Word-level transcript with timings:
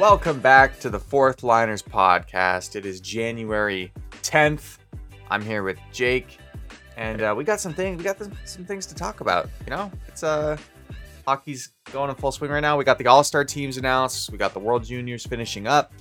Welcome 0.00 0.40
back 0.40 0.80
to 0.80 0.88
the 0.88 0.98
Fourth 0.98 1.42
Liners 1.42 1.82
podcast. 1.82 2.74
It 2.74 2.86
is 2.86 3.02
January 3.02 3.92
10th. 4.22 4.78
I'm 5.30 5.42
here 5.42 5.62
with 5.62 5.76
Jake, 5.92 6.38
and 6.96 7.20
uh, 7.20 7.34
we 7.36 7.44
got 7.44 7.60
some 7.60 7.74
things. 7.74 7.98
We 7.98 8.04
got 8.04 8.16
some, 8.16 8.32
some 8.46 8.64
things 8.64 8.86
to 8.86 8.94
talk 8.94 9.20
about. 9.20 9.50
You 9.66 9.76
know, 9.76 9.92
it's 10.08 10.22
uh, 10.22 10.56
hockey's 11.26 11.72
going 11.92 12.08
in 12.08 12.16
full 12.16 12.32
swing 12.32 12.50
right 12.50 12.60
now. 12.60 12.78
We 12.78 12.84
got 12.84 12.96
the 12.96 13.08
All 13.08 13.22
Star 13.22 13.44
teams 13.44 13.76
announced. 13.76 14.32
We 14.32 14.38
got 14.38 14.54
the 14.54 14.58
World 14.58 14.84
Juniors 14.84 15.26
finishing 15.26 15.66
up. 15.66 15.92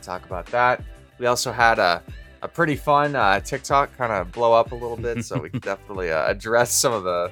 Talk 0.00 0.24
about 0.24 0.46
that. 0.46 0.82
We 1.18 1.26
also 1.26 1.52
had 1.52 1.78
a 1.78 2.02
a 2.40 2.48
pretty 2.48 2.76
fun 2.76 3.14
uh, 3.14 3.40
TikTok 3.40 3.94
kind 3.98 4.10
of 4.10 4.32
blow 4.32 4.54
up 4.54 4.72
a 4.72 4.74
little 4.74 4.96
bit, 4.96 5.22
so 5.22 5.38
we 5.38 5.50
can 5.50 5.60
definitely 5.60 6.10
uh, 6.10 6.30
address 6.30 6.72
some 6.72 6.94
of 6.94 7.04
the 7.04 7.30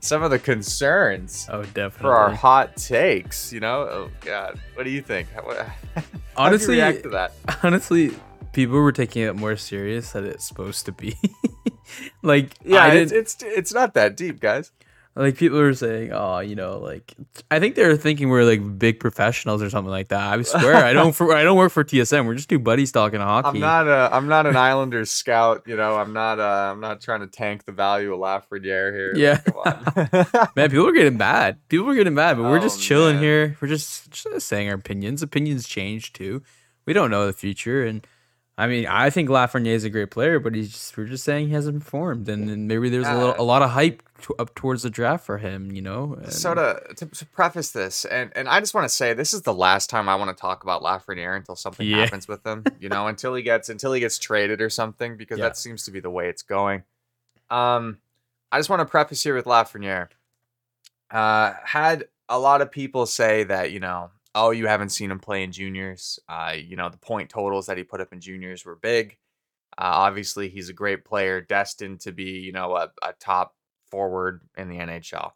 some 0.00 0.22
of 0.22 0.30
the 0.30 0.38
concerns 0.38 1.46
Oh, 1.50 1.62
definitely. 1.62 2.00
for 2.00 2.14
our 2.14 2.30
hot 2.30 2.76
takes. 2.76 3.52
You 3.52 3.60
know, 3.60 3.80
oh 3.82 4.10
god, 4.20 4.58
what 4.74 4.84
do 4.84 4.90
you 4.90 5.02
think? 5.02 5.28
How, 5.32 5.42
how 5.54 5.62
do 5.62 6.00
you 6.00 6.02
Honestly- 6.36 6.76
react 6.76 7.02
to 7.04 7.08
that? 7.10 7.32
Honestly, 7.62 8.12
people 8.52 8.76
were 8.76 8.92
taking 8.92 9.22
it 9.22 9.34
more 9.36 9.56
serious 9.56 10.12
than 10.12 10.24
it's 10.26 10.46
supposed 10.46 10.86
to 10.86 10.92
be. 10.92 11.16
like, 12.22 12.52
Yeah, 12.64 12.92
it's, 12.92 13.12
it's 13.12 13.36
it's 13.42 13.72
not 13.74 13.94
that 13.94 14.16
deep, 14.16 14.40
guys. 14.40 14.72
Like 15.18 15.36
people 15.36 15.58
were 15.58 15.74
saying, 15.74 16.12
oh, 16.12 16.38
you 16.38 16.54
know, 16.54 16.78
like 16.78 17.12
I 17.50 17.58
think 17.58 17.74
they're 17.74 17.96
thinking 17.96 18.28
we're 18.28 18.44
like 18.44 18.78
big 18.78 19.00
professionals 19.00 19.62
or 19.62 19.68
something 19.68 19.90
like 19.90 20.08
that. 20.08 20.38
I 20.38 20.40
swear, 20.42 20.76
I 20.76 20.92
don't. 20.92 21.12
For, 21.12 21.34
I 21.34 21.42
don't 21.42 21.56
work 21.56 21.72
for 21.72 21.82
TSN. 21.82 22.24
We're 22.24 22.36
just 22.36 22.48
two 22.48 22.60
buddies 22.60 22.92
talking 22.92 23.18
hockey. 23.18 23.48
I'm 23.48 23.58
not 23.58 23.88
a 23.88 24.14
I'm 24.14 24.28
not 24.28 24.46
an 24.46 24.54
Islanders 24.56 25.10
scout. 25.10 25.64
You 25.66 25.76
know, 25.76 25.96
I'm 25.96 26.12
not 26.12 26.38
uh 26.38 26.70
I'm 26.72 26.78
not 26.80 27.00
trying 27.00 27.20
to 27.20 27.26
tank 27.26 27.64
the 27.64 27.72
value 27.72 28.14
of 28.14 28.20
Lafreniere 28.20 28.92
here. 28.94 29.12
Yeah. 29.16 29.40
Man, 30.56 30.70
people 30.70 30.86
are 30.86 30.92
getting 30.92 31.18
mad. 31.18 31.58
People 31.68 31.90
are 31.90 31.94
getting 31.96 32.14
mad, 32.14 32.36
but 32.36 32.44
we're 32.44 32.58
Oh, 32.58 32.62
just 32.62 32.80
chilling 32.80 33.16
man. 33.16 33.22
here. 33.24 33.56
We're 33.60 33.68
just, 33.68 34.10
just 34.12 34.46
saying 34.46 34.68
our 34.68 34.76
opinions. 34.76 35.22
Opinions 35.22 35.66
change 35.66 36.12
too. 36.12 36.42
We 36.86 36.92
don't 36.92 37.10
know 37.10 37.26
the 37.26 37.32
future, 37.32 37.84
and 37.84 38.06
I 38.58 38.66
mean, 38.66 38.86
I 38.88 39.08
think 39.08 39.28
Lafreniere 39.28 39.68
is 39.74 39.84
a 39.84 39.90
great 39.90 40.10
player, 40.10 40.40
but 40.40 40.52
he's 40.52 40.72
just 40.72 40.96
we're 40.96 41.04
just 41.04 41.22
saying 41.22 41.46
he 41.46 41.54
hasn't 41.54 41.78
performed, 41.78 42.28
and, 42.28 42.50
and 42.50 42.66
maybe 42.66 42.88
there's 42.90 43.06
a 43.06 43.14
little 43.14 43.36
a 43.38 43.42
lot 43.44 43.62
of 43.62 43.70
hype 43.70 44.02
to, 44.22 44.34
up 44.40 44.52
towards 44.56 44.82
the 44.82 44.90
draft 44.90 45.24
for 45.24 45.38
him. 45.38 45.70
You 45.70 45.80
know, 45.80 46.14
and- 46.20 46.32
so 46.32 46.54
to, 46.54 46.82
to 46.96 47.06
to 47.06 47.26
preface 47.26 47.70
this, 47.70 48.04
and 48.04 48.32
and 48.34 48.48
I 48.48 48.58
just 48.58 48.74
want 48.74 48.84
to 48.84 48.88
say 48.88 49.14
this 49.14 49.32
is 49.32 49.42
the 49.42 49.54
last 49.54 49.88
time 49.88 50.08
I 50.08 50.16
want 50.16 50.36
to 50.36 50.40
talk 50.40 50.64
about 50.64 50.82
Lafreniere 50.82 51.36
until 51.36 51.54
something 51.54 51.86
Yeah. 51.86 51.98
happens 51.98 52.26
with 52.26 52.44
him. 52.44 52.64
You 52.80 52.88
know, 52.88 53.06
until 53.12 53.32
he 53.36 53.42
gets 53.44 53.68
until 53.68 53.92
he 53.92 54.00
gets 54.00 54.18
traded 54.18 54.60
or 54.60 54.70
something, 54.70 55.16
because 55.16 55.38
Yeah. 55.38 55.44
that 55.44 55.56
seems 55.56 55.84
to 55.84 55.92
be 55.92 56.00
the 56.00 56.10
way 56.10 56.28
it's 56.28 56.42
going. 56.42 56.82
Um, 57.50 57.98
I 58.50 58.58
just 58.58 58.68
want 58.70 58.80
to 58.80 58.86
preface 58.86 59.22
here 59.22 59.36
with 59.36 59.44
Lafreniere. 59.44 60.08
Uh, 61.12 61.54
had 61.64 62.08
a 62.28 62.38
lot 62.40 62.60
of 62.60 62.70
people 62.72 63.06
say 63.06 63.44
that 63.44 63.70
you 63.70 63.78
know, 63.78 64.10
oh, 64.38 64.50
you 64.50 64.66
haven't 64.66 64.90
seen 64.90 65.10
him 65.10 65.18
play 65.18 65.42
in 65.42 65.52
juniors. 65.52 66.18
Uh, 66.28 66.54
you 66.56 66.76
know, 66.76 66.88
the 66.88 66.96
point 66.98 67.28
totals 67.30 67.66
that 67.66 67.76
he 67.78 67.84
put 67.84 68.00
up 68.00 68.12
in 68.12 68.20
juniors 68.20 68.64
were 68.64 68.76
big. 68.76 69.18
Uh, 69.76 69.92
obviously, 70.06 70.48
he's 70.48 70.68
a 70.68 70.72
great 70.74 71.04
player, 71.04 71.40
destined 71.40 72.00
to 72.00 72.12
be, 72.12 72.40
you 72.40 72.52
know, 72.52 72.74
a, 72.76 72.90
a 73.02 73.12
top 73.20 73.54
forward 73.90 74.42
in 74.56 74.68
the 74.68 74.76
NHL. 74.78 75.32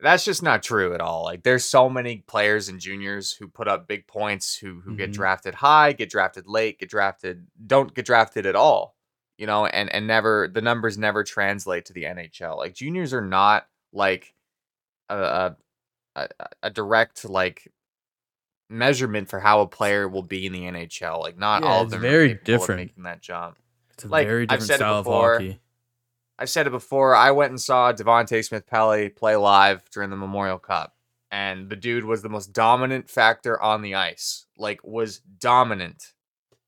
That's 0.00 0.24
just 0.24 0.42
not 0.42 0.62
true 0.62 0.94
at 0.94 1.00
all. 1.00 1.24
Like, 1.24 1.42
there's 1.42 1.64
so 1.64 1.88
many 1.90 2.18
players 2.28 2.68
in 2.68 2.78
juniors 2.78 3.32
who 3.32 3.48
put 3.48 3.66
up 3.68 3.88
big 3.88 4.06
points, 4.06 4.56
who 4.56 4.80
who 4.80 4.94
get 4.96 5.10
Mhm. 5.10 5.14
drafted 5.14 5.54
high, 5.56 5.92
get 5.92 6.08
drafted 6.10 6.46
late, 6.46 6.78
get 6.78 6.88
drafted, 6.88 7.46
don't 7.66 7.92
get 7.94 8.06
drafted 8.06 8.46
at 8.46 8.54
all. 8.56 8.94
You 9.38 9.46
know, 9.46 9.66
and 9.66 9.92
and 9.92 10.06
never 10.06 10.48
the 10.52 10.62
numbers 10.62 10.98
never 10.98 11.24
translate 11.24 11.84
to 11.86 11.92
the 11.92 12.04
NHL. 12.04 12.56
Like 12.56 12.74
juniors 12.74 13.12
are 13.12 13.20
not 13.26 13.66
like 13.92 14.34
a, 15.08 15.54
a, 16.16 16.28
a 16.62 16.70
direct 16.70 17.24
like 17.24 17.70
measurement 18.68 19.28
for 19.28 19.40
how 19.40 19.60
a 19.60 19.66
player 19.66 20.08
will 20.08 20.22
be 20.22 20.46
in 20.46 20.52
the 20.52 20.62
NHL. 20.62 21.20
Like 21.20 21.38
not 21.38 21.62
Yeah, 21.62 21.68
all 21.68 21.82
of 21.82 21.90
them 21.90 22.00
very 22.00 22.32
are 22.32 22.34
different. 22.34 22.80
making 22.80 23.04
that 23.04 23.20
jump. 23.20 23.58
it's 23.92 24.04
a 24.04 24.08
like, 24.08 24.26
very 24.26 24.42
I've 24.42 24.60
different 24.60 24.70
it 24.70 24.74
style 24.76 25.02
before, 25.02 25.34
of 25.34 25.42
hockey. 25.42 25.60
I've 26.38 26.50
said 26.50 26.66
it 26.66 26.70
before. 26.70 27.14
I 27.14 27.30
went 27.32 27.50
and 27.50 27.60
saw 27.60 27.92
Devante 27.92 28.44
Smith 28.44 28.66
Pelly 28.66 29.08
play 29.08 29.34
live 29.36 29.88
during 29.90 30.10
the 30.10 30.16
Memorial 30.16 30.58
Cup, 30.58 30.94
and 31.32 31.68
the 31.68 31.74
dude 31.76 32.04
was 32.04 32.22
the 32.22 32.28
most 32.28 32.52
dominant 32.52 33.10
factor 33.10 33.60
on 33.60 33.82
the 33.82 33.96
ice. 33.96 34.46
Like, 34.56 34.80
was 34.84 35.18
dominant. 35.18 36.12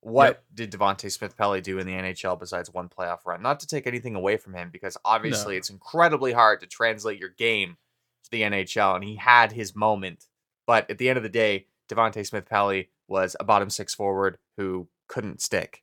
What 0.01 0.27
Yep. 0.27 0.45
did 0.55 0.73
Devante 0.73 1.13
Smith 1.13 1.37
Pelly 1.37 1.61
do 1.61 1.79
in 1.79 1.87
the 1.87 1.93
NHL 1.93 2.37
besides 2.39 2.73
one 2.73 2.89
playoff 2.89 3.27
run? 3.27 3.43
Not 3.43 3.61
to 3.61 3.67
take 3.69 3.87
anything 3.87 4.17
away 4.17 4.39
from 4.39 4.55
him, 4.55 4.71
because 4.73 4.97
obviously 5.05 5.55
No. 5.55 5.59
it's 5.59 5.71
incredibly 5.71 6.33
hard 6.33 6.59
to 6.61 6.67
translate 6.67 7.21
your 7.21 7.29
game 7.29 7.77
to 8.25 8.31
the 8.31 8.43
NHL, 8.43 8.97
and 8.97 9.05
he 9.05 9.15
had 9.17 9.53
his 9.53 9.77
moment. 9.77 10.25
But 10.67 10.91
at 10.91 10.99
the 10.99 11.09
end 11.11 11.17
of 11.17 11.23
the 11.23 11.29
day, 11.29 11.67
Devante 11.91 12.27
Smith 12.27 12.49
Pelly 12.49 12.91
was 13.09 13.37
a 13.39 13.45
bottom 13.45 13.69
six 13.71 13.95
forward 13.95 14.39
who 14.57 14.89
couldn't 15.09 15.43
stick. 15.43 15.83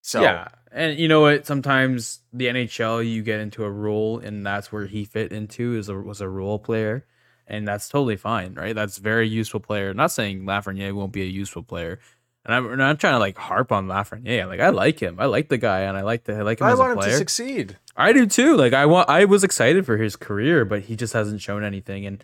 So 0.00 0.22
yeah, 0.22 0.48
and 0.70 0.98
you 0.98 1.08
know 1.08 1.22
what? 1.22 1.46
Sometimes 1.46 2.20
the 2.32 2.46
NHL, 2.46 3.10
you 3.10 3.22
get 3.22 3.40
into 3.40 3.64
a 3.64 3.70
role, 3.70 4.18
and 4.18 4.44
that's 4.44 4.70
where 4.70 4.86
he 4.86 5.04
fit 5.04 5.32
into 5.32 5.76
is 5.76 5.88
a, 5.88 5.98
was 5.98 6.20
a 6.20 6.28
role 6.28 6.58
player, 6.58 7.06
and 7.46 7.66
that's 7.66 7.88
totally 7.88 8.16
fine, 8.16 8.54
right? 8.54 8.74
That's 8.74 8.98
very 8.98 9.26
useful 9.26 9.60
player. 9.60 9.94
not 9.94 10.12
saying 10.12 10.42
Lafreniere 10.42 10.92
won't 10.92 11.12
be 11.12 11.22
a 11.22 11.26
useful 11.26 11.62
player, 11.62 12.00
and 12.44 12.54
I'm 12.54 12.76
not 12.76 13.00
trying 13.00 13.14
to 13.14 13.18
like 13.18 13.38
harp 13.38 13.72
on 13.72 13.86
Lafreniere. 13.86 14.46
Like 14.46 14.60
I 14.60 14.68
like 14.68 15.00
him, 15.00 15.16
I 15.18 15.24
like 15.24 15.48
the 15.48 15.58
guy, 15.58 15.80
and 15.80 15.96
I 15.96 16.02
like 16.02 16.24
the 16.24 16.36
I 16.36 16.42
like 16.42 16.60
him 16.60 16.66
I 16.66 16.72
as 16.72 16.78
want 16.78 16.98
a 16.98 17.04
him 17.04 17.10
to 17.10 17.16
succeed. 17.16 17.78
I 17.96 18.12
do 18.12 18.26
too. 18.26 18.56
Like 18.56 18.74
I 18.74 18.84
want, 18.84 19.08
I 19.08 19.24
was 19.24 19.42
excited 19.42 19.86
for 19.86 19.96
his 19.96 20.16
career, 20.16 20.66
but 20.66 20.82
he 20.82 20.96
just 20.96 21.14
hasn't 21.14 21.40
shown 21.40 21.64
anything. 21.64 22.04
And 22.04 22.22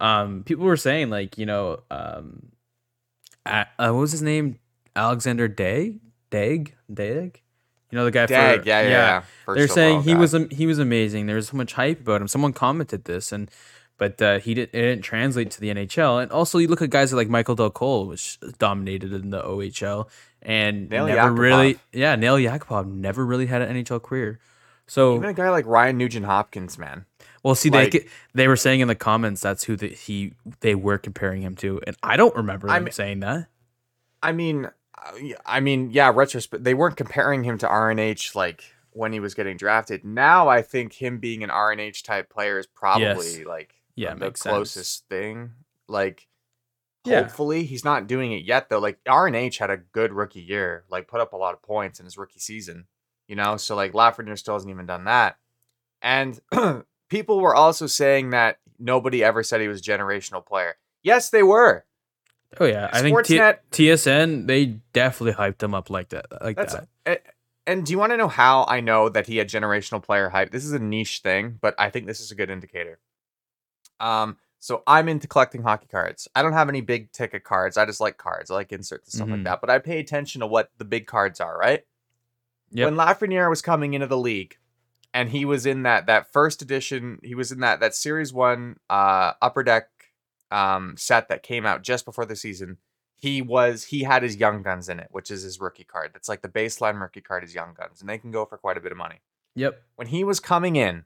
um, 0.00 0.42
people 0.44 0.64
were 0.64 0.76
saying 0.76 1.10
like, 1.10 1.38
you 1.38 1.46
know, 1.46 1.80
um, 1.90 2.48
uh, 3.46 3.64
what 3.78 3.94
was 3.94 4.12
his 4.12 4.22
name? 4.22 4.58
Alexander 4.94 5.48
Day 5.48 6.00
Dag, 6.30 6.74
Dag. 6.92 7.40
You 7.90 7.96
know 7.96 8.04
the 8.04 8.10
guy. 8.10 8.26
Dag, 8.26 8.62
for, 8.62 8.68
yeah, 8.68 8.82
yeah, 8.82 8.88
yeah. 8.88 9.54
They're 9.54 9.68
saying 9.68 10.02
he 10.02 10.12
guy. 10.12 10.18
was 10.18 10.36
he 10.50 10.66
was 10.66 10.78
amazing. 10.78 11.26
There 11.26 11.36
was 11.36 11.48
so 11.48 11.56
much 11.56 11.72
hype 11.72 12.00
about 12.00 12.20
him. 12.20 12.28
Someone 12.28 12.52
commented 12.52 13.04
this, 13.04 13.32
and 13.32 13.50
but 13.96 14.20
uh, 14.20 14.40
he 14.40 14.52
did 14.52 14.68
it 14.74 14.82
didn't 14.82 15.02
translate 15.02 15.50
to 15.52 15.60
the 15.60 15.70
NHL. 15.70 16.22
And 16.22 16.30
also, 16.30 16.58
you 16.58 16.68
look 16.68 16.82
at 16.82 16.90
guys 16.90 17.14
like 17.14 17.30
Michael 17.30 17.54
Dal 17.54 17.70
Colle, 17.70 18.06
which 18.06 18.38
dominated 18.58 19.14
in 19.14 19.30
the 19.30 19.42
OHL, 19.42 20.08
and 20.42 20.90
Nail 20.90 21.06
never 21.06 21.30
Yakupov. 21.30 21.38
really, 21.38 21.78
yeah, 21.92 22.14
Nail 22.16 22.36
Yakupov 22.36 22.86
never 22.86 23.24
really 23.24 23.46
had 23.46 23.62
an 23.62 23.74
NHL 23.74 24.02
career. 24.02 24.38
So 24.88 25.14
Even 25.16 25.28
a 25.28 25.34
guy 25.34 25.50
like 25.50 25.66
Ryan 25.66 25.96
Nugent 25.98 26.26
Hopkins, 26.26 26.78
man. 26.78 27.04
well, 27.44 27.54
see, 27.54 27.70
Like- 27.70 27.92
they 27.92 28.06
they 28.34 28.48
were 28.48 28.56
saying 28.56 28.80
in 28.80 28.88
the 28.88 28.94
comments 28.96 29.40
that's 29.40 29.64
who 29.64 29.76
the, 29.76 29.88
he 29.88 30.32
they 30.60 30.74
were 30.74 30.98
comparing 30.98 31.42
him 31.42 31.54
to, 31.56 31.80
and 31.86 31.96
I 32.02 32.16
don't 32.16 32.34
remember 32.34 32.68
I'm- 32.68 32.90
saying 32.90 33.20
that. 33.20 33.48
I 34.22 34.32
mean, 34.32 34.68
I 35.46 35.60
mean, 35.60 35.90
yeah, 35.92 36.10
retrospect. 36.12 36.64
They 36.64 36.74
weren't 36.74 36.96
comparing 36.96 37.44
him 37.44 37.56
to 37.58 37.68
RNH 37.68 38.34
like 38.34 38.64
when 38.92 39.12
he 39.12 39.20
was 39.20 39.34
getting 39.34 39.56
drafted. 39.56 40.04
Now 40.04 40.48
I 40.48 40.62
think 40.62 40.94
him 40.94 41.18
being 41.18 41.44
an 41.44 41.50
RNH 41.50 42.02
type 42.02 42.28
player 42.30 42.58
is 42.58 42.66
probably 42.66 43.04
Yes. 43.04 43.38
like 43.46 43.74
Yeah, 43.94 44.14
the 44.14 44.20
makes 44.20 44.40
sense. 44.40 44.52
closest 44.52 45.08
thing. 45.08 45.52
Like, 45.86 46.26
Yeah. 47.04 47.20
hopefully 47.22 47.64
he's 47.64 47.84
not 47.84 48.06
doing 48.08 48.32
it 48.32 48.42
yet 48.44 48.68
though. 48.70 48.80
Like 48.80 48.98
RNH 49.06 49.58
had 49.58 49.70
a 49.70 49.76
good 49.76 50.12
rookie 50.12 50.40
year, 50.40 50.84
like 50.90 51.06
put 51.06 51.20
up 51.20 51.32
a 51.32 51.36
lot 51.36 51.54
of 51.54 51.62
points 51.62 52.00
in 52.00 52.04
his 52.06 52.18
rookie 52.18 52.40
season. 52.40 52.86
You 53.28 53.36
know, 53.36 53.56
so 53.58 53.76
like 53.76 53.92
Lafreniere 53.92 54.38
still 54.38 54.54
hasn't 54.54 54.70
even 54.70 54.86
done 54.86 55.04
that. 55.04 55.36
And 56.02 56.40
people 57.10 57.40
were 57.40 57.54
also 57.54 57.86
saying 57.86 58.30
that 58.30 58.58
nobody 58.78 59.22
ever 59.22 59.42
said 59.42 59.60
he 59.60 59.68
was 59.68 59.80
a 59.80 59.82
generational 59.82 60.44
player. 60.44 60.76
Yes, 61.02 61.30
they 61.30 61.42
were. 61.42 61.84
Oh 62.58 62.64
yeah, 62.64 62.88
I 62.90 63.02
think 63.02 63.22
T- 63.26 63.36
TSN 63.38 64.46
they 64.46 64.80
definitely 64.94 65.34
hyped 65.34 65.62
him 65.62 65.74
up 65.74 65.90
like 65.90 66.08
that, 66.10 66.26
like 66.42 66.56
that. 66.56 66.88
a- 67.06 67.18
and 67.66 67.84
do 67.84 67.92
you 67.92 67.98
want 67.98 68.12
to 68.12 68.16
know 68.16 68.28
how 68.28 68.64
I 68.66 68.80
know 68.80 69.10
that 69.10 69.26
he 69.26 69.36
had 69.36 69.48
generational 69.50 70.02
player 70.02 70.30
hype? 70.30 70.50
This 70.50 70.64
is 70.64 70.72
a 70.72 70.78
niche 70.78 71.18
thing, 71.22 71.58
but 71.60 71.74
I 71.78 71.90
think 71.90 72.06
this 72.06 72.20
is 72.20 72.30
a 72.30 72.34
good 72.34 72.48
indicator. 72.48 72.98
Um, 74.00 74.38
so 74.58 74.82
I'm 74.86 75.08
into 75.08 75.28
collecting 75.28 75.62
hockey 75.62 75.86
cards. 75.90 76.26
I 76.34 76.42
don't 76.42 76.54
have 76.54 76.68
any 76.70 76.80
big 76.80 77.12
ticket 77.12 77.44
cards. 77.44 77.76
I 77.76 77.84
just 77.84 78.00
like 78.00 78.16
cards. 78.16 78.50
I 78.50 78.54
like 78.54 78.72
inserts 78.72 79.08
and 79.08 79.12
stuff 79.12 79.28
like 79.28 79.40
Mhm. 79.40 79.44
that. 79.44 79.60
But 79.60 79.68
I 79.70 79.78
pay 79.78 79.98
attention 80.00 80.40
to 80.40 80.46
what 80.46 80.70
the 80.78 80.84
big 80.86 81.06
cards 81.06 81.40
are, 81.40 81.56
right? 81.58 81.84
Yep. 82.72 82.84
When 82.86 82.96
Lafreniere 82.96 83.48
was 83.48 83.62
coming 83.62 83.94
into 83.94 84.06
the 84.06 84.18
league, 84.18 84.56
and 85.14 85.30
he 85.30 85.44
was 85.44 85.66
in 85.66 85.82
that 85.84 86.06
that 86.06 86.32
first 86.32 86.62
edition, 86.62 87.18
he 87.22 87.34
was 87.34 87.50
in 87.50 87.60
that 87.60 87.80
that 87.80 87.94
series 87.94 88.32
one 88.32 88.76
uh 88.90 89.32
upper 89.40 89.62
deck 89.62 89.88
um 90.50 90.94
set 90.96 91.28
that 91.28 91.42
came 91.42 91.66
out 91.66 91.82
just 91.82 92.04
before 92.04 92.24
the 92.24 92.36
season 92.36 92.78
he 93.20 93.42
was 93.42 93.84
he 93.84 94.04
had 94.04 94.22
his 94.22 94.36
young 94.36 94.62
guns 94.62 94.88
in 94.88 95.00
it 95.00 95.08
which 95.10 95.30
is 95.30 95.42
his 95.42 95.60
rookie 95.60 95.84
card. 95.84 96.10
That's 96.14 96.28
like 96.28 96.40
the 96.42 96.48
baseline 96.48 97.00
rookie 97.00 97.20
card 97.20 97.44
is 97.44 97.54
young 97.54 97.74
guns 97.76 98.00
and 98.00 98.08
they 98.08 98.18
can 98.18 98.30
go 98.30 98.44
for 98.44 98.56
quite 98.56 98.76
a 98.76 98.80
bit 98.80 98.92
of 98.92 98.98
money. 98.98 99.20
Yep. 99.54 99.82
when 99.96 100.06
he 100.06 100.22
was 100.22 100.38
coming 100.38 100.76
in 100.76 101.04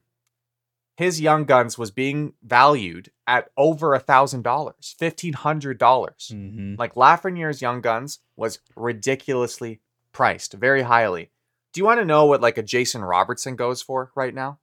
his 0.95 1.19
young 1.19 1.45
guns 1.45 1.75
was 1.75 1.89
being 1.89 2.33
valued 2.43 3.09
at 3.25 3.49
over 3.57 3.95
a 3.95 3.99
thousand 3.99 4.43
dollars 4.43 4.95
fifteen 4.97 5.33
hundred 5.33 5.77
dollars. 5.79 6.29
Hmm 6.31 6.75
like 6.77 6.93
lafreniere's 6.93 7.61
young 7.61 7.81
guns 7.81 8.19
was 8.35 8.59
ridiculously 8.75 9.81
priced 10.11 10.53
very 10.53 10.83
highly 10.83 11.31
do 11.73 11.81
you 11.81 11.85
want 11.85 11.99
to 11.99 12.05
know 12.05 12.25
what 12.25 12.39
like 12.41 12.57
a 12.57 12.63
jason 12.63 13.03
robertson 13.03 13.55
goes 13.55 13.81
for 13.81 14.11
right 14.15 14.33
now 14.33 14.59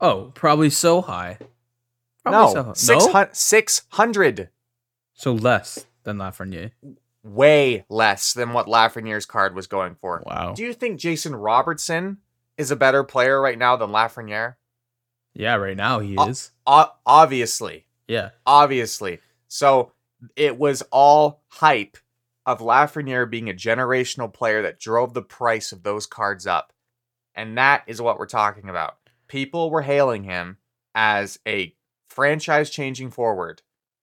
Oh, 0.00 0.30
probably 0.34 0.70
so 0.70 1.02
high. 1.02 1.38
no, 2.24 2.52
so 2.52 2.72
six 2.74 3.06
no? 3.12 3.26
600 3.32 4.48
So 5.14 5.32
less. 5.32 5.86
than 6.04 6.18
Lafreniere. 6.18 6.70
way 7.24 7.84
less 7.88 8.32
than 8.32 8.52
what 8.52 8.66
Lafreniere's 8.66 9.26
card 9.26 9.54
was 9.56 9.66
going 9.66 9.96
for. 10.00 10.22
Wow. 10.24 10.54
Do 10.54 10.62
you 10.62 10.72
think 10.72 11.00
Jason 11.00 11.34
Robertson 11.34 12.18
is 12.56 12.70
a 12.70 12.76
better 12.76 13.02
player 13.02 13.40
right 13.40 13.58
now 13.58 13.74
than 13.76 13.90
Lafreniere? 13.90 14.54
Yeah, 15.34 15.56
right 15.56 15.76
now 15.76 15.98
he 15.98 16.16
Uh, 16.16 16.28
is. 16.28 16.52
O- 16.66 16.92
obviously, 17.04 17.86
Yeah. 18.06 18.30
obviously. 18.46 19.18
So 19.48 19.92
it 20.36 20.58
was 20.58 20.82
all 20.92 21.42
hype 21.48 21.98
of 22.48 22.60
Lafreniere 22.60 23.30
being 23.30 23.50
a 23.50 23.54
generational 23.54 24.32
player 24.32 24.62
that 24.62 24.80
drove 24.80 25.12
the 25.12 25.20
price 25.20 25.70
of 25.70 25.82
those 25.82 26.06
cards 26.06 26.46
up. 26.46 26.72
And 27.34 27.58
that 27.58 27.82
is 27.86 28.00
what 28.00 28.18
we're 28.18 28.24
talking 28.24 28.70
about. 28.70 28.96
People 29.28 29.70
were 29.70 29.82
hailing 29.82 30.24
him 30.24 30.56
as 30.94 31.38
a 31.46 31.74
franchise 32.08 32.70
changing 32.70 33.10
forward. 33.10 33.60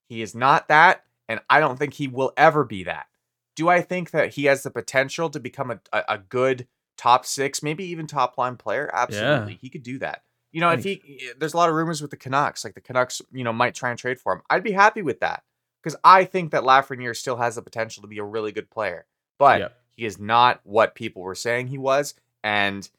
He 0.08 0.22
is 0.22 0.36
not 0.36 0.68
that, 0.68 1.06
and 1.28 1.40
I 1.50 1.60
don't 1.60 1.80
think 1.80 1.96
he 1.96 2.08
will 2.08 2.34
ever 2.38 2.64
be 2.64 2.84
that. 2.84 3.08
Do 3.56 3.68
I 3.68 3.82
think 3.82 4.12
that 4.12 4.36
he 4.36 4.46
has 4.46 4.62
the 4.62 4.70
potential 4.70 5.32
to 5.32 5.40
become 5.40 5.72
a, 5.72 5.80
a, 5.92 6.04
a 6.10 6.18
good 6.20 6.68
top 7.00 7.26
six, 7.26 7.64
maybe 7.64 7.86
even 7.86 8.06
top 8.06 8.38
line 8.38 8.58
player? 8.58 8.92
Absolutely. 8.94 9.58
He 9.60 9.72
could 9.72 9.82
do 9.82 9.98
that. 9.98 10.22
You 10.52 10.62
know, 10.62 10.70
if 10.70 10.84
he, 10.84 11.32
there's 11.40 11.56
a 11.56 11.58
lot 11.58 11.70
of 11.70 11.76
rumors 11.76 12.00
with 12.00 12.12
the 12.12 12.18
Canucks, 12.18 12.64
like 12.64 12.76
the 12.76 12.82
Canucks, 12.82 13.24
you 13.32 13.44
know, 13.44 13.52
might 13.52 13.74
try 13.74 13.90
and 13.90 13.98
trade 13.98 14.20
for 14.20 14.34
him. 14.34 14.44
I'd 14.52 14.64
be 14.64 14.72
happy 14.72 15.02
with 15.02 15.22
that 15.22 15.42
because 15.86 15.96
I 16.04 16.26
think 16.26 16.50
that 16.52 16.64
Lafreniere 16.64 17.16
still 17.16 17.36
has 17.38 17.54
the 17.56 17.62
potential 17.62 18.02
to 18.02 18.08
be 18.08 18.18
a 18.18 18.24
really 18.24 18.52
good 18.52 18.72
player, 18.72 19.06
but 19.38 19.60
Yep. 19.60 19.78
he 19.92 20.06
is 20.06 20.20
not 20.20 20.60
what 20.64 20.96
people 20.96 21.22
were 21.22 21.36
saying 21.36 21.68
he 21.68 21.78
was. 21.78 22.16
And 22.44 22.90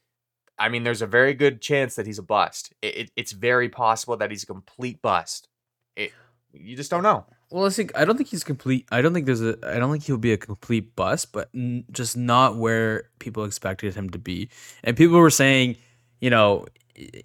I 0.58 0.68
mean, 0.68 0.84
there's 0.84 1.02
a 1.02 1.06
very 1.06 1.34
good 1.34 1.60
chance 1.60 1.96
that 1.96 2.06
he's 2.06 2.18
a 2.20 2.22
bust. 2.22 2.72
It, 2.80 2.96
it- 2.96 3.10
it's 3.16 3.32
very 3.32 3.68
possible 3.68 4.16
that 4.18 4.30
he's 4.30 4.44
a 4.44 4.46
complete 4.46 5.02
bust. 5.02 5.48
It, 5.96 6.12
you 6.52 6.76
just 6.76 6.90
don't 6.90 7.02
know. 7.02 7.26
Well, 7.50 7.66
I 7.66 7.70
think 7.70 7.92
I 7.96 8.04
don't 8.04 8.16
think 8.16 8.28
he's 8.30 8.42
complete. 8.44 8.86
I 8.90 9.02
don't 9.02 9.12
think 9.12 9.26
there's 9.26 9.42
a. 9.42 9.56
I 9.64 9.78
don't 9.78 9.90
think 9.92 10.04
he'll 10.04 10.16
be 10.16 10.32
a 10.32 10.36
complete 10.38 10.96
bust, 10.96 11.32
but 11.32 11.48
n- 11.54 11.84
just 11.92 12.16
not 12.16 12.56
where 12.56 13.10
people 13.18 13.44
expected 13.44 13.94
him 13.94 14.10
to 14.10 14.18
be. 14.18 14.48
And 14.82 14.96
people 14.96 15.18
were 15.18 15.30
saying, 15.30 15.76
you 16.20 16.30
know, 16.30 16.66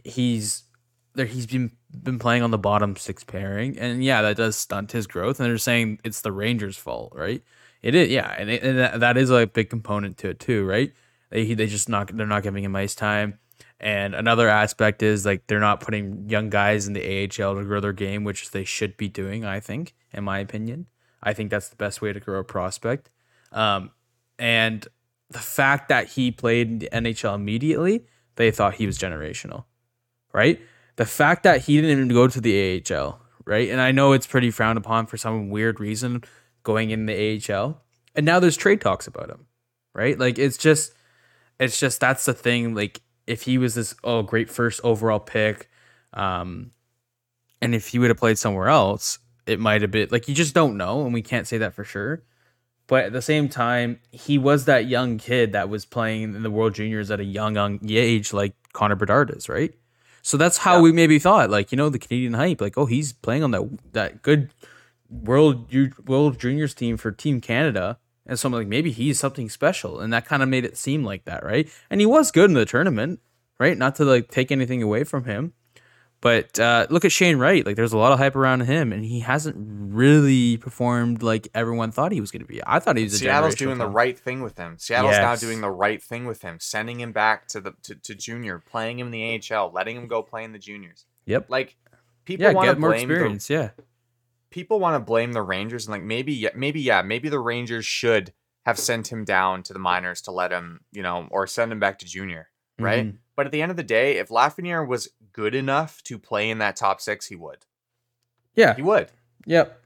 he's 0.03 0.63
there. 1.15 1.25
He's 1.25 1.45
been 1.45 1.71
been 2.03 2.19
playing 2.19 2.43
on 2.43 2.51
the 2.51 2.57
bottom 2.57 2.95
six 2.95 3.23
pairing, 3.23 3.77
and 3.77 4.03
yeah, 4.03 4.21
that 4.21 4.37
does 4.37 4.55
stunt 4.55 4.91
his 4.91 5.07
growth. 5.07 5.39
And 5.39 5.49
they're 5.49 5.57
saying 5.57 5.99
it's 6.03 6.21
the 6.21 6.31
Rangers' 6.31 6.77
fault, 6.77 7.13
right? 7.15 7.43
It 7.81 7.95
is, 7.95 8.09
yeah, 8.09 8.35
and, 8.37 8.49
it, 8.49 8.63
and 8.63 9.01
that, 9.01 9.17
is 9.17 9.31
a 9.31 9.47
big 9.47 9.69
component 9.69 10.17
to 10.19 10.29
it 10.29 10.39
too, 10.39 10.65
right? 10.65 10.93
They 11.29 11.53
they 11.53 11.67
just 11.67 11.89
not 11.89 12.15
they're 12.15 12.27
not 12.27 12.43
giving 12.43 12.63
him 12.63 12.75
ice 12.75 12.95
time. 12.95 13.39
And 13.79 14.13
another 14.13 14.47
aspect 14.47 15.01
is 15.01 15.25
like 15.25 15.47
they're 15.47 15.59
not 15.59 15.79
putting 15.79 16.29
young 16.29 16.51
guys 16.51 16.87
in 16.87 16.93
the 16.93 17.23
AHL 17.23 17.55
to 17.55 17.63
grow 17.63 17.79
their 17.79 17.93
game, 17.93 18.23
which 18.23 18.51
they 18.51 18.63
should 18.63 18.95
be 18.95 19.09
doing. 19.09 19.43
I 19.43 19.59
think, 19.59 19.95
in 20.13 20.23
my 20.23 20.37
opinion, 20.37 20.87
I 21.23 21.33
think 21.33 21.49
that's 21.49 21.69
the 21.69 21.75
best 21.75 22.01
way 22.01 22.13
to 22.13 22.19
grow 22.19 22.39
a 22.39 22.43
prospect. 22.43 23.09
Um, 23.51 23.89
and 24.37 24.87
the 25.31 25.39
fact 25.39 25.89
that 25.89 26.09
he 26.09 26.31
played 26.31 26.67
in 26.67 26.79
the 26.79 26.89
NHL 26.91 27.33
immediately, 27.33 28.05
they 28.35 28.51
thought 28.51 28.75
he 28.75 28.85
was 28.85 28.99
generational, 28.99 29.65
right? 30.31 30.61
The 30.95 31.05
fact 31.05 31.43
that 31.43 31.61
he 31.61 31.75
didn't 31.75 31.91
even 31.91 32.07
go 32.09 32.27
to 32.27 32.41
the 32.41 32.83
AHL, 32.89 33.19
right? 33.45 33.69
And 33.69 33.81
I 33.81 33.91
know 33.91 34.11
it's 34.11 34.27
pretty 34.27 34.51
frowned 34.51 34.77
upon 34.77 35.05
for 35.07 35.17
some 35.17 35.49
weird 35.49 35.79
reason 35.79 36.23
going 36.63 36.91
in 36.91 37.05
the 37.05 37.41
AHL, 37.53 37.81
and 38.15 38.25
now 38.25 38.39
there's 38.39 38.57
trade 38.57 38.81
talks 38.81 39.07
about 39.07 39.29
him, 39.29 39.45
right? 39.93 40.17
Like 40.17 40.37
it's 40.37 40.57
just, 40.57 40.93
it's 41.59 41.79
just 41.79 41.99
that's 41.99 42.25
the 42.25 42.33
thing. 42.33 42.75
Like 42.75 43.01
if 43.27 43.43
he 43.43 43.57
was 43.57 43.75
this 43.75 43.95
oh 44.03 44.21
great 44.21 44.49
first 44.49 44.81
overall 44.83 45.19
pick, 45.19 45.69
um, 46.13 46.71
and 47.61 47.73
if 47.73 47.87
he 47.87 47.99
would 47.99 48.09
have 48.09 48.17
played 48.17 48.37
somewhere 48.37 48.67
else, 48.67 49.19
it 49.45 49.59
might 49.59 49.81
have 49.81 49.91
been 49.91 50.09
like 50.11 50.27
you 50.27 50.35
just 50.35 50.53
don't 50.53 50.77
know, 50.77 51.03
and 51.05 51.13
we 51.13 51.21
can't 51.21 51.47
say 51.47 51.57
that 51.59 51.73
for 51.73 51.83
sure. 51.83 52.23
But 52.87 53.05
at 53.05 53.13
the 53.13 53.21
same 53.21 53.47
time, 53.47 54.01
he 54.11 54.37
was 54.37 54.65
that 54.65 54.85
young 54.85 55.17
kid 55.17 55.53
that 55.53 55.69
was 55.69 55.85
playing 55.85 56.35
in 56.35 56.43
the 56.43 56.51
World 56.51 56.75
Juniors 56.75 57.09
at 57.09 57.21
a 57.21 57.23
young, 57.23 57.55
young 57.55 57.79
age, 57.87 58.33
like 58.33 58.53
Connor 58.73 58.95
Bedard 58.95 59.31
is, 59.31 59.47
right? 59.47 59.73
So 60.21 60.37
that's 60.37 60.59
how 60.59 60.75
Yeah. 60.77 60.81
we 60.81 60.91
maybe 60.91 61.19
thought, 61.19 61.49
like 61.49 61.71
you 61.71 61.75
know, 61.77 61.89
the 61.89 61.99
Canadian 61.99 62.33
hype, 62.33 62.61
like 62.61 62.77
oh, 62.77 62.85
he's 62.85 63.13
playing 63.13 63.43
on 63.43 63.51
that 63.51 63.67
that 63.93 64.21
good 64.21 64.49
World 65.09 65.67
World 66.07 66.39
Juniors 66.39 66.73
team 66.73 66.97
for 66.97 67.11
Team 67.11 67.41
Canada, 67.41 67.97
and 68.25 68.39
so 68.39 68.47
I'm 68.47 68.53
like 68.53 68.67
maybe 68.67 68.91
he's 68.91 69.19
something 69.19 69.49
special, 69.49 69.99
and 69.99 70.13
that 70.13 70.25
kind 70.25 70.41
of 70.41 70.49
made 70.49 70.63
it 70.65 70.77
seem 70.77 71.03
like 71.03 71.25
that, 71.25 71.43
right? 71.43 71.69
And 71.89 71.99
he 71.99 72.05
was 72.05 72.31
good 72.31 72.49
in 72.49 72.53
the 72.53 72.65
tournament, 72.65 73.19
right? 73.59 73.77
Not 73.77 73.95
to 73.95 74.05
like 74.05 74.29
take 74.31 74.51
anything 74.51 74.81
away 74.81 75.03
from 75.03 75.25
him, 75.25 75.53
but 76.21 76.59
uh, 76.59 76.87
look 76.89 77.03
at 77.03 77.11
Shane 77.11 77.37
Wright. 77.37 77.65
Like, 77.65 77.75
there's 77.75 77.93
a 77.93 77.97
lot 77.97 78.11
of 78.11 78.19
hype 78.19 78.35
around 78.35 78.61
him, 78.61 78.93
and 78.93 79.03
he 79.03 79.19
hasn't 79.21 79.55
really 79.57 80.57
performed 80.57 81.21
like 81.23 81.47
everyone 81.53 81.91
thought 81.91 82.11
he 82.11 82.21
was 82.21 82.31
going 82.31 82.41
to 82.43 82.47
be. 82.47 82.61
I 82.65 82.79
thought 82.79 82.95
he 82.97 83.03
was. 83.03 83.17
Seattle's 83.17 83.55
doing 83.55 83.77
the 83.79 83.89
right 83.89 84.17
thing 84.17 84.41
with 84.41 84.57
him. 84.57 84.77
Seattle's 84.77 85.17
now 85.17 85.35
doing 85.35 85.61
the 85.61 85.71
right 85.71 86.01
thing 86.01 86.25
with 86.25 86.41
him, 86.41 86.57
sending 86.59 86.99
him 86.99 87.11
back 87.11 87.47
to 87.49 87.59
the 87.61 87.73
to, 87.83 87.95
to 87.95 88.15
junior, 88.15 88.59
playing 88.59 88.99
him 88.99 89.07
in 89.07 89.11
the 89.11 89.41
AHL, 89.53 89.71
letting 89.73 89.97
him 89.97 90.07
go 90.07 90.21
play 90.21 90.43
in 90.43 90.51
the 90.51 90.59
juniors. 90.59 91.05
Yep. 91.25 91.49
Like 91.49 91.75
people 92.25 92.45
Yeah, 92.45 92.53
want 92.53 92.69
to 92.69 92.75
blame 92.75 93.07
the, 93.07 93.13
experience. 93.15 93.49
Yeah. 93.49 93.69
people 94.49 94.79
want 94.79 94.95
to 94.95 94.99
blame 94.99 95.33
the 95.33 95.41
Rangers 95.41 95.87
and 95.87 95.91
like 95.91 96.03
maybe 96.03 96.33
yeah, 96.33 96.49
maybe 96.55 96.81
yeah, 96.81 97.01
maybe 97.01 97.29
the 97.29 97.39
Rangers 97.39 97.85
should 97.85 98.33
have 98.65 98.77
sent 98.77 99.11
him 99.11 99.25
down 99.25 99.63
to 99.63 99.73
the 99.73 99.79
minors 99.79 100.21
to 100.21 100.31
let 100.31 100.51
him, 100.51 100.81
you 100.91 101.01
know, 101.01 101.27
or 101.31 101.47
send 101.47 101.71
him 101.71 101.79
back 101.79 101.97
to 101.99 102.05
junior, 102.05 102.49
right? 102.77 103.07
Mhm. 103.07 103.17
But 103.41 103.47
at 103.47 103.51
the 103.51 103.63
end 103.63 103.71
of 103.71 103.75
the 103.77 103.81
day, 103.81 104.17
if 104.17 104.29
Lafreniere 104.29 104.87
was 104.87 105.09
good 105.33 105.55
enough 105.55 106.03
to 106.03 106.19
play 106.19 106.51
in 106.51 106.59
that 106.59 106.75
top 106.75 107.01
six, 107.01 107.25
he 107.25 107.35
would. 107.35 107.65
Yeah. 108.53 108.75
He 108.75 108.83
would. 108.83 109.09
Yep. 109.47 109.81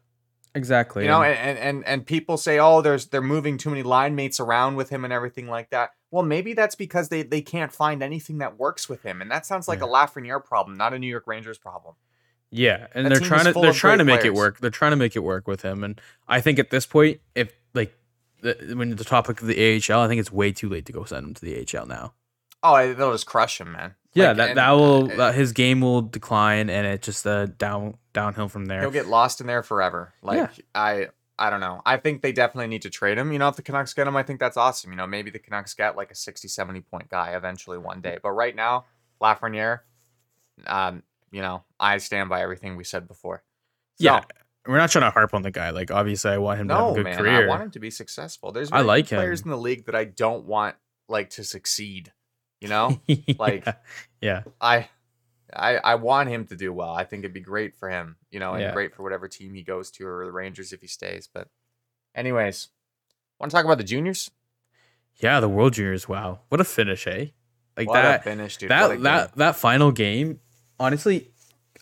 Exactly. 0.54 1.04
You 1.04 1.08
know, 1.08 1.24
and- 1.24 1.58
and, 1.58 1.86
and 1.86 2.06
people 2.06 2.36
say, 2.36 2.60
oh, 2.60 2.82
there's 2.82 3.06
they're 3.06 3.22
moving 3.22 3.58
too 3.58 3.70
many 3.70 3.82
line 3.82 4.14
mates 4.14 4.42
around 4.42 4.76
with 4.76 4.90
him 4.90 5.06
and 5.06 5.14
everything 5.14 5.48
like 5.48 5.70
that. 5.70 5.92
Well, 6.12 6.24
maybe 6.24 6.52
that's 6.52 6.76
because 6.76 7.08
they 7.08 7.24
they 7.24 7.40
can't 7.40 7.72
find 7.72 8.04
anything 8.04 8.40
that 8.40 8.60
works 8.60 8.90
with 8.90 9.04
him, 9.04 9.22
and 9.22 9.32
that 9.32 9.46
sounds 9.46 9.70
like 9.70 9.80
Yeah. 9.80 9.86
a 9.86 9.88
Lafreniere 9.88 10.44
problem, 10.44 10.76
not 10.76 10.94
a 10.94 11.00
New 11.00 11.08
York 11.08 11.28
Rangers 11.28 11.58
problem. 11.58 11.96
Yeah, 12.52 12.88
and 12.94 13.06
That 13.06 13.12
they're 13.14 13.22
trying 13.26 13.46
to 13.46 13.54
they're 13.54 13.72
trying 13.72 14.00
to 14.00 14.04
make 14.04 14.26
it 14.26 14.34
work. 14.34 14.60
They're 14.60 14.70
trying 14.70 14.92
to 14.92 14.98
make 14.98 15.16
it 15.16 15.20
work 15.24 15.48
with 15.48 15.62
him, 15.62 15.82
and 15.82 16.02
I 16.28 16.42
think 16.42 16.60
at 16.60 16.72
this 16.72 16.86
point, 16.86 17.22
if 17.36 17.54
like 17.74 17.98
the, 18.42 18.74
when 18.76 18.94
the 18.98 19.06
topic 19.06 19.40
of 19.40 19.48
the 19.48 19.58
AHL, 19.78 20.02
I 20.02 20.10
think 20.10 20.20
it's 20.20 20.32
way 20.32 20.52
too 20.52 20.68
late 20.68 20.86
to 20.88 20.92
go 20.92 21.06
send 21.06 21.26
him 21.26 21.34
to 21.36 21.42
the 21.46 21.66
AHL 21.78 21.86
now. 21.86 22.14
Oh, 22.66 22.94
they'll 22.94 23.12
just 23.12 23.28
crush 23.28 23.62
him, 23.62 23.72
man. 23.74 23.96
Yeah, 24.14 24.30
Like, 24.30 24.38
that 24.38 24.50
and, 24.50 24.58
that 24.58 24.72
will 24.72 25.22
uh, 25.22 25.32
his 25.34 25.52
game 25.52 25.82
will 25.82 26.02
decline, 26.02 26.70
and 26.70 26.88
it 26.88 27.02
just 27.02 27.28
uh, 27.28 27.46
down 27.46 27.98
downhill 28.14 28.48
from 28.48 28.66
there. 28.66 28.82
He'll 28.82 28.92
get 28.92 29.08
lost 29.08 29.42
in 29.42 29.48
there 29.48 29.62
forever. 29.62 30.14
Like 30.22 30.38
Yeah. 30.38 30.50
I 30.74 31.08
I 31.38 31.50
don't 31.50 31.60
know. 31.60 31.82
I 31.86 31.98
think 31.98 32.22
they 32.22 32.32
definitely 32.32 32.68
need 32.68 32.84
to 32.84 32.90
trade 32.90 33.18
him. 33.18 33.34
You 33.34 33.40
know, 33.40 33.50
if 33.50 33.58
the 33.58 33.62
Canucks 33.62 33.94
get 33.94 34.08
him, 34.08 34.16
I 34.16 34.24
think 34.24 34.40
that's 34.40 34.56
awesome. 34.56 34.92
You 34.92 34.98
know, 34.98 35.06
maybe 35.06 35.32
the 35.32 35.40
Canucks 35.40 35.74
get 35.74 35.98
like 35.98 36.10
a 36.12 36.16
60, 36.16 36.48
70 36.48 36.82
point 36.82 37.10
guy 37.10 37.32
eventually 37.32 37.78
one 37.78 38.00
day. 38.00 38.18
But 38.24 38.32
right 38.32 38.56
now, 38.56 38.86
Lafreniere, 39.22 39.82
um, 40.66 41.04
you 41.32 41.42
know, 41.42 41.66
I 41.78 41.98
stand 41.98 42.30
by 42.30 42.42
everything 42.42 42.78
we 42.78 42.86
said 42.86 43.06
before. 43.08 43.44
So, 43.98 44.06
yeah, 44.06 44.22
we're 44.66 44.78
not 44.78 44.92
trying 44.92 45.04
to 45.04 45.10
harp 45.12 45.34
on 45.34 45.42
the 45.42 45.52
guy. 45.52 45.72
Like 45.72 45.92
obviously, 45.92 46.32
I 46.32 46.38
want 46.38 46.62
him 46.62 46.70
to 46.70 46.74
have 46.74 46.84
No, 46.86 46.92
a 46.92 46.96
good 46.96 47.04
man, 47.04 47.18
career. 47.18 47.46
I 47.46 47.48
want 47.48 47.64
him 47.64 47.72
to 47.72 47.80
be 47.80 47.92
successful. 47.92 48.54
There's 48.54 48.72
I 48.72 48.80
like 48.80 49.08
players 49.08 49.42
him. 49.42 49.48
in 49.48 49.52
the 49.52 49.62
league 49.62 49.86
that 49.88 49.96
I 49.96 50.06
don't 50.06 50.46
want 50.46 50.76
like 51.10 51.32
to 51.32 51.44
succeed. 51.44 52.14
You 52.62 52.68
know, 52.70 53.00
like- 53.40 53.66
yeah. 53.66 53.74
yeah, 54.22 54.44
I, 54.62 54.90
I, 55.54 55.78
I 55.78 55.96
want 55.96 56.30
him 56.30 56.46
to 56.48 56.56
do 56.56 56.74
well. 56.74 56.90
I 56.92 57.04
think 57.04 57.22
it'd 57.24 57.34
be 57.34 57.40
great 57.42 57.76
for 57.76 57.90
him. 57.90 58.16
You 58.32 58.40
know, 58.40 58.54
and 58.54 58.62
Yeah. 58.62 58.74
great 58.74 58.94
for 58.96 59.04
whatever 59.04 59.28
team 59.28 59.54
he 59.54 59.62
goes 59.62 59.92
to 59.92 60.08
or 60.08 60.26
the 60.26 60.32
Rangers 60.32 60.74
if 60.74 60.82
he 60.82 60.88
stays. 60.88 61.30
But, 61.32 61.48
anyways, 62.16 62.70
want 63.40 63.52
to 63.52 63.56
talk 63.56 63.66
about 63.66 63.78
the 63.78 63.84
juniors? 63.84 64.32
yeah, 65.18 65.40
the 65.40 65.48
World 65.50 65.74
Juniors. 65.74 66.10
Wow, 66.10 66.40
what 66.50 66.60
a 66.60 66.66
finish, 66.66 67.08
eh? 67.08 67.28
Like 67.78 67.88
what 67.88 68.02
that. 68.02 68.20
a 68.22 68.24
finish, 68.24 68.58
dude! 68.58 68.70
That 68.70 69.02
that 69.04 69.36
that 69.36 69.56
final 69.56 69.92
game, 69.92 70.40
honestly, 70.80 71.32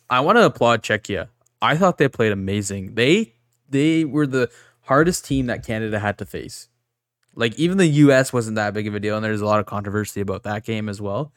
I 0.10 0.20
want 0.20 0.38
to 0.38 0.46
applaud 0.46 0.84
Czechia. 0.84 1.30
I 1.62 1.76
thought 1.78 1.98
they 1.98 2.08
played 2.08 2.32
amazing. 2.32 2.94
They 2.96 3.34
they 3.70 4.06
were 4.06 4.28
the 4.28 4.52
hardest 4.82 5.26
team 5.26 5.48
that 5.48 5.66
Canada 5.66 5.98
had 6.00 6.18
to 6.20 6.26
face. 6.26 6.68
Like 7.36 7.58
even 7.60 7.78
the 7.78 7.88
US 7.88 8.32
wasn't 8.34 8.56
that 8.56 8.74
big 8.74 8.88
of 8.88 8.96
a 8.96 9.00
deal, 9.00 9.16
and 9.16 9.24
there's 9.26 9.42
a 9.42 9.46
lot 9.46 9.60
of 9.60 9.66
controversy 9.66 10.22
about 10.22 10.44
that 10.44 10.64
game 10.66 10.90
as 10.90 11.02
well. 11.02 11.32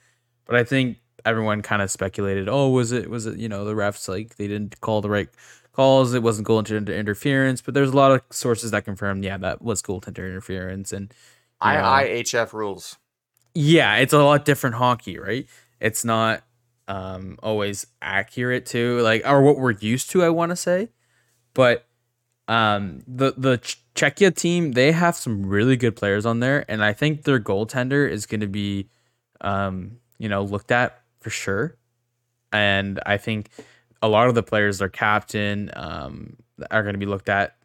But 0.46 0.56
I 0.56 0.64
think 0.64 0.98
everyone 1.24 1.62
kind 1.62 1.82
of 1.82 1.90
speculated, 1.90 2.48
oh, 2.48 2.68
was 2.70 2.92
it 2.92 3.10
was 3.10 3.26
it 3.26 3.38
you 3.38 3.48
know 3.48 3.64
the 3.64 3.74
refs 3.74 4.08
like 4.08 4.36
they 4.36 4.48
didn't 4.48 4.80
call 4.80 5.00
the 5.00 5.10
right 5.10 5.28
calls, 5.72 6.14
it 6.14 6.22
wasn't 6.22 6.48
goaltender 6.48 6.96
interference. 6.96 7.60
But 7.62 7.74
there's 7.74 7.90
a 7.90 7.96
lot 7.96 8.12
of 8.12 8.22
sources 8.30 8.70
that 8.72 8.84
confirmed, 8.84 9.24
yeah, 9.24 9.38
that 9.38 9.62
was 9.62 9.82
goaltender 9.82 10.26
interference, 10.28 10.92
and 10.92 11.12
you 11.62 11.72
know, 11.72 12.04
IIHF 12.04 12.52
rules. 12.54 12.96
yeah, 13.54 13.96
it's 13.96 14.12
a 14.12 14.18
lot 14.22 14.44
different 14.44 14.76
hockey, 14.76 15.18
right? 15.18 15.46
It's 15.80 16.04
not 16.04 16.42
um 16.88 17.36
always 17.42 17.86
accurate 18.00 18.64
to 18.66 19.00
like 19.00 19.22
or 19.26 19.42
what 19.42 19.58
we're 19.58 19.72
used 19.72 20.10
to, 20.10 20.22
I 20.24 20.28
want 20.30 20.50
to 20.50 20.56
say. 20.56 20.88
But 21.54 21.86
um 22.48 23.02
the 23.06 23.34
the 23.36 23.58
Czechia 23.96 24.34
team, 24.34 24.72
they 24.72 24.92
have 24.92 25.16
some 25.16 25.46
really 25.46 25.76
good 25.76 25.96
players 25.96 26.24
on 26.26 26.40
there 26.40 26.64
and 26.70 26.84
I 26.84 26.92
think 26.92 27.22
their 27.22 27.40
goaltender 27.40 28.08
is 28.08 28.26
going 28.26 28.40
to 28.40 28.46
be 28.46 28.88
um 29.40 29.98
you 30.18 30.28
know, 30.28 30.42
looked 30.42 30.72
at 30.72 31.00
for 31.20 31.30
sure. 31.30 31.76
And 32.52 33.00
I 33.04 33.16
think 33.16 33.50
a 34.02 34.08
lot 34.08 34.28
of 34.28 34.34
the 34.34 34.42
players, 34.42 34.78
their 34.78 34.88
captain, 34.88 35.70
um, 35.74 36.36
are 36.70 36.82
going 36.82 36.94
to 36.94 36.98
be 36.98 37.06
looked 37.06 37.28
at 37.28 37.56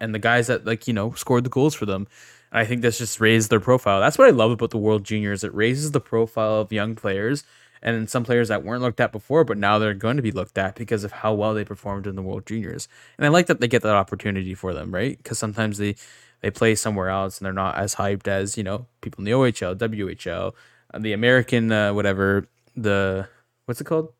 and 0.00 0.14
the 0.14 0.18
guys 0.18 0.48
that 0.48 0.66
like 0.66 0.86
you 0.86 0.92
know 0.92 1.12
scored 1.12 1.44
the 1.44 1.50
goals 1.50 1.74
for 1.74 1.86
them. 1.86 2.06
I 2.52 2.64
think 2.64 2.82
that's 2.82 2.98
just 2.98 3.20
raised 3.20 3.50
their 3.50 3.60
profile. 3.60 4.00
That's 4.00 4.18
what 4.18 4.28
I 4.28 4.30
love 4.30 4.52
about 4.52 4.70
the 4.70 4.78
World 4.78 5.04
Juniors. 5.04 5.42
It 5.42 5.52
raises 5.54 5.90
the 5.90 6.00
profile 6.00 6.60
of 6.60 6.72
young 6.72 6.94
players 6.94 7.42
and 7.84 8.08
some 8.08 8.24
players 8.24 8.48
that 8.48 8.64
weren't 8.64 8.82
looked 8.82 9.00
at 9.00 9.12
before, 9.12 9.44
but 9.44 9.58
now 9.58 9.78
they're 9.78 9.94
going 9.94 10.16
to 10.16 10.22
be 10.22 10.32
looked 10.32 10.56
at 10.56 10.74
because 10.74 11.04
of 11.04 11.12
how 11.12 11.34
well 11.34 11.52
they 11.52 11.64
performed 11.64 12.06
in 12.06 12.16
the 12.16 12.22
World 12.22 12.46
Juniors. 12.46 12.88
And 13.18 13.26
I 13.26 13.28
like 13.28 13.46
that 13.46 13.60
they 13.60 13.68
get 13.68 13.82
that 13.82 13.94
opportunity 13.94 14.54
for 14.54 14.72
them, 14.72 14.92
right? 14.92 15.16
Because 15.18 15.38
sometimes 15.38 15.78
they 15.78 15.94
they 16.40 16.50
play 16.50 16.74
somewhere 16.74 17.10
else 17.10 17.38
and 17.38 17.46
they're 17.46 17.52
not 17.52 17.76
as 17.76 17.94
hyped 17.94 18.26
as 18.26 18.56
you 18.56 18.64
know 18.64 18.86
people 19.02 19.20
in 19.20 19.26
the 19.26 19.32
OHL, 19.32 19.76
WHL, 19.76 20.52
uh, 20.92 20.98
the 20.98 21.12
American 21.12 21.70
uh, 21.70 21.92
whatever 21.92 22.48
the 22.74 23.28
what's 23.66 23.80
it 23.80 23.84
called 23.84 24.12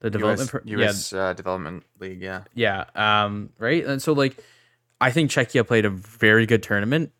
the 0.00 0.10
development 0.10 0.50
US, 0.66 0.80
US 0.80 1.12
yeah. 1.12 1.18
uh, 1.20 1.32
development 1.32 1.84
league 1.98 2.20
yeah 2.20 2.42
yeah 2.54 2.84
um 2.94 3.50
right 3.58 3.84
and 3.86 4.02
so 4.02 4.12
like 4.12 4.36
I 5.00 5.10
think 5.10 5.30
Czechia 5.30 5.66
played 5.66 5.84
a 5.84 5.90
very 5.90 6.46
good 6.46 6.62
tournament 6.62 7.12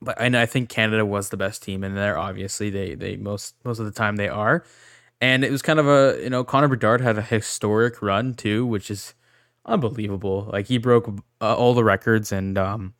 but 0.00 0.20
and 0.20 0.36
I 0.36 0.46
think 0.46 0.68
Canada 0.68 1.04
was 1.04 1.30
the 1.30 1.36
best 1.36 1.62
team 1.62 1.82
in 1.82 1.94
there 1.94 2.16
obviously 2.18 2.70
they 2.70 2.94
they 2.94 3.16
most 3.16 3.54
most 3.64 3.78
of 3.78 3.84
the 3.86 3.92
time 3.92 4.16
they 4.16 4.28
are 4.28 4.64
and 5.24 5.42
it 5.42 5.50
was 5.50 5.62
kind 5.62 5.78
of 5.78 5.88
a 5.88 6.22
you 6.22 6.30
know 6.30 6.44
Connor 6.44 6.68
Bedard 6.68 7.00
had 7.00 7.16
a 7.16 7.22
historic 7.22 8.02
run 8.02 8.34
too 8.34 8.66
which 8.66 8.90
is 8.90 9.14
unbelievable 9.64 10.50
like 10.52 10.66
he 10.66 10.78
broke 10.78 11.08
uh, 11.40 11.54
all 11.54 11.72
the 11.74 11.84
records 11.84 12.30
and 12.30 12.58
um 12.58 12.94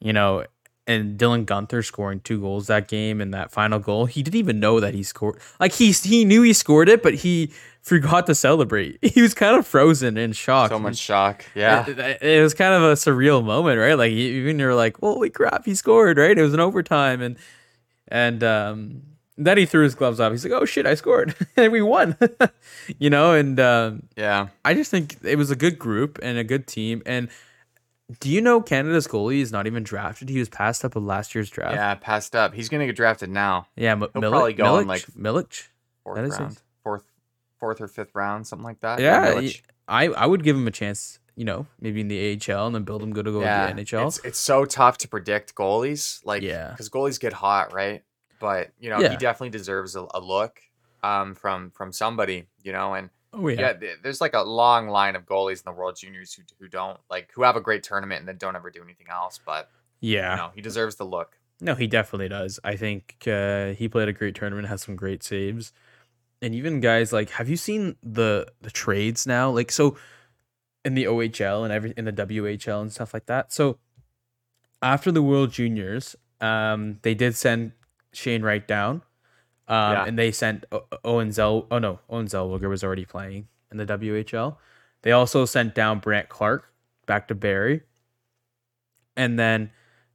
you 0.00 0.12
know 0.12 0.44
and 0.88 1.18
Dylan 1.18 1.44
Guenther 1.44 1.84
scoring 1.84 2.20
two 2.20 2.40
goals 2.40 2.66
that 2.66 2.88
game 2.88 3.20
and 3.20 3.32
that 3.34 3.52
final 3.52 3.78
goal, 3.78 4.06
he 4.06 4.22
didn't 4.22 4.38
even 4.38 4.58
know 4.58 4.80
that 4.80 4.94
he 4.94 5.02
scored. 5.02 5.38
Like 5.60 5.72
he 5.74 5.92
he 5.92 6.24
knew 6.24 6.40
he 6.40 6.54
scored 6.54 6.88
it, 6.88 7.02
but 7.02 7.12
he 7.12 7.52
forgot 7.82 8.26
to 8.26 8.34
celebrate. 8.34 8.98
He 9.14 9.20
was 9.20 9.34
kind 9.34 9.54
of 9.54 9.66
frozen 9.66 10.16
in 10.16 10.32
shock. 10.32 10.70
So 10.70 10.78
much 10.78 10.96
shock. 10.96 11.44
Yeah, 11.54 11.84
it, 11.86 12.22
it, 12.22 12.42
was 12.42 12.54
kind 12.54 12.72
of 12.72 12.82
a 12.84 12.94
surreal 12.94 13.44
moment, 13.44 13.78
right? 13.78 13.98
Like 13.98 14.12
even 14.12 14.58
you're 14.58 14.74
like, 14.74 14.98
holy 14.98 15.28
crap, 15.28 15.66
he 15.66 15.74
scored, 15.74 16.16
right? 16.16 16.36
It 16.38 16.42
was 16.42 16.54
an 16.54 16.60
overtime, 16.60 17.20
and 17.20 17.36
and 18.08 18.42
um, 18.42 19.02
then 19.38 19.56
he 19.56 19.64
threw 19.64 19.84
his 19.84 19.94
gloves 19.94 20.18
off. 20.18 20.32
He's 20.32 20.44
like, 20.44 20.52
oh 20.52 20.64
shit, 20.64 20.84
I 20.84 20.94
scored, 20.94 21.34
and 21.56 21.72
we 21.72 21.80
won. 21.80 22.16
you 22.98 23.08
know, 23.08 23.32
and 23.32 23.58
um, 23.60 24.02
yeah, 24.16 24.48
I 24.64 24.74
just 24.74 24.90
think 24.90 25.16
it 25.22 25.36
was 25.36 25.50
a 25.50 25.56
good 25.56 25.78
group 25.78 26.18
and 26.22 26.36
a 26.36 26.44
good 26.44 26.66
team, 26.66 27.02
and 27.06 27.28
do 28.20 28.28
you 28.28 28.40
know 28.40 28.60
Canada's 28.60 29.06
goalie 29.06 29.40
is 29.40 29.52
not 29.52 29.66
even 29.66 29.82
drafted? 29.84 30.28
He 30.28 30.38
was 30.38 30.48
passed 30.48 30.84
up 30.84 30.96
of 30.96 31.04
last 31.04 31.34
year's 31.34 31.50
draft. 31.50 31.74
Yeah, 31.74 31.94
passed 31.94 32.34
up. 32.34 32.52
He's 32.52 32.68
gonna 32.68 32.86
get 32.86 32.96
drafted 32.96 33.30
now. 33.30 33.68
Yeah, 33.76 33.92
M- 33.92 34.00
he'll 34.00 34.08
Milic, 34.08 34.30
probably 34.30 34.52
go 34.54 34.64
Milic, 34.64 34.86
like 34.86 35.06
Milic, 35.12 35.68
fourth 36.02 36.38
round, 36.38 36.60
fourth, 36.82 37.04
fourth 37.60 37.80
or 37.80 37.88
fifth 37.88 38.14
round, 38.14 38.46
something 38.46 38.64
like 38.64 38.80
that. 38.80 38.98
Yeah, 38.98 39.38
yeah 39.38 39.52
I 39.86 40.06
I 40.08 40.26
would 40.26 40.42
give 40.42 40.56
him 40.56 40.66
a 40.66 40.72
chance. 40.72 41.20
You 41.36 41.44
know, 41.44 41.66
maybe 41.80 42.00
in 42.00 42.08
the 42.08 42.32
AHL 42.32 42.66
and 42.66 42.74
then 42.74 42.82
build 42.82 43.00
him 43.00 43.12
good 43.12 43.26
to 43.26 43.30
go 43.30 43.40
yeah, 43.40 43.68
to 43.68 43.72
the 43.72 43.84
NHL. 43.84 44.08
It's, 44.08 44.18
it's 44.24 44.38
so 44.40 44.64
tough 44.64 44.98
to 44.98 45.08
predict 45.08 45.54
goalies, 45.54 46.20
like 46.26 46.42
yeah, 46.42 46.70
because 46.70 46.90
goalies 46.90 47.20
get 47.20 47.32
hot, 47.32 47.72
right? 47.72 48.02
But 48.40 48.70
you 48.78 48.90
know, 48.90 49.00
yeah. 49.00 49.10
he 49.10 49.16
definitely 49.16 49.50
deserves 49.50 49.96
a, 49.96 50.06
a 50.14 50.20
look 50.20 50.60
um 51.02 51.34
from 51.34 51.70
from 51.70 51.92
somebody, 51.92 52.46
you 52.62 52.72
know, 52.72 52.94
and 52.94 53.10
Oh 53.32 53.48
yeah. 53.48 53.74
yeah. 53.80 53.90
There's 54.02 54.20
like 54.20 54.34
a 54.34 54.42
long 54.42 54.88
line 54.88 55.14
of 55.14 55.26
goalies 55.26 55.58
in 55.58 55.62
the 55.66 55.72
World 55.72 55.96
Juniors 55.96 56.32
who 56.32 56.42
who 56.58 56.68
don't 56.68 56.98
like 57.10 57.30
who 57.34 57.42
have 57.42 57.56
a 57.56 57.60
great 57.60 57.82
tournament 57.82 58.20
and 58.20 58.28
then 58.28 58.36
don't 58.36 58.56
ever 58.56 58.70
do 58.70 58.82
anything 58.82 59.08
else. 59.10 59.38
But 59.44 59.70
yeah, 60.00 60.30
you 60.30 60.36
know, 60.36 60.50
he 60.54 60.60
deserves 60.60 60.96
the 60.96 61.04
look. 61.04 61.38
No, 61.60 61.74
he 61.74 61.86
definitely 61.86 62.28
does. 62.28 62.60
I 62.62 62.76
think 62.76 63.16
uh, 63.26 63.72
he 63.72 63.88
played 63.88 64.08
a 64.08 64.12
great 64.12 64.34
tournament, 64.34 64.68
has 64.68 64.82
some 64.82 64.96
great 64.96 65.22
saves, 65.22 65.72
and 66.40 66.54
even 66.54 66.80
guys 66.80 67.12
like, 67.12 67.30
have 67.30 67.48
you 67.48 67.56
seen 67.56 67.96
the 68.02 68.46
the 68.62 68.70
trades 68.70 69.26
now? 69.26 69.50
Like 69.50 69.70
so, 69.70 69.96
in 70.84 70.94
the 70.94 71.04
OHL 71.04 71.64
and 71.64 71.72
every 71.72 71.92
in 71.96 72.06
the 72.06 72.12
WHL 72.12 72.80
and 72.80 72.92
stuff 72.92 73.12
like 73.12 73.26
that. 73.26 73.52
So 73.52 73.78
after 74.80 75.12
the 75.12 75.22
World 75.22 75.50
Juniors, 75.50 76.16
um, 76.40 76.98
they 77.02 77.14
did 77.14 77.36
send 77.36 77.72
Shane 78.12 78.42
Wright 78.42 78.66
down 78.66 79.02
um, 79.68 79.92
yeah. 79.92 80.04
And 80.06 80.18
they 80.18 80.32
sent 80.32 80.64
Owen 81.04 81.30
Zell. 81.30 81.66
Oh 81.70 81.78
no, 81.78 82.00
Owen 82.08 82.26
Zellweger 82.26 82.68
was 82.68 82.82
already 82.82 83.04
playing 83.04 83.48
in 83.70 83.76
the 83.76 83.86
WHL. 83.86 84.56
They 85.02 85.12
also 85.12 85.44
sent 85.44 85.74
down 85.74 86.00
Brandt 86.00 86.30
Clarke 86.30 86.72
back 87.06 87.28
to 87.28 87.34
Barrie, 87.34 87.82
and 89.16 89.38
then 89.38 89.70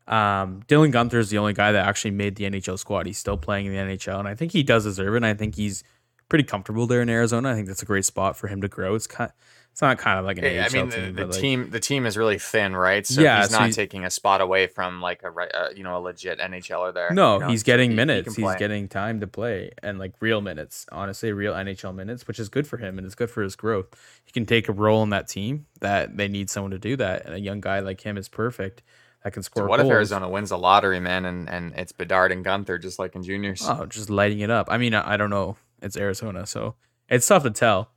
um, 0.07 0.63
Dylan 0.67 0.91
Guenther 0.91 1.19
is 1.19 1.29
the 1.29 1.38
only 1.38 1.53
guy 1.53 1.71
that 1.71 1.88
actually 1.88 2.12
made 2.12 2.35
the 2.35 2.45
NHL 2.45 2.79
squad. 2.79 3.05
He's 3.05 3.19
still 3.19 3.38
playing 3.38 3.67
in 3.67 3.73
the 3.73 3.95
NHL, 3.95 4.17
and 4.17 4.27
I 4.27 4.33
think 4.33 4.51
he 4.51 4.63
does 4.63 4.85
deserve 4.85 5.13
it. 5.13 5.17
And 5.17 5.25
I 5.25 5.35
think 5.35 5.55
he's 5.55 5.83
pretty 6.29 6.43
comfortable 6.43 6.88
there 6.88 7.03
in 7.03 7.09
Arizona. 7.09 7.51
I 7.51 7.53
think 7.53 7.67
that's 7.67 7.83
a 7.83 7.85
great 7.85 8.05
spot 8.05 8.35
for 8.35 8.47
him 8.47 8.59
to 8.62 8.67
grow. 8.67 8.95
It's 8.95 9.05
kind, 9.05 9.31
it's 9.74 9.82
not 9.82 9.98
kind 9.98 10.20
of 10.20 10.25
like 10.25 10.38
an 10.38 10.44
yeah, 10.44 10.65
AHL 10.65 10.70
I 10.70 10.70
mean, 10.70 10.92
team. 10.92 11.15
The, 11.15 11.25
the 11.25 11.34
team, 11.34 11.70
the 11.72 11.80
team 11.80 12.06
is 12.06 12.15
really 12.15 12.38
thin, 12.38 12.75
right? 12.75 13.08
So 13.08 13.22
yeah, 13.22 13.42
he's 13.42 13.50
not 13.50 13.65
he's, 13.65 13.75
taking 13.75 14.06
a 14.06 14.12
spot 14.12 14.39
away 14.39 14.68
from 14.68 15.01
like 15.01 15.24
a 15.24 15.30
uh, 15.30 15.70
you 15.75 15.84
know 15.84 15.98
a 15.98 16.00
legit 16.00 16.38
NHLer 16.38 16.94
there. 16.94 17.10
No, 17.10 17.34
you 17.34 17.39
know? 17.39 17.48
he's 17.48 17.63
getting 17.63 17.89
so 17.89 17.96
minutes. 17.96 18.36
He 18.36 18.44
he's 18.44 18.56
getting 18.58 18.88
time 18.88 19.20
to 19.22 19.25
play 19.25 19.72
and 19.82 19.98
like 19.98 20.13
real 20.20 20.42
minutes. 20.42 20.86
Honestly, 20.92 21.32
real 21.32 21.53
NHL 21.56 21.96
minutes, 21.96 22.27
which 22.27 22.38
is 22.38 22.50
good 22.50 22.68
for 22.68 22.77
him 22.77 23.00
and 23.00 23.06
it's 23.08 23.15
good 23.15 23.32
for 23.32 23.42
his 23.42 23.56
growth. 23.56 23.88
He 24.24 24.32
can 24.32 24.46
take 24.46 24.70
a 24.70 24.72
role 24.72 25.01
in 25.01 25.10
that 25.10 25.27
team 25.27 25.65
that 25.80 26.18
they 26.18 26.27
need 26.27 26.51
someone 26.51 26.70
to 26.70 26.77
do 26.77 26.96
that, 26.98 27.25
and 27.25 27.34
a 27.34 27.39
young 27.39 27.60
guy 27.60 27.80
like 27.80 28.00
him 28.00 28.15
is 28.15 28.30
perfect. 28.30 28.84
That 29.24 29.34
can 29.34 29.42
score. 29.42 29.63
So 29.63 29.68
what 29.68 29.77
goals. 29.77 29.89
if 29.89 29.92
Arizona 29.92 30.30
wins 30.30 30.50
the 30.50 30.60
lottery, 30.60 31.00
man, 31.00 31.25
and 31.25 31.50
and 31.50 31.74
it's 31.75 31.94
Bedard 31.94 32.32
and 32.32 32.46
Guenther 32.46 32.80
just 32.80 33.00
like 33.00 33.15
in 33.15 33.24
juniors? 33.24 33.65
Oh, 33.68 33.88
just 33.88 34.12
lighting 34.12 34.42
it 34.42 34.51
up. 34.51 34.68
I 34.70 34.77
mean, 34.77 34.94
I, 34.94 35.13
I 35.13 35.18
don't 35.18 35.32
know. 35.32 35.58
It's 35.82 35.98
Arizona, 35.98 36.46
so 36.46 36.75
it's 37.10 37.25
tough 37.25 37.42
to 37.42 37.50
tell, 37.50 37.89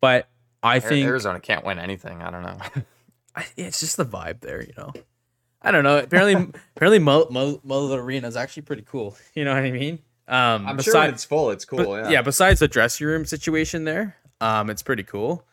but 0.00 0.30
I 0.62 0.80
think 0.80 1.06
Arizona 1.06 1.40
can't 1.40 1.64
win 1.64 1.78
anything. 1.78 2.22
I 2.22 2.30
don't 2.30 2.42
know. 2.42 2.58
I, 3.36 3.46
it's 3.56 3.80
just 3.80 3.96
the 3.96 4.04
vibe 4.04 4.40
there, 4.40 4.62
you 4.62 4.72
know. 4.76 4.92
I 5.62 5.70
don't 5.70 5.84
know. 5.84 5.98
Apparently, 5.98 6.34
apparently, 6.76 6.98
Mullet 6.98 8.00
Arena 8.00 8.26
is 8.26 8.36
actually 8.36 8.62
pretty 8.62 8.82
cool. 8.82 9.16
You 9.34 9.44
know 9.44 9.54
what 9.54 9.64
I 9.64 9.70
mean? 9.70 10.00
Um, 10.26 10.66
I'm 10.66 10.76
besides, 10.76 10.92
sure 10.92 11.04
it's 11.04 11.24
full. 11.24 11.50
It's 11.50 11.64
cool. 11.64 11.84
But, 11.84 12.04
yeah. 12.04 12.10
Yeah. 12.10 12.22
Besides 12.22 12.60
the 12.60 12.68
dressing 12.68 13.06
room 13.06 13.24
situation 13.24 13.84
there, 13.84 14.16
um, 14.40 14.68
it's 14.68 14.82
pretty 14.82 15.04
cool. 15.04 15.44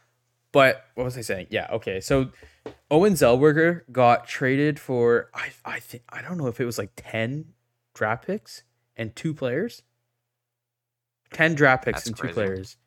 But 0.51 0.85
what 0.95 1.03
was 1.03 1.17
I 1.17 1.21
saying? 1.21 1.47
Yeah. 1.49 1.67
Okay. 1.71 1.99
So 2.01 2.31
Owen 2.89 3.13
Zellweger 3.13 3.81
got 3.91 4.27
traded 4.27 4.79
for 4.79 5.29
I 5.33 5.49
I 5.63 5.79
think 5.79 6.03
I 6.09 6.21
don't 6.21 6.37
know 6.37 6.47
if 6.47 6.59
it 6.59 6.65
was 6.65 6.77
like 6.77 6.91
ten 6.95 7.53
draft 7.93 8.25
picks 8.25 8.63
and 8.95 9.15
two 9.15 9.33
players. 9.33 9.83
Ten 11.31 11.55
draft 11.55 11.85
picks 11.85 12.05
That's 12.05 12.07
and 12.07 12.17
two 12.17 12.33
players. 12.33 12.77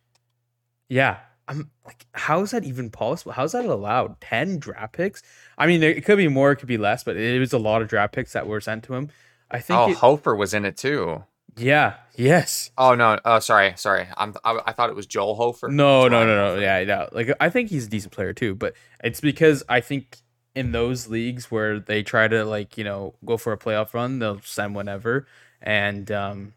Yeah, 0.88 1.18
I'm 1.48 1.70
like, 1.86 2.06
how 2.12 2.42
is 2.42 2.50
that 2.50 2.64
even 2.64 2.90
possible? 2.90 3.32
How 3.32 3.44
is 3.44 3.52
that 3.52 3.64
allowed? 3.64 4.20
Ten 4.20 4.58
draft 4.58 4.92
picks? 4.92 5.22
I 5.56 5.66
mean, 5.66 5.82
it 5.82 6.04
could 6.04 6.18
be 6.18 6.28
more, 6.28 6.52
it 6.52 6.56
could 6.56 6.68
be 6.68 6.76
less, 6.76 7.02
but 7.02 7.16
it 7.16 7.40
was 7.40 7.52
a 7.52 7.58
lot 7.58 7.82
of 7.82 7.88
draft 7.88 8.14
picks 8.14 8.34
that 8.34 8.46
were 8.46 8.60
sent 8.60 8.84
to 8.84 8.94
him. 8.94 9.10
I 9.50 9.60
think. 9.60 9.78
Oh, 9.78 9.90
it, 9.90 9.96
Hofer 9.96 10.36
was 10.36 10.52
in 10.52 10.64
it 10.64 10.76
too. 10.76 11.24
Yeah. 11.56 11.94
Yes. 12.14 12.70
Oh 12.76 12.94
no. 12.94 13.18
Oh, 13.24 13.38
sorry. 13.38 13.72
Sorry. 13.76 14.06
I'm. 14.16 14.34
I, 14.44 14.60
I 14.66 14.72
thought 14.72 14.90
it 14.90 14.96
was 14.96 15.06
Joel 15.06 15.34
Hofer. 15.34 15.68
No, 15.68 16.06
no, 16.06 16.26
no, 16.26 16.54
no. 16.54 16.60
Yeah, 16.60 16.80
yeah. 16.80 17.06
Like 17.12 17.30
I 17.40 17.48
think 17.48 17.70
he's 17.70 17.86
a 17.86 17.90
decent 17.90 18.12
player 18.12 18.32
too, 18.32 18.54
but 18.54 18.74
it's 19.02 19.20
because 19.20 19.64
I 19.68 19.80
think 19.80 20.18
in 20.54 20.72
those 20.72 21.08
leagues 21.08 21.50
where 21.50 21.78
they 21.80 22.02
try 22.02 22.28
to 22.28 22.44
like 22.44 22.76
you 22.76 22.84
know 22.84 23.14
go 23.24 23.36
for 23.36 23.52
a 23.52 23.58
playoff 23.58 23.94
run, 23.94 24.18
they'll 24.18 24.40
send 24.42 24.74
whenever, 24.74 25.26
and 25.62 26.10
um, 26.10 26.54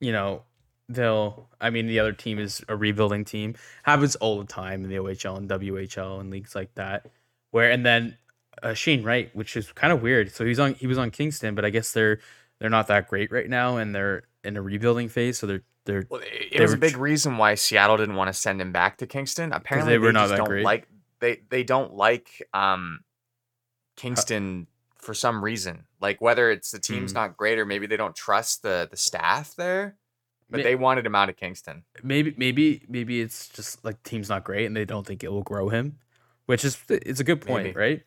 you 0.00 0.12
know 0.12 0.42
they'll 0.88 1.48
I 1.60 1.70
mean 1.70 1.86
the 1.86 1.98
other 1.98 2.12
team 2.12 2.38
is 2.38 2.62
a 2.68 2.76
rebuilding 2.76 3.24
team. 3.24 3.54
Happens 3.82 4.16
all 4.16 4.38
the 4.38 4.46
time 4.46 4.84
in 4.84 4.90
the 4.90 4.96
OHL 4.96 5.38
and 5.38 5.48
WHL 5.48 6.20
and 6.20 6.30
leagues 6.30 6.54
like 6.54 6.74
that. 6.74 7.06
Where 7.50 7.70
and 7.70 7.84
then 7.84 8.16
uh, 8.62 8.74
Shane 8.74 9.02
Wright, 9.02 9.34
which 9.34 9.56
is 9.56 9.72
kind 9.72 9.92
of 9.92 10.02
weird. 10.02 10.32
So 10.32 10.44
he's 10.44 10.58
on 10.58 10.74
he 10.74 10.86
was 10.86 10.98
on 10.98 11.10
Kingston, 11.10 11.54
but 11.54 11.64
I 11.64 11.70
guess 11.70 11.92
they're 11.92 12.20
they're 12.58 12.70
not 12.70 12.86
that 12.88 13.08
great 13.08 13.30
right 13.30 13.48
now 13.48 13.76
and 13.76 13.94
they're 13.94 14.24
in 14.44 14.56
a 14.56 14.62
rebuilding 14.62 15.08
phase, 15.08 15.38
so 15.38 15.46
they're 15.46 15.62
they're 15.84 16.06
well, 16.08 16.20
it 16.24 16.60
was 16.60 16.72
a 16.72 16.78
big 16.78 16.96
reason 16.96 17.38
why 17.38 17.54
Seattle 17.54 17.96
didn't 17.96 18.16
want 18.16 18.28
to 18.28 18.34
send 18.34 18.60
him 18.60 18.72
back 18.72 18.98
to 18.98 19.06
Kingston. 19.06 19.52
Apparently 19.52 19.94
they 19.94 19.98
were 19.98 20.08
they 20.08 20.12
not 20.12 20.28
that 20.28 20.36
don't 20.36 20.48
great. 20.48 20.64
like 20.64 20.88
they 21.20 21.42
they 21.48 21.62
don't 21.62 21.94
like 21.94 22.42
um 22.52 23.00
Kingston 23.96 24.66
for 24.98 25.14
some 25.14 25.42
reason. 25.42 25.84
Like 26.00 26.20
whether 26.20 26.50
it's 26.50 26.70
the 26.70 26.78
team's 26.78 27.12
mm. 27.12 27.16
not 27.16 27.36
great 27.36 27.58
or 27.58 27.64
maybe 27.64 27.86
they 27.86 27.96
don't 27.96 28.14
trust 28.14 28.62
the 28.62 28.88
the 28.90 28.96
staff 28.96 29.54
there. 29.56 29.96
But 30.48 30.62
they 30.62 30.76
wanted 30.76 31.04
him 31.04 31.14
out 31.14 31.28
of 31.28 31.36
Kingston. 31.36 31.82
Maybe, 32.02 32.34
maybe, 32.36 32.82
maybe 32.88 33.20
it's 33.20 33.48
just 33.48 33.84
like 33.84 34.02
team's 34.04 34.28
not 34.28 34.44
great, 34.44 34.66
and 34.66 34.76
they 34.76 34.84
don't 34.84 35.06
think 35.06 35.24
it 35.24 35.32
will 35.32 35.42
grow 35.42 35.68
him, 35.68 35.98
which 36.46 36.64
is 36.64 36.78
it's 36.88 37.18
a 37.18 37.24
good 37.24 37.40
point, 37.40 37.64
maybe. 37.64 37.78
right? 37.78 38.02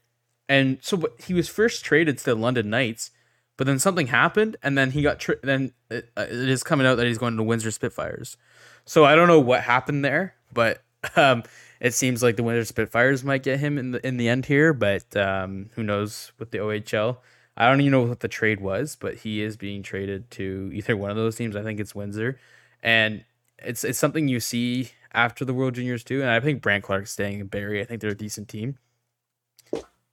And 0.48 0.80
so, 0.82 1.04
he 1.20 1.34
was 1.34 1.50
first 1.50 1.84
traded 1.84 2.18
to 2.20 2.26
the 2.26 2.36
London 2.36 2.70
Knights, 2.70 3.12
but 3.58 3.68
then 3.68 3.78
something 3.78 4.08
happened, 4.08 4.56
and 4.64 4.78
then 4.78 4.92
he 4.92 5.02
got 5.02 5.20
tra- 5.20 5.36
then 5.44 5.74
it, 5.90 6.10
uh, 6.16 6.22
it 6.30 6.50
is 6.50 6.64
coming 6.64 6.88
out 6.88 6.96
that 6.96 7.08
he's 7.08 7.18
going 7.18 7.36
to 7.36 7.44
Windsor 7.44 7.72
Spitfires. 7.72 8.38
So 8.86 9.04
I 9.04 9.16
don't 9.16 9.28
know 9.28 9.40
what 9.40 9.62
happened 9.62 10.06
there, 10.06 10.36
but 10.54 10.82
um, 11.18 11.44
it 11.82 11.94
seems 11.94 12.24
like 12.24 12.38
the 12.38 12.44
Windsor 12.44 12.66
Spitfires 12.66 13.24
might 13.24 13.44
get 13.44 13.60
him 13.60 13.78
in 13.78 13.92
the 13.92 14.08
in 14.08 14.16
the 14.16 14.30
end 14.30 14.46
here. 14.46 14.74
But 14.74 15.16
um, 15.18 15.70
who 15.76 15.84
knows 15.84 16.32
with 16.40 16.52
the 16.52 16.60
OHL? 16.60 17.18
I 17.60 17.68
don't 17.70 17.82
even 17.82 17.92
know 17.92 18.04
what 18.04 18.22
the 18.22 18.28
trade 18.30 18.62
was, 18.62 18.96
but 18.96 19.16
he 19.18 19.42
is 19.42 19.58
being 19.58 19.84
traded 19.84 20.32
to 20.32 20.72
either 20.74 20.96
one 20.96 21.12
of 21.12 21.18
those 21.18 21.36
teams. 21.36 21.56
I 21.56 21.62
think 21.64 21.80
it's 21.80 21.94
Windsor, 21.94 22.40
and 22.82 23.24
it's 23.58 23.84
it's 23.84 24.00
something 24.00 24.28
you 24.30 24.40
see 24.40 24.92
after 25.14 25.44
the 25.44 25.54
World 25.54 25.76
Juniors 25.76 26.04
too. 26.04 26.22
And 26.22 26.30
I 26.30 26.40
think 26.40 26.62
Brandt 26.62 26.84
Clarke's 26.86 27.12
staying 27.12 27.40
in 27.42 27.48
Barrie. 27.48 27.82
I 27.82 27.86
think 27.86 28.00
they're 28.02 28.12
a 28.12 28.16
decent 28.16 28.48
team. 28.48 28.78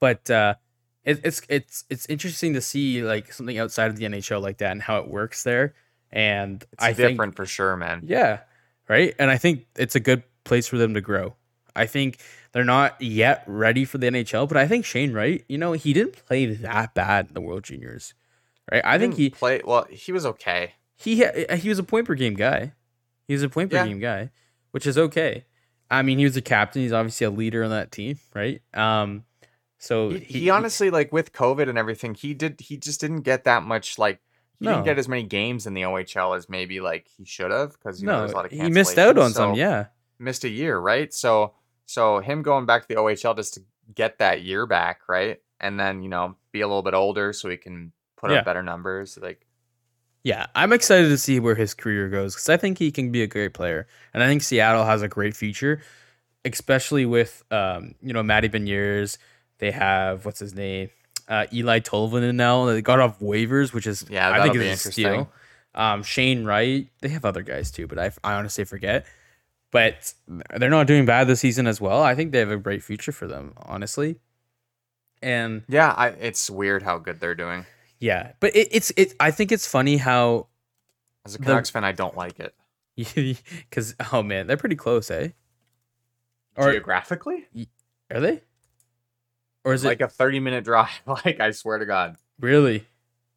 but 0.00 0.29
uh, 0.31 0.55
it, 1.05 1.21
it's 1.25 1.43
it's 1.49 1.85
it's 1.88 2.07
interesting 2.07 2.55
to 2.55 2.61
see 2.61 3.03
like 3.03 3.33
something 3.33 3.59
outside 3.59 3.91
of 3.91 3.97
the 3.97 4.05
NHL 4.05 4.43
like 4.43 4.59
that 4.59 4.73
and 4.73 4.83
how 4.83 4.99
it 4.99 5.09
works 5.09 5.43
there. 5.43 5.75
And 6.11 6.65
It's 6.73 6.83
I 6.83 6.93
different 6.93 7.19
think, 7.19 7.37
for 7.37 7.47
sure, 7.47 7.76
man. 7.76 8.03
yeah, 8.05 8.41
right. 8.88 9.15
And 9.19 9.31
I 9.31 9.38
think 9.38 9.67
it's 9.76 9.95
a 9.95 10.00
good 10.00 10.23
place 10.45 10.67
for 10.67 10.79
them 10.79 10.95
to 10.95 11.00
grow. 11.00 11.37
I 11.76 11.87
think 11.87 12.18
they're 12.52 12.64
not 12.64 13.00
yet 13.00 13.45
ready 13.47 13.85
for 13.85 13.99
the 13.99 14.06
NHL, 14.09 14.49
but 14.49 14.56
I 14.56 14.66
think 14.66 14.85
Shane 14.85 15.12
Wright, 15.12 15.45
you 15.49 15.59
know, 15.59 15.73
he 15.73 15.92
didn't 15.92 16.25
play 16.26 16.47
that 16.47 16.95
bad 16.95 17.28
in 17.28 17.35
the 17.35 17.40
World 17.40 17.64
Juniors, 17.64 18.14
right? 18.73 18.83
I 18.85 18.99
think 18.99 19.14
he 19.14 19.30
played 19.30 19.64
well. 19.64 19.87
He 19.90 20.12
was 20.12 20.25
okay. 20.26 20.73
he 20.97 21.23
ha- 21.23 21.56
he 21.56 21.68
was 21.68 21.78
a 21.78 21.83
point 21.85 22.06
per 22.06 22.14
game 22.14 22.35
guy. 22.35 22.73
He 23.28 23.35
was 23.35 23.42
a 23.42 23.49
point 23.49 23.71
per 23.71 23.76
Yeah. 23.76 23.87
game 23.87 23.99
guy, 24.00 24.30
which 24.71 24.87
is 24.87 24.97
okay. 24.97 25.45
I 25.90 26.02
mean, 26.02 26.18
he 26.18 26.25
was 26.25 26.37
a 26.37 26.42
captain. 26.42 26.83
He's 26.83 26.92
obviously 26.92 27.26
a 27.26 27.30
leader 27.30 27.62
on 27.62 27.71
that 27.71 27.92
team, 27.92 28.18
right? 28.35 28.61
Um, 28.75 29.25
so 29.78 30.11
He, 30.11 30.18
he 30.18 30.50
honestly, 30.50 30.90
like 30.90 31.12
with 31.12 31.33
COVID 31.33 31.68
and 31.68 31.76
everything, 31.78 32.14
he 32.14 32.33
did. 32.35 32.61
He 32.61 32.76
just 32.76 33.00
didn't 33.00 33.21
get 33.21 33.45
that 33.45 33.62
much. 33.62 33.99
Like 33.99 34.21
he 34.59 34.64
No. 34.64 34.73
didn't 34.73 34.85
get 34.87 34.99
as 34.99 35.06
many 35.06 35.23
games 35.25 35.66
in 35.66 35.75
the 35.75 35.83
OHL 35.83 36.35
as 36.37 36.49
maybe 36.49 36.80
like 36.80 37.06
he 37.16 37.25
should 37.26 37.50
have 37.50 37.73
because 37.73 38.00
you 38.00 38.06
know 38.06 38.21
there's 38.21 38.30
a 38.30 38.35
no, 38.35 38.37
lot 38.38 38.47
of 38.47 38.52
he 38.52 38.71
missed 38.71 38.97
out 38.99 39.18
on 39.18 39.33
some. 39.33 39.54
Yeah, 39.54 39.87
missed 40.18 40.45
a 40.45 40.49
year, 40.49 40.78
right? 40.78 41.12
So 41.12 41.52
so 41.87 42.19
him 42.21 42.43
going 42.43 42.66
back 42.66 42.83
to 42.83 42.88
the 42.88 42.97
OHL 42.97 43.35
just 43.37 43.55
to 43.55 43.61
get 43.95 44.19
that 44.19 44.43
year 44.43 44.66
back, 44.66 45.00
right? 45.09 45.40
And 45.61 45.81
then, 45.81 46.02
you 46.02 46.09
know, 46.09 46.37
be 46.52 46.61
a 46.61 46.66
little 46.66 46.83
bit 46.83 46.93
older 46.95 47.33
so 47.33 47.49
he 47.49 47.57
can 47.57 47.93
put 48.16 48.31
Yeah. 48.31 48.38
up 48.38 48.45
better 48.45 48.62
numbers. 48.62 49.19
Like 49.21 49.47
yeah. 50.25 50.47
I'm 50.55 50.73
excited 50.73 51.09
to 51.09 51.19
see 51.19 51.38
where 51.40 51.55
his 51.55 51.73
career 51.75 52.09
goes 52.09 52.35
because 52.35 52.49
I 52.49 52.57
think 52.57 52.78
he 52.78 52.90
can 52.90 53.11
be 53.12 53.23
a 53.23 53.26
great 53.26 53.55
player, 53.55 53.87
and 54.12 54.23
I 54.23 54.26
think 54.26 54.43
Seattle 54.43 54.85
has 54.85 55.00
a 55.02 55.09
great 55.09 55.37
future, 55.37 55.81
especially 56.45 57.07
with 57.07 57.45
um, 57.50 57.95
you 58.02 58.12
know, 58.12 58.23
Matty 58.23 58.49
Beniers. 58.49 59.19
They 59.59 59.71
have 59.71 60.25
what's 60.26 60.40
his 60.40 60.55
name, 60.55 60.90
uh, 61.28 61.47
Eeli 61.52 61.81
Tolvanen 61.83 62.35
now. 62.35 62.66
They 62.66 62.83
got 62.83 63.00
off 63.00 63.19
waivers, 63.21 63.73
which 63.73 63.87
is 63.87 64.05
Yeah, 64.11 64.31
I 64.31 64.43
think 64.43 64.57
is 64.57 64.62
a 64.62 64.64
interesting. 64.71 64.93
steal. 64.93 65.33
Um, 65.75 66.02
Shane 66.02 66.45
Wright. 66.45 66.88
They 67.00 67.09
have 67.11 67.25
other 67.25 67.43
guys 67.43 67.71
too, 67.71 67.87
but 67.87 67.99
I, 67.99 68.11
I 68.25 68.35
honestly 68.35 68.64
forget. 68.64 69.07
But 69.76 70.14
they're 70.59 70.71
not 70.71 70.87
doing 70.87 71.04
bad 71.06 71.26
this 71.28 71.40
season 71.40 71.66
as 71.66 71.80
well. 71.80 72.02
I 72.02 72.14
think 72.14 72.33
they 72.33 72.38
have 72.38 72.50
a 72.50 72.56
bright 72.56 72.83
future 72.83 73.12
for 73.12 73.26
them, 73.26 73.52
honestly. 73.59 74.16
And 75.23 75.62
yeah, 75.68 75.92
I, 75.97 76.09
it's 76.09 76.49
weird 76.50 76.83
how 76.83 76.99
good 76.99 77.21
they're 77.21 77.35
doing. 77.35 77.66
yeah, 78.00 78.33
but 78.40 78.54
it, 78.56 78.68
it's 78.71 78.90
it. 78.97 79.14
I 79.21 79.30
think 79.30 79.52
it's 79.52 79.66
funny 79.66 79.97
how 79.99 80.47
As 81.25 81.35
a 81.35 81.38
The- 81.38 81.45
Canucks 81.45 81.71
fan, 81.71 81.85
I 81.85 81.92
don't 81.92 82.16
like 82.16 82.38
it. 82.40 82.54
because 82.97 83.95
oh 84.12 84.23
man, 84.23 84.47
they're 84.47 84.56
pretty 84.56 84.76
close, 84.76 85.11
eh? 85.11 85.28
Or 86.56 86.71
Geographically? 86.73 87.47
are 88.11 88.21
they? 88.21 88.40
Or 89.64 89.73
is 89.75 89.85
like 89.85 90.00
it 90.00 90.04
like 90.04 90.11
a 90.11 90.14
30 90.14 90.40
minute 90.40 90.64
drive. 90.64 90.88
Like, 91.06 91.40
I 91.40 91.50
swear 91.50 91.78
to 91.78 91.87
God. 91.87 92.16
really? 92.40 92.87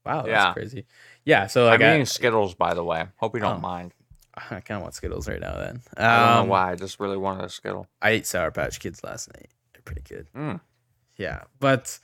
Wow, 0.05 0.21
that's 0.21 0.29
Yeah. 0.29 0.53
crazy. 0.53 0.85
Yeah, 1.25 1.47
so 1.47 1.65
like 1.65 1.81
I'm 1.81 1.87
I, 1.87 1.93
eating 1.95 2.05
Skittles, 2.05 2.55
by 2.55 2.73
the 2.73 2.83
way. 2.83 3.05
Hope 3.17 3.35
you 3.35 3.41
don't 3.41 3.57
Oh. 3.57 3.59
mind. 3.59 3.93
I 4.51 4.59
kind 4.61 4.77
of 4.77 4.81
want 4.81 4.95
Skittles 4.95 5.27
right 5.27 5.39
now. 5.39 5.57
Then 5.57 5.81
I 5.97 6.01
don't 6.01 6.37
Um, 6.39 6.45
know 6.47 6.51
why. 6.51 6.71
I 6.71 6.75
just 6.75 6.99
really 6.99 7.17
wanted 7.17 7.45
a 7.45 7.49
Skittle. 7.49 7.87
I 8.01 8.11
ate 8.11 8.25
Sour 8.27 8.51
Patch 8.51 8.79
Kids 8.79 9.03
last 9.03 9.29
night. 9.35 9.49
They're 9.73 9.81
pretty 9.83 10.01
good. 10.01 10.27
Mm. 10.35 10.61
Yeah, 11.17 11.43
but 11.59 11.99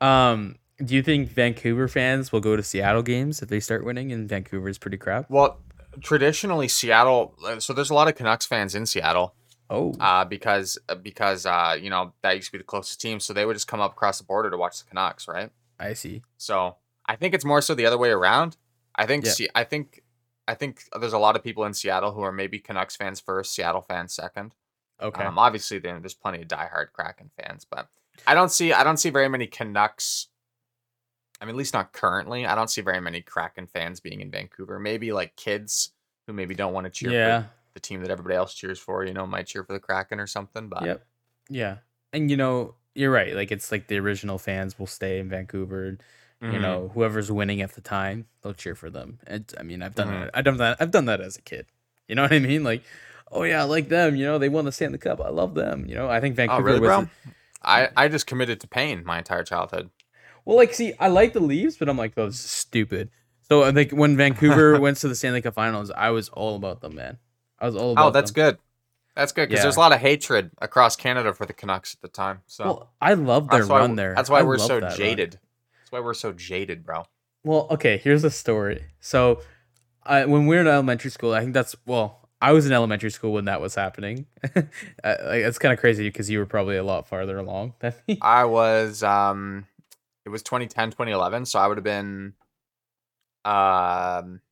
um, 0.00 0.56
do 0.84 0.94
you 0.94 1.02
think 1.02 1.28
Vancouver 1.30 1.88
fans 1.88 2.32
will 2.32 2.40
go 2.40 2.56
to 2.56 2.62
Seattle 2.62 3.02
games 3.02 3.42
if 3.42 3.48
they 3.48 3.60
start 3.60 3.84
winning 3.84 4.12
and 4.12 4.28
Vancouver 4.28 4.68
is 4.68 4.78
pretty 4.78 4.96
crap? 4.96 5.28
Well, 5.28 5.60
traditionally, 6.00 6.68
Seattle. 6.68 7.34
uh, 7.44 7.60
So 7.60 7.72
there's 7.72 7.90
a 7.90 7.94
lot 7.94 8.08
of 8.08 8.14
Canucks 8.14 8.46
fans 8.46 8.74
in 8.74 8.86
Seattle. 8.86 9.34
Oh, 9.70 9.92
uh, 10.00 10.24
because 10.24 10.78
uh, 10.88 10.94
because 10.94 11.44
uh, 11.44 11.76
you 11.78 11.90
know 11.90 12.14
that 12.22 12.34
used 12.36 12.46
to 12.46 12.52
be 12.52 12.58
the 12.58 12.64
closest 12.64 13.02
team, 13.02 13.20
so 13.20 13.34
they 13.34 13.44
would 13.44 13.52
just 13.52 13.68
come 13.68 13.80
up 13.80 13.92
across 13.92 14.16
the 14.16 14.24
border 14.24 14.48
to 14.50 14.56
watch 14.56 14.78
the 14.82 14.88
Canucks, 14.88 15.28
right? 15.28 15.50
I 15.78 15.92
see. 15.92 16.22
So 16.38 16.76
I 17.04 17.16
think 17.16 17.34
it's 17.34 17.44
more 17.44 17.60
so 17.60 17.74
the 17.74 17.84
other 17.84 17.98
way 17.98 18.08
around. 18.08 18.56
I 18.94 19.04
think 19.04 19.26
Yeah. 19.26 19.48
I 19.54 19.64
think 19.64 20.02
I 20.48 20.54
think 20.54 20.82
there's 20.98 21.12
a 21.12 21.18
lot 21.18 21.36
of 21.36 21.44
people 21.44 21.64
in 21.64 21.74
Seattle 21.74 22.12
who 22.12 22.22
are 22.22 22.32
maybe 22.32 22.58
Canucks 22.58 22.96
fans 22.96 23.20
first, 23.20 23.54
Seattle 23.54 23.82
fans 23.82 24.14
second. 24.14 24.54
Okay. 25.00 25.22
Um, 25.22 25.38
obviously, 25.38 25.78
there's 25.78 26.14
plenty 26.14 26.40
of 26.40 26.48
diehard 26.48 26.92
Kraken 26.92 27.30
fans, 27.38 27.66
but 27.70 27.88
I 28.26 28.34
don't 28.34 28.50
see 28.50 28.72
I 28.72 28.82
don't 28.82 28.96
see 28.96 29.10
very 29.10 29.28
many 29.28 29.46
Canucks. 29.46 30.28
I 31.40 31.44
mean, 31.44 31.54
at 31.54 31.58
least 31.58 31.74
not 31.74 31.92
currently. 31.92 32.46
I 32.46 32.54
don't 32.54 32.70
see 32.70 32.80
very 32.80 33.00
many 33.00 33.20
Kraken 33.20 33.66
fans 33.66 34.00
being 34.00 34.22
in 34.22 34.30
Vancouver. 34.30 34.80
Maybe 34.80 35.12
like 35.12 35.36
kids 35.36 35.92
who 36.26 36.32
maybe 36.32 36.54
don't 36.54 36.72
want 36.72 36.86
to 36.86 36.90
cheer 36.90 37.12
yeah. 37.12 37.42
for 37.42 37.48
the 37.74 37.80
team 37.80 38.00
that 38.00 38.10
everybody 38.10 38.34
else 38.34 38.54
cheers 38.54 38.78
for. 38.78 39.04
You 39.04 39.12
know, 39.12 39.26
might 39.26 39.46
cheer 39.46 39.62
for 39.62 39.74
the 39.74 39.78
Kraken 39.78 40.18
or 40.18 40.26
something. 40.26 40.68
But 40.68 40.84
Yep. 40.84 41.06
Yeah. 41.50 41.76
And 42.12 42.30
you 42.30 42.38
know, 42.38 42.74
you're 42.94 43.12
right. 43.12 43.34
Like 43.34 43.52
it's 43.52 43.70
like 43.70 43.86
the 43.86 43.98
original 43.98 44.38
fans 44.38 44.78
will 44.78 44.86
stay 44.86 45.20
in 45.20 45.28
Vancouver. 45.28 45.98
And, 46.40 46.52
You 46.52 46.58
know, 46.60 46.90
whoever's 46.94 47.30
winning 47.32 47.60
at 47.62 47.74
the 47.74 47.80
time, 47.80 48.26
they'll 48.42 48.54
cheer 48.54 48.74
for 48.74 48.90
them. 48.90 49.18
And 49.26 49.52
I 49.58 49.62
mean, 49.62 49.82
I've 49.82 49.94
done 49.94 50.08
Mhm. 50.08 50.20
that. 50.20 50.30
I've 50.34 50.44
done 50.44 50.56
that. 50.58 50.76
I've 50.80 50.90
done 50.90 51.04
that 51.06 51.20
as 51.20 51.36
a 51.36 51.42
kid. 51.42 51.66
You 52.06 52.14
know 52.14 52.22
what 52.22 52.32
I 52.32 52.38
mean? 52.38 52.62
Like, 52.64 52.82
oh 53.32 53.42
yeah, 53.42 53.60
I 53.60 53.64
like 53.64 53.88
them. 53.88 54.14
You 54.16 54.24
know, 54.24 54.38
they 54.38 54.48
won 54.48 54.64
the 54.64 54.72
Stanley 54.72 54.98
Cup. 54.98 55.20
I 55.20 55.30
love 55.30 55.54
them. 55.54 55.84
You 55.88 55.94
know, 55.96 56.08
I 56.08 56.20
think 56.20 56.36
Vancouver 56.36 56.60
Oh, 56.60 56.64
really, 56.64 56.80
was. 56.80 56.88
bro? 56.88 57.08
I, 57.62 57.88
I 57.96 58.08
just 58.08 58.26
committed 58.26 58.60
to 58.60 58.68
pain 58.68 59.02
my 59.04 59.18
entire 59.18 59.42
childhood. 59.42 59.90
Well, 60.44 60.56
like, 60.56 60.72
see, 60.74 60.94
I 61.00 61.08
like 61.08 61.32
the 61.32 61.40
Leaves, 61.40 61.76
but 61.76 61.88
I'm 61.88 61.98
like, 61.98 62.12
oh, 62.16 62.30
stupid. 62.30 63.10
So, 63.48 63.64
I 63.64 63.72
think 63.72 63.90
when 63.92 64.16
Vancouver 64.16 64.78
went 64.80 64.96
to 64.98 65.08
the 65.08 65.14
Stanley 65.14 65.42
Cup 65.42 65.54
Finals, 65.54 65.90
I 65.90 66.10
was 66.10 66.28
all 66.28 66.54
about 66.56 66.80
them, 66.82 66.94
man. 66.94 67.18
I 67.58 67.66
was 67.66 67.74
all 67.76 67.92
about. 67.92 68.06
Oh, 68.06 68.10
that's 68.10 68.30
them. 68.30 68.44
good. 68.44 68.58
That's 69.16 69.32
good 69.32 69.48
because 69.48 69.58
Yeah. 69.58 69.62
there's 69.64 69.76
a 69.76 69.80
lot 69.80 69.92
of 69.92 69.98
hatred 69.98 70.52
across 70.58 70.94
Canada 70.94 71.34
for 71.34 71.44
the 71.44 71.52
Canucks 71.52 71.94
at 71.94 72.00
the 72.02 72.08
time. 72.08 72.42
So 72.46 72.64
Well, 72.64 72.92
I 73.00 73.14
love 73.14 73.48
their 73.50 73.64
run 73.64 73.96
there. 73.96 74.14
that's 74.14 74.30
why 74.30 74.38
I 74.38 74.42
we're 74.44 74.58
so 74.58 74.80
jaded. 74.80 75.34
run. 75.34 75.40
That's 75.88 76.02
why 76.02 76.04
we're 76.04 76.12
so 76.12 76.32
jaded, 76.32 76.84
bro. 76.84 77.04
Well, 77.44 77.66
okay, 77.70 77.96
here's 77.96 78.20
the 78.20 78.30
story. 78.30 78.84
So, 79.00 79.40
I, 80.02 80.26
when 80.26 80.46
we 80.46 80.54
were 80.54 80.60
in 80.60 80.66
elementary 80.66 81.10
school, 81.10 81.32
I 81.32 81.40
think 81.40 81.54
that's 81.54 81.74
well, 81.86 82.28
I 82.42 82.52
was 82.52 82.66
in 82.66 82.72
elementary 82.72 83.10
school 83.10 83.32
when 83.32 83.46
that 83.46 83.62
was 83.62 83.74
happening. 83.74 84.26
uh, 84.54 84.62
like, 85.02 85.40
it's 85.44 85.58
kind 85.58 85.72
of 85.72 85.80
crazy 85.80 86.06
because 86.06 86.28
you 86.28 86.40
were 86.40 86.44
probably 86.44 86.76
a 86.76 86.82
lot 86.82 87.08
farther 87.08 87.38
along 87.38 87.72
than 87.80 87.94
me. 88.06 88.18
I 88.22 88.44
was 88.44 89.02
um 89.02 89.64
it 90.26 90.28
was 90.28 90.42
2010, 90.42 90.90
2011, 90.90 91.46
so 91.46 91.58
I 91.58 91.66
would 91.68 91.78
have 91.78 91.84
been 91.84 92.34
um 93.46 94.42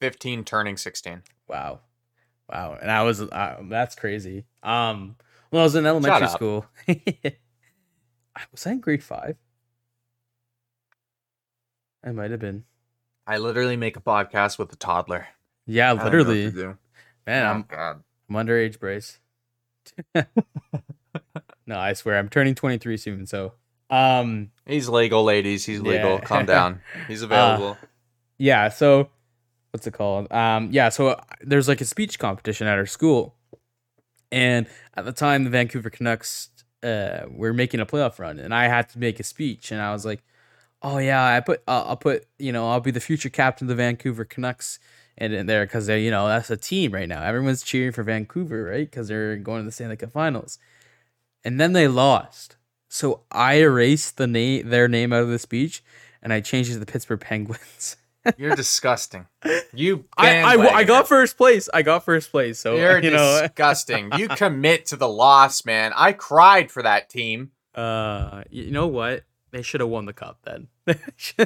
15 0.00 0.42
turning 0.42 0.76
16. 0.76 1.22
Wow, 1.46 1.78
wow, 2.52 2.76
and 2.82 2.90
I 2.90 3.04
was 3.04 3.20
uh, 3.20 3.56
that's 3.68 3.94
crazy. 3.94 4.46
Um, 4.64 5.14
when 5.50 5.60
I 5.60 5.62
was 5.62 5.76
in 5.76 5.86
elementary 5.86 6.26
school, 6.26 6.66
I 6.88 7.36
was 8.50 8.66
I 8.66 8.72
in 8.72 8.80
grade 8.80 9.04
five. 9.04 9.36
I 12.04 12.12
might 12.12 12.30
have 12.30 12.40
been. 12.40 12.64
I 13.26 13.38
literally 13.38 13.76
make 13.76 13.96
a 13.96 14.00
podcast 14.00 14.58
with 14.58 14.72
a 14.72 14.76
toddler. 14.76 15.28
Yeah, 15.66 15.92
I 15.92 15.94
don't 15.94 16.12
know 16.12 16.18
what 16.18 16.24
to 16.24 16.30
literally, 16.30 16.76
man. 17.26 17.46
Oh, 17.46 17.50
I'm 17.50 17.62
God. 17.68 18.02
I'm 18.28 18.36
underage, 18.36 18.78
Bryce. 18.80 19.18
no, 20.14 20.24
I 21.78 21.92
swear 21.92 22.18
I'm 22.18 22.28
turning 22.28 22.54
23 22.54 22.96
soon. 22.96 23.26
So, 23.26 23.52
um, 23.90 24.50
He's 24.66 24.88
legal, 24.88 25.24
ladies. 25.24 25.64
He's 25.64 25.80
legal. 25.80 26.14
Yeah. 26.14 26.20
Calm 26.20 26.46
down. 26.46 26.80
He's 27.08 27.22
available. 27.22 27.76
yeah. 28.38 28.68
So, 28.68 29.10
what's 29.72 29.86
it 29.86 29.92
called? 29.94 30.30
Um, 30.32 30.68
yeah. 30.72 30.88
So 30.88 31.08
uh, 31.08 31.20
there's 31.42 31.68
like 31.68 31.80
a 31.80 31.84
speech 31.84 32.18
competition 32.18 32.66
at 32.66 32.78
our 32.78 32.86
school, 32.86 33.34
and 34.32 34.66
at 34.94 35.04
the 35.04 35.12
time 35.12 35.44
the 35.44 35.50
Vancouver 35.50 35.90
Canucks 35.90 36.48
uh 36.82 37.26
were 37.28 37.52
making 37.52 37.80
a 37.80 37.86
playoff 37.86 38.18
run, 38.18 38.38
and 38.38 38.54
I 38.54 38.68
had 38.68 38.88
to 38.90 38.98
make 38.98 39.20
a 39.20 39.24
speech, 39.24 39.70
and 39.70 39.80
I 39.80 39.92
was 39.92 40.04
like, 40.06 40.22
oh 40.82 40.98
yeah, 40.98 41.36
I 41.36 41.40
put 41.40 41.62
uh, 41.66 41.84
I'll 41.86 41.96
put 41.96 42.26
you 42.38 42.52
know 42.52 42.70
I'll 42.70 42.80
be 42.80 42.90
the 42.90 43.00
future 43.00 43.28
captain 43.28 43.66
of 43.66 43.68
the 43.68 43.74
Vancouver 43.74 44.24
Canucks. 44.24 44.78
And 45.18 45.34
in 45.34 45.44
there, 45.46 45.66
because 45.66 45.86
they, 45.86 46.02
you 46.02 46.10
know, 46.10 46.26
that's 46.28 46.48
a 46.48 46.56
team 46.56 46.92
right 46.92 47.06
now. 47.06 47.22
Everyone's 47.22 47.62
cheering 47.62 47.92
for 47.92 48.02
Vancouver, 48.02 48.64
right? 48.64 48.90
Because 48.90 49.08
they're 49.08 49.36
going 49.36 49.60
to 49.60 49.66
the 49.66 49.72
Stanley 49.72 49.96
Cup 49.96 50.12
Finals. 50.12 50.58
and 51.44 51.60
then 51.60 51.74
they 51.74 51.88
lost. 51.88 52.56
So 52.88 53.20
I 53.30 53.56
erased 53.56 54.16
the 54.16 54.26
name, 54.26 54.70
their 54.70 54.88
name 54.88 55.12
out 55.12 55.22
of 55.22 55.28
the 55.28 55.38
speech, 55.38 55.82
and 56.22 56.32
I 56.32 56.40
changed 56.40 56.70
it 56.70 56.74
to 56.74 56.80
the 56.80 56.86
Pittsburgh 56.86 57.20
Penguins. 57.20 57.96
You're 58.38 58.56
disgusting. 58.56 59.26
You 59.74 60.04
I, 60.16 60.40
I, 60.40 60.76
I 60.76 60.84
got 60.84 61.06
first 61.06 61.36
place. 61.36 61.68
I 61.72 61.82
got 61.82 62.04
first 62.04 62.30
place. 62.30 62.58
So 62.58 62.76
You're 62.76 62.98
you 63.02 63.10
know, 63.10 63.40
disgusting. 63.42 64.10
you 64.16 64.28
commit 64.28 64.86
to 64.86 64.96
the 64.96 65.08
loss, 65.08 65.66
man. 65.66 65.92
I 65.94 66.12
cried 66.12 66.70
for 66.70 66.82
that 66.82 67.10
team. 67.10 67.50
uh, 67.74 68.42
you 68.48 68.70
know 68.70 68.86
what? 68.86 69.24
They 69.52 69.62
should 69.62 69.80
have 69.80 69.90
won 69.90 70.06
the 70.06 70.12
cup 70.12 70.38
then. 70.44 70.68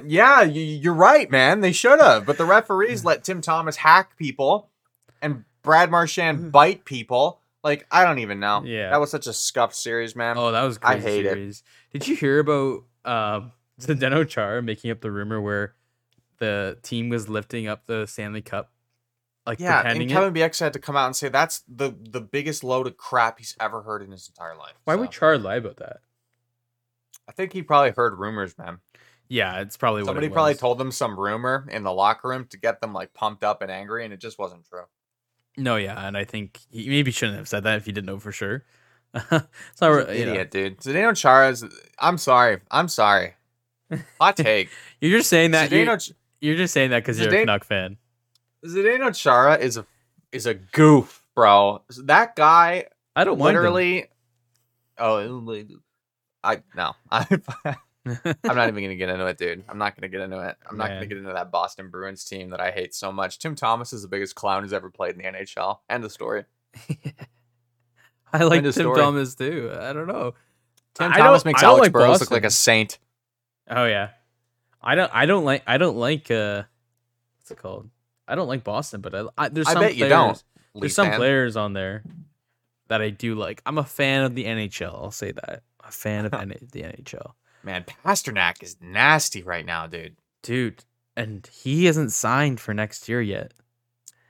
Yeah, 0.06 0.42
you, 0.42 0.60
you're 0.62 0.94
right, 0.94 1.30
man. 1.30 1.60
They 1.60 1.72
should 1.72 2.00
have, 2.00 2.24
but 2.26 2.38
the 2.38 2.44
referees 2.44 3.04
let 3.04 3.24
Tim 3.24 3.40
Thomas 3.40 3.76
hack 3.76 4.16
people 4.16 4.70
and 5.22 5.44
Brad 5.62 5.90
Marchand 5.90 6.50
bite 6.52 6.84
people. 6.84 7.40
Like 7.62 7.86
I 7.90 8.04
don't 8.04 8.18
even 8.18 8.40
know. 8.40 8.62
Yeah. 8.64 8.90
that 8.90 9.00
was 9.00 9.10
such 9.10 9.26
a 9.26 9.32
scuffed 9.32 9.74
series, 9.74 10.14
man. 10.14 10.36
oh, 10.38 10.52
that 10.52 10.62
was 10.62 10.78
I 10.82 10.94
crazy 10.94 11.08
hate 11.08 11.26
it. 11.26 11.62
Did 11.92 12.08
you 12.08 12.16
hear 12.16 12.38
about 12.40 12.84
um, 13.04 13.52
Zdeno 13.80 14.28
Char 14.28 14.60
making 14.62 14.90
up 14.90 15.00
the 15.00 15.10
rumor 15.10 15.40
where 15.40 15.74
the 16.38 16.76
team 16.82 17.08
was 17.08 17.28
lifting 17.28 17.66
up 17.66 17.86
the 17.86 18.06
Stanley 18.06 18.42
Cup, 18.42 18.70
like 19.46 19.60
yeah, 19.60 19.82
and 19.84 20.02
it? 20.02 20.06
Kevin 20.10 20.34
Bieksa 20.34 20.60
had 20.60 20.72
to 20.74 20.78
come 20.78 20.96
out 20.96 21.06
and 21.06 21.16
say 21.16 21.28
that's 21.30 21.62
the 21.68 21.94
the 21.98 22.20
biggest 22.20 22.64
load 22.64 22.86
of 22.86 22.96
crap 22.98 23.38
he's 23.38 23.56
ever 23.58 23.82
heard 23.82 24.02
in 24.02 24.10
his 24.10 24.28
entire 24.28 24.56
life. 24.56 24.74
Why 24.84 24.94
So, 24.94 25.00
would 25.00 25.10
Char 25.10 25.38
lie 25.38 25.56
about 25.56 25.76
that? 25.78 25.98
I 27.28 27.32
think 27.32 27.52
he 27.52 27.62
probably 27.62 27.90
heard 27.90 28.18
rumors, 28.18 28.56
man. 28.58 28.78
Yeah, 29.28 29.60
it's 29.60 29.76
probably 29.76 30.02
what 30.02 30.08
Somebody 30.08 30.26
it 30.26 30.32
probably 30.32 30.54
told 30.54 30.78
them 30.78 30.92
some 30.92 31.18
rumor 31.18 31.66
in 31.70 31.82
the 31.82 31.92
locker 31.92 32.28
room 32.28 32.46
to 32.50 32.58
get 32.58 32.80
them 32.80 32.92
like 32.92 33.14
pumped 33.14 33.42
up 33.42 33.62
and 33.62 33.70
angry, 33.70 34.04
and 34.04 34.12
it 34.12 34.20
just 34.20 34.38
wasn't 34.38 34.66
true. 34.66 34.84
No, 35.56 35.76
yeah, 35.76 36.06
and 36.06 36.16
I 36.16 36.24
think 36.24 36.60
he 36.70 36.88
maybe 36.88 37.10
shouldn't 37.10 37.38
have 37.38 37.48
said 37.48 37.64
that 37.64 37.78
if 37.78 37.87
he 37.87 37.92
didn't 37.92 38.06
know 38.06 38.18
for 38.18 38.32
sure. 38.32 38.64
it's 39.14 39.30
not, 39.30 39.48
He's 39.70 39.80
an 39.80 39.90
re- 39.90 40.04
know. 40.04 40.30
idiot, 40.32 40.50
dude. 40.50 40.78
Zdeno 40.78 41.16
Chara 41.16 41.50
is. 41.50 41.64
I'm 41.98 42.18
sorry. 42.18 42.60
I'm 42.70 42.88
sorry. 42.88 43.34
Hot 44.20 44.37
take. 44.37 44.68
You're 45.00 45.18
just 45.18 45.30
saying 45.30 45.52
that. 45.52 45.70
You're, 45.70 45.98
you're 46.40 46.56
just 46.56 46.74
saying 46.74 46.90
that 46.90 47.00
because 47.00 47.18
you're 47.18 47.28
a 47.28 47.32
Zdeno- 47.32 47.40
Canuck 47.46 47.64
fan. 47.64 47.96
Zdeno 48.66 49.16
Chara 49.16 49.56
is 49.56 49.76
a 49.76 49.87
is 50.32 50.46
a 50.46 50.54
goof, 50.54 51.22
bro. 51.34 51.82
That 52.04 52.34
guy 52.37 52.87
I 53.14 53.24
don't 53.24 53.38
literally. 53.38 54.06
Oh, 54.98 55.18
I 56.44 56.62
no. 56.76 56.92
I, 57.11 57.26
I'm 58.07 58.57
not 58.57 58.68
even 58.68 58.85
gonna 58.85 58.96
get 58.96 59.09
into 59.09 59.26
it, 59.26 59.38
dude. 59.38 59.64
I'm 59.68 59.78
not 59.78 59.96
gonna 59.96 60.09
get 60.09 60.20
into 60.20 60.38
it. 60.46 60.57
I'm 60.70 60.76
not 60.76 60.88
gonna 60.88 61.07
get 61.07 61.16
into 61.18 61.33
that 61.33 61.50
Boston 61.50 61.88
Bruins 61.88 62.24
team 62.24 62.50
that 62.50 62.61
I 62.61 62.70
hate 62.70 62.94
so 62.94 63.11
much. 63.11 63.38
Tim 63.38 63.54
Thomas 63.54 63.92
is 63.92 64.02
the 64.02 64.09
biggest 64.09 64.35
clown 64.35 64.62
who's 64.62 64.72
ever 64.72 64.90
played 64.90 65.12
in 65.12 65.18
the 65.18 65.24
NHL. 65.24 65.78
End 65.88 66.04
of 66.04 66.12
story. 66.12 66.44
I 68.33 68.44
like 68.44 68.62
Tim 68.62 68.72
story. 68.72 69.00
Thomas 69.00 69.35
too. 69.35 69.70
I 69.78 69.92
don't 69.92 70.07
know. 70.09 70.35
Tim 70.94 71.12
I 71.12 71.18
Thomas 71.18 71.44
makes 71.44 71.62
I 71.62 71.66
Alex 71.66 71.80
like 71.83 71.92
Burrows 71.92 72.20
look 72.20 72.30
like 72.30 72.44
a 72.44 72.50
saint. 72.50 72.98
Oh 73.70 73.85
yeah, 73.87 74.11
I 74.83 74.94
don't. 74.94 75.11
I 75.14 75.26
don't 75.26 75.44
like. 75.44 75.62
I 75.66 75.78
don't 75.78 75.96
like. 75.96 76.30
uh 76.30 76.64
What's 77.40 77.50
it 77.50 77.59
called? 77.59 77.88
I 78.26 78.35
don't 78.35 78.48
like 78.48 78.64
Boston, 78.64 79.00
but 79.00 79.14
I, 79.14 79.24
I 79.37 79.48
there's 79.48 79.66
I 79.68 79.74
some 79.74 79.83
bet 79.83 79.96
you 79.96 80.09
don't. 80.09 80.26
players- 80.30 80.44
There's 80.74 80.94
some 80.94 81.09
fan. 81.09 81.16
players 81.18 81.57
on 81.57 81.72
there 81.74 82.02
that 82.88 83.00
I 83.02 83.11
do 83.11 83.35
like. 83.35 83.62
I'm 83.66 83.78
a 83.78 83.85
fan 83.85 84.24
of 84.24 84.35
the 84.35 84.44
NHL. 84.44 84.94
I'll 84.94 85.11
say 85.11 85.33
that. 85.33 85.62
A 85.87 85.90
fan 85.92 86.27
of 86.27 86.35
N- 86.35 86.55
the 86.73 86.83
NHL, 86.83 87.33
Man, 87.62 87.85
Pastrnak 88.05 88.62
is 88.62 88.77
nasty 88.81 89.42
right 89.42 89.64
now, 89.64 89.87
dude. 89.87 90.16
dude. 90.42 90.85
And 91.16 91.47
he 91.53 91.85
hasn't 91.85 92.12
signed 92.12 92.59
for 92.61 92.75
next 92.75 93.09
year 93.09 93.20
yet. 93.23 93.53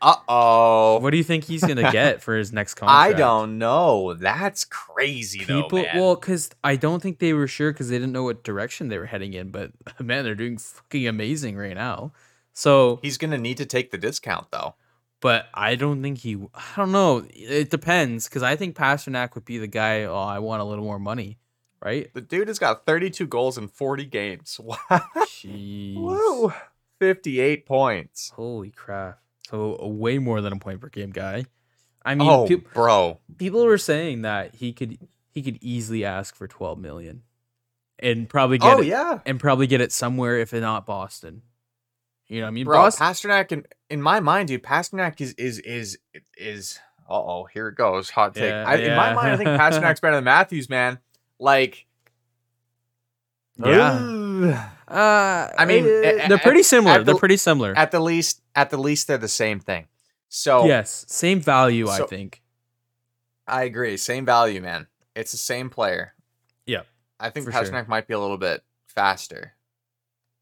Uh 0.03 0.17
oh. 0.29 0.99
What 0.99 1.11
do 1.11 1.17
you 1.17 1.25
think 1.25 1.45
he's 1.45 1.63
gonna 1.65 1.91
get 1.91 2.21
for 2.27 2.37
his 2.37 2.53
next 2.53 2.75
contract? 2.75 3.15
I 3.15 3.19
don't 3.19 3.57
know. 3.59 4.13
That's 4.13 4.65
crazy, 4.65 5.45
though, 5.45 5.63
People, 5.63 5.83
man. 5.83 5.97
well, 5.99 6.15
because 6.15 6.51
I 6.63 6.77
don't 6.77 7.01
think 7.03 7.21
they 7.21 7.33
were 7.33 7.47
sure 7.49 7.73
because 7.73 7.89
they 7.89 7.97
didn't 7.97 8.13
know 8.13 8.25
what 8.25 8.45
direction 8.45 8.89
they 8.89 8.99
were 8.99 9.07
heading 9.07 9.33
in. 9.33 9.51
But 9.51 9.71
man, 10.01 10.25
they're 10.25 10.35
doing 10.35 10.59
fucking 10.59 11.09
amazing 11.09 11.57
right 11.57 11.75
now. 11.75 12.13
So, 12.53 12.99
He's 13.03 13.17
gonna 13.17 13.39
need 13.39 13.57
to 13.57 13.67
take 13.67 13.91
the 13.93 13.99
discount, 13.99 14.49
though. 14.51 14.75
but 15.21 15.47
I 15.55 15.75
don't 15.75 16.03
think 16.03 16.19
he. 16.19 16.37
I 16.55 16.63
don't 16.77 16.93
know. 16.93 17.25
It 17.31 17.71
depends 17.71 18.29
because 18.29 18.43
I 18.43 18.57
think 18.57 18.77
Pastrnak 18.77 19.35
would 19.35 19.47
be 19.47 19.57
the 19.59 19.67
guy. 19.67 20.03
Oh, 20.05 20.15
I 20.19 20.39
want 20.39 20.61
a 20.61 20.65
little 20.65 20.85
more 20.85 20.99
money, 20.99 21.39
right? 21.85 22.13
The 22.15 22.21
dude 22.21 22.49
has 22.49 22.59
got 22.59 22.87
32 22.87 23.27
goals 23.27 23.59
in 23.59 23.69
40 23.69 24.05
games. 24.07 24.59
Wow. 24.65 24.79
Jeez. 25.19 25.97
Woo. 25.97 26.53
58 27.01 27.67
points. 27.67 28.31
Holy 28.35 28.71
crap! 28.71 29.19
So 29.51 29.77
way 29.87 30.19
more 30.19 30.41
than 30.41 30.53
a 30.53 30.57
point 30.57 30.81
per 30.81 30.89
game 30.89 31.11
guy. 31.11 31.45
I 32.05 32.15
mean, 32.15 32.29
oh, 32.29 32.47
peop- 32.47 32.73
bro. 32.73 33.19
people 33.37 33.65
were 33.65 33.79
saying 33.79 34.23
that 34.23 34.55
he 34.55 34.73
could 34.73 34.99
he 35.31 35.43
could 35.43 35.59
easily 35.61 36.05
ask 36.05 36.35
for 36.35 36.47
twelve 36.47 36.79
million, 36.79 37.23
and 37.99 38.29
probably 38.29 38.59
get 38.59 38.77
Oh, 38.77 38.81
it, 38.81 38.87
yeah. 38.87 39.19
and 39.27 39.39
probably 39.41 39.67
get 39.67 39.81
it 39.81 39.93
somewhere 39.93 40.39
if 40.39 40.53
not 40.53 40.87
Boston. 40.87 41.43
You 42.27 42.41
know, 42.41 42.47
what 42.47 42.49
I 42.49 42.53
mean, 42.53 42.65
Bro, 42.65 42.77
Boston. 42.79 43.07
Pastrnak, 43.07 43.53
in, 43.53 43.67
in 43.91 44.01
my 44.01 44.21
mind, 44.21 44.49
dude, 44.49 44.63
Pastrnak 44.63 45.21
is, 45.21 45.35
is, 45.35 45.59
is, 45.59 45.99
is, 46.39 46.79
uh 47.09 47.13
oh, 47.21 47.45
here 47.53 47.69
it 47.69 47.75
goes. 47.75 48.09
Hot 48.11 48.35
take. 48.35 48.45
Yeah, 48.51 48.65
I, 48.67 48.77
In 48.77 48.97
my 48.97 49.13
mind, 49.13 49.33
I 49.33 49.37
think 49.37 49.49
Pastrnak's 49.61 50.01
better 50.01 50.17
than 50.17 50.25
Matthews, 50.25 50.71
man. 50.71 51.01
Like, 51.39 51.87
Yeah. 53.57 54.71
Uh, 54.87 55.49
I 55.57 55.65
mean, 55.65 55.85
uh, 55.85 56.29
they're 56.29 56.39
pretty 56.39 56.63
similar. 56.63 57.01
at 57.01 57.07
They're 57.07 57.17
pretty 57.17 57.37
similar. 57.39 57.73
at 57.77 57.91
the 57.91 58.01
least, 58.01 58.43
at 58.55 58.71
the 58.71 58.77
least, 58.77 59.07
they're 59.07 59.19
the 59.19 59.29
same 59.29 59.59
thing. 59.61 59.89
So, 60.29 60.67
yes, 60.67 61.05
same 61.09 61.41
value, 61.41 61.89
I 61.89 62.01
think. 62.07 62.43
I 63.47 63.65
agree. 63.65 63.97
Same 63.97 64.25
value, 64.25 64.61
man. 64.61 64.87
It's 65.15 65.31
the 65.33 65.39
same 65.39 65.71
player. 65.71 66.15
Yeah. 66.67 66.83
I 67.21 67.31
think 67.31 67.47
for 67.47 67.53
sure. 67.53 67.63
Pastrnak 67.63 67.89
might 67.89 68.07
be 68.07 68.15
a 68.15 68.19
little 68.19 68.39
bit 68.39 68.63
faster. 68.87 69.55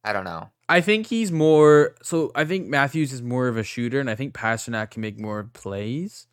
I 0.04 0.12
don't 0.12 0.24
know. 0.24 0.50
I 0.68 0.80
think 0.80 1.06
he's 1.06 1.30
more. 1.30 1.94
So 2.02 2.32
I 2.34 2.44
think 2.44 2.66
Matthews 2.68 3.12
is 3.12 3.22
more 3.22 3.48
of 3.48 3.56
a 3.56 3.62
shooter, 3.62 4.00
and 4.00 4.08
I 4.08 4.14
think 4.14 4.34
Pastrnak 4.34 4.90
can 4.90 5.02
make 5.02 5.18
more 5.20 5.44
plays, 5.52 6.26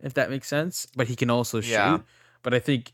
if 0.00 0.14
that 0.14 0.30
makes 0.30 0.46
sense. 0.48 0.86
But 0.96 1.08
he 1.08 1.16
can 1.16 1.28
also 1.30 1.60
shoot. 1.60 1.72
Yeah. 1.72 1.98
But 2.42 2.54
I 2.54 2.60
think 2.60 2.92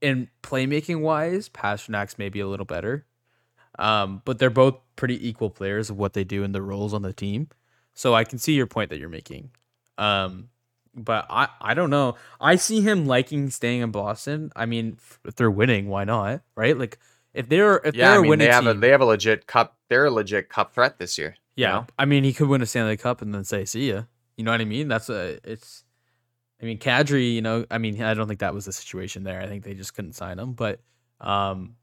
in 0.00 0.28
playmaking 0.42 1.00
wise, 1.00 1.48
Pastrnak's 1.48 2.18
maybe 2.18 2.40
a 2.40 2.46
little 2.46 2.66
better. 2.66 3.06
Um, 3.78 4.22
but 4.24 4.38
they're 4.38 4.50
both 4.50 4.76
pretty 4.96 5.26
equal 5.28 5.50
players 5.50 5.90
of 5.90 5.96
what 5.96 6.14
they 6.14 6.24
do 6.24 6.42
in 6.42 6.52
the 6.52 6.62
roles 6.62 6.94
on 6.94 7.02
the 7.02 7.12
team. 7.12 7.48
So 7.94 8.14
I 8.14 8.24
can 8.24 8.38
see 8.38 8.54
your 8.54 8.66
point 8.66 8.90
that 8.90 8.98
you're 8.98 9.08
making. 9.08 9.50
Um, 9.98 10.48
but 10.94 11.26
I, 11.28 11.48
I 11.60 11.74
don't 11.74 11.90
know. 11.90 12.16
I 12.40 12.56
see 12.56 12.80
him 12.80 13.06
liking 13.06 13.50
staying 13.50 13.82
in 13.82 13.90
Boston. 13.90 14.50
I 14.56 14.66
mean, 14.66 14.96
f- 14.98 15.20
if 15.24 15.36
they're 15.36 15.50
winning, 15.50 15.88
why 15.88 16.04
not? 16.04 16.40
Right? 16.56 16.76
Like 16.76 16.98
if 17.34 17.48
they're 17.48 17.76
if 17.84 17.94
yeah, 17.94 18.10
they're 18.10 18.18
I 18.18 18.22
mean, 18.22 18.30
winning 18.30 18.48
they 18.48 18.52
have 18.52 18.64
team, 18.64 18.76
a 18.78 18.80
they 18.80 18.90
have 18.90 19.02
a 19.02 19.04
legit 19.04 19.46
cup. 19.46 19.76
They're 19.88 20.06
a 20.06 20.10
legit 20.10 20.48
cup 20.48 20.74
threat 20.74 20.98
this 20.98 21.18
year. 21.18 21.36
you 21.54 21.64
yeah. 21.64 21.72
know? 21.72 21.86
I 21.98 22.06
mean, 22.06 22.24
he 22.24 22.32
could 22.32 22.48
win 22.48 22.62
a 22.62 22.66
Stanley 22.66 22.96
Cup 22.96 23.20
and 23.22 23.34
then 23.34 23.44
say, 23.44 23.64
"See 23.64 23.90
ya." 23.90 24.04
You 24.36 24.44
know 24.44 24.50
what 24.50 24.60
I 24.60 24.64
mean? 24.64 24.88
That's 24.88 25.08
a 25.10 25.38
it's. 25.44 25.84
I 26.60 26.64
mean, 26.64 26.78
Kadri. 26.78 27.34
You 27.34 27.42
know, 27.42 27.66
I 27.70 27.78
mean, 27.78 28.00
I 28.02 28.14
don't 28.14 28.28
think 28.28 28.40
that 28.40 28.54
was 28.54 28.64
the 28.64 28.72
situation 28.72 29.22
there. 29.24 29.40
I 29.40 29.46
think 29.46 29.64
they 29.64 29.74
just 29.74 29.94
couldn't 29.94 30.14
sign 30.14 30.38
him. 30.38 30.52
But, 30.54 30.80
um, 31.20 31.76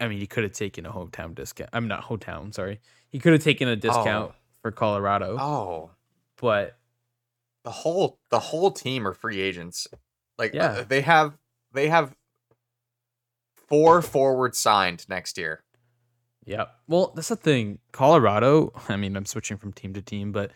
I 0.00 0.08
mean, 0.08 0.18
he 0.18 0.26
could 0.26 0.42
have 0.44 0.52
taken 0.52 0.84
a 0.86 0.92
hometown 0.92 1.34
discount. 1.34 1.70
I'm 1.72 1.88
not 1.88 2.04
hometown. 2.04 2.52
Sorry, 2.54 2.80
he 3.08 3.18
could 3.18 3.32
have 3.32 3.42
taken 3.42 3.68
a 3.68 3.76
discount 3.76 4.32
Oh. 4.32 4.34
for 4.62 4.70
Colorado. 4.72 5.36
Oh, 5.38 5.90
But 6.40 6.76
the 7.64 7.70
whole 7.70 8.18
the 8.30 8.38
whole 8.40 8.70
team 8.70 9.06
are 9.06 9.14
free 9.14 9.40
agents. 9.40 9.86
Like, 10.38 10.54
Yeah. 10.54 10.66
uh, 10.70 10.84
they 10.84 11.00
have 11.02 11.36
they 11.72 11.88
have 11.88 12.16
four 13.54 14.00
forwards 14.02 14.58
signed 14.58 15.04
next 15.08 15.36
year. 15.38 15.62
Yeah. 16.44 16.66
Well, 16.86 17.12
that's 17.14 17.28
the 17.28 17.36
thing. 17.36 17.78
Colorado, 17.92 18.72
I 18.88 18.96
mean, 18.96 19.16
I'm 19.16 19.26
switching 19.26 19.56
from 19.58 19.72
team 19.72 19.92
to 19.94 20.00
team, 20.02 20.32
but 20.32 20.52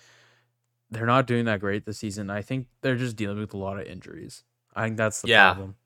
they're 0.93 1.07
not 1.07 1.27
doing 1.27 1.47
that 1.47 1.61
great 1.61 1.85
this 1.87 1.99
season. 1.99 2.31
I 2.31 2.43
think 2.43 2.67
they're 2.83 2.97
just 2.97 3.17
dealing 3.17 3.39
with 3.39 3.55
a 3.55 3.57
lot 3.59 3.79
of 3.81 3.87
injuries. 3.87 4.45
I 4.75 4.85
think 4.85 4.97
that's 4.97 5.23
the 5.23 5.29
Yeah. 5.29 5.53
problem. 5.53 5.77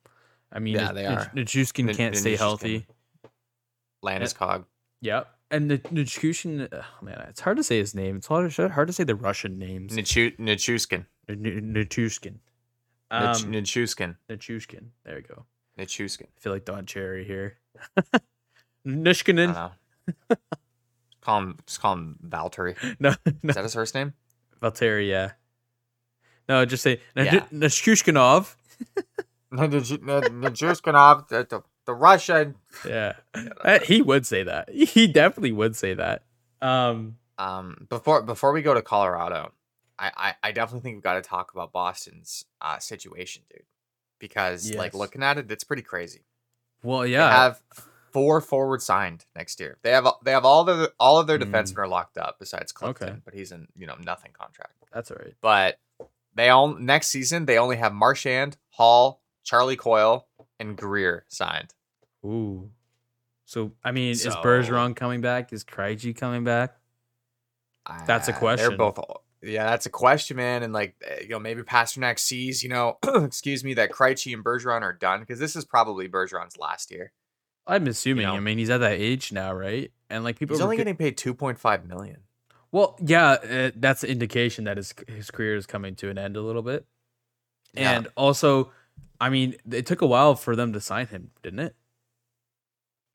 I 0.53 0.59
mean, 0.59 0.75
Yeah, 0.75 0.83
yeah, 0.87 0.93
they 0.93 1.07
are. 1.07 1.27
Nichushkin 1.35 1.89
N- 1.89 1.95
can't 1.95 2.17
stay 2.17 2.35
Nichushkin. 2.35 2.39
healthy. 2.39 2.87
Cog. 4.35 4.67
Yep. 5.01 5.29
And 5.51 5.71
the 5.71 5.79
Nichushkin, 5.79 6.69
oh, 6.73 7.05
man, 7.05 7.25
it's 7.29 7.41
hard 7.41 7.57
to 7.57 7.65
say 7.65 7.79
his 7.79 7.95
name. 7.95 8.17
It's 8.17 8.27
hard, 8.27 8.53
hard 8.53 8.87
to 8.89 8.93
say 8.93 9.05
the 9.05 9.15
Russian 9.15 9.59
names. 9.59 9.93
Nichu- 9.97 10.37
Nichushkin. 10.39 11.07
N- 11.29 11.73
Nichushkin. 11.75 12.39
Um, 13.11 13.35
Nichushkin. 13.53 14.17
Nichushkin. 14.29 14.87
There 15.05 15.17
we 15.17 15.23
go. 15.23 15.47
Nichushkin. 15.79 16.27
I 16.37 16.41
feel 16.41 16.53
like 16.53 16.65
Don 16.65 16.87
Cherry 16.87 17.25
here. 17.25 17.59
I 17.97 18.21
Nishkinen. 18.87 19.53
don't 19.55 19.73
know. 20.31 20.37
call 21.21 21.39
him 21.41 21.59
just 21.67 21.81
call 21.81 21.93
him 21.95 22.19
Valtteri. 22.27 22.77
No, 23.01 23.11
no. 23.43 23.49
Is 23.51 23.55
that 23.57 23.65
his 23.65 23.75
first 23.75 23.95
name? 23.95 24.15
Valtteri, 24.63 25.09
yeah. 25.09 25.33
No, 26.49 26.65
just 26.65 26.83
say 26.83 27.01
Yeah. 27.17 27.47
Nishushkinov. 27.53 28.55
Nichushkinov, 29.53 31.29
the, 31.29 31.47
the, 31.49 31.63
the 31.87 31.95
Russian. 31.95 32.57
Yeah. 32.87 33.15
Uh, 33.35 33.79
he 33.81 34.03
would 34.03 34.27
say 34.27 34.43
that. 34.43 34.71
He 34.71 35.07
definitely 35.07 35.53
would 35.53 35.77
say 35.77 35.95
that. 35.95 36.23
Um, 36.61 37.17
Um, 37.39 37.87
before 37.89 38.23
before 38.23 38.53
we 38.53 38.63
go 38.63 38.75
to 38.75 38.83
Colorado, 38.83 39.53
I 39.99 40.11
I, 40.17 40.35
I 40.49 40.53
definitely 40.53 40.81
think 40.81 40.97
we've 40.97 41.03
got 41.03 41.15
to 41.15 41.23
talk 41.23 41.53
about 41.53 41.73
Boston's 41.73 42.45
uh, 42.61 42.79
situation, 42.79 43.43
dude. 43.51 43.65
Because 44.19 44.73
like 44.75 44.95
looking 44.95 45.23
at 45.23 45.37
it, 45.39 45.51
it's 45.51 45.65
pretty 45.65 45.83
crazy. 45.83 46.25
well, 46.83 47.01
They 47.01 47.11
yeah. 47.13 47.31
have 47.31 47.61
four 48.13 48.41
forwards 48.41 48.85
signed 48.85 49.25
next 49.35 49.61
year. 49.61 49.79
They 49.83 49.91
have 49.91 50.07
they 50.25 50.33
have 50.33 50.45
all 50.45 50.65
their 50.65 50.89
all 50.99 51.19
of 51.19 51.27
their 51.27 51.39
Mm. 51.39 51.51
defensemen 51.51 51.79
are 51.79 51.89
locked 51.89 52.19
up 52.19 52.39
besides 52.39 52.73
Clifton, 52.73 53.09
Okay. 53.09 53.19
but 53.25 53.35
he's 53.35 53.53
in 53.53 53.69
you 53.77 53.87
know 53.87 53.97
nothing 54.03 54.33
contract. 54.33 54.73
that's 54.93 55.11
all 55.11 55.19
right. 55.19 55.35
But 55.41 55.79
they 56.35 56.49
all 56.49 56.69
next 56.75 57.09
season 57.09 57.47
they 57.47 57.59
only 57.59 57.77
have 57.77 57.93
Marchand, 57.93 58.57
Hall, 58.71 59.23
Charlie 59.45 59.77
Coyle, 59.77 60.27
and 60.59 60.77
Greer 60.77 61.25
signed. 61.29 61.75
Ooh. 62.25 62.71
So, 63.45 63.73
I 63.85 63.93
mean, 63.93 64.11
is 64.11 64.27
Bergeron 64.27 64.97
coming 64.97 65.21
back? 65.21 65.53
Is 65.53 65.65
Krejci 65.65 66.17
coming 66.17 66.43
back? 66.43 66.77
That's 68.07 68.29
a 68.29 68.35
Uh, 68.35 68.39
question. 68.39 68.69
They're 68.71 68.77
both. 68.77 68.99
Yeah, 69.43 69.67
that's 69.71 69.87
a 69.87 69.91
question, 69.91 70.37
man. 70.39 70.65
And 70.65 70.73
like, 70.73 70.97
eh, 71.05 71.21
you 71.23 71.29
know, 71.29 71.39
maybe 71.39 71.63
Pastrnak 71.63 72.19
sees, 72.19 72.65
you 72.65 72.69
know, 72.69 72.99
excuse 73.05 73.63
me, 73.63 73.75
that 73.75 73.93
Krejci 73.93 74.35
and 74.35 74.45
Bergeron 74.45 74.83
are 74.83 74.93
done 74.93 75.21
because 75.21 75.39
this 75.39 75.55
is 75.55 75.65
probably 75.65 76.09
Bergeron's 76.09 76.57
last 76.57 76.91
year. 76.91 77.13
I'm 77.67 77.87
assuming. 77.87 78.27
know. 78.27 78.35
I 78.35 78.41
mean, 78.41 78.59
he's 78.59 78.71
at 78.71 78.79
that 78.79 78.93
age 79.01 79.33
now, 79.33 79.53
right? 79.53 79.91
And 80.09 80.23
like 80.25 80.39
people 80.39 80.55
He's 80.57 80.63
only 80.63 80.77
getting 80.77 80.97
paid 80.97 81.17
two 81.17 81.35
point 81.35 81.59
five 81.59 81.87
million. 81.87 82.19
Well, 82.73 82.97
yeah, 83.01 83.31
uh, 83.33 83.71
that's 83.77 84.05
an 84.05 84.11
indication 84.11 84.65
that 84.65 84.77
his 84.77 84.95
his 85.09 85.31
career 85.31 85.57
is 85.57 85.67
coming 85.67 85.95
to 85.97 86.11
an 86.11 86.19
end 86.19 86.37
a 86.37 86.43
little 86.43 86.63
bit. 86.63 86.87
Yeah. 87.75 87.93
And 87.93 88.09
also, 88.17 88.71
I 89.21 89.31
mean, 89.31 89.57
it 89.71 89.87
took 89.87 90.01
a 90.03 90.07
while 90.07 90.35
for 90.35 90.55
them 90.57 90.73
to 90.73 90.81
sign 90.81 91.07
him, 91.09 91.31
didn't 91.43 91.61
it? 91.61 91.77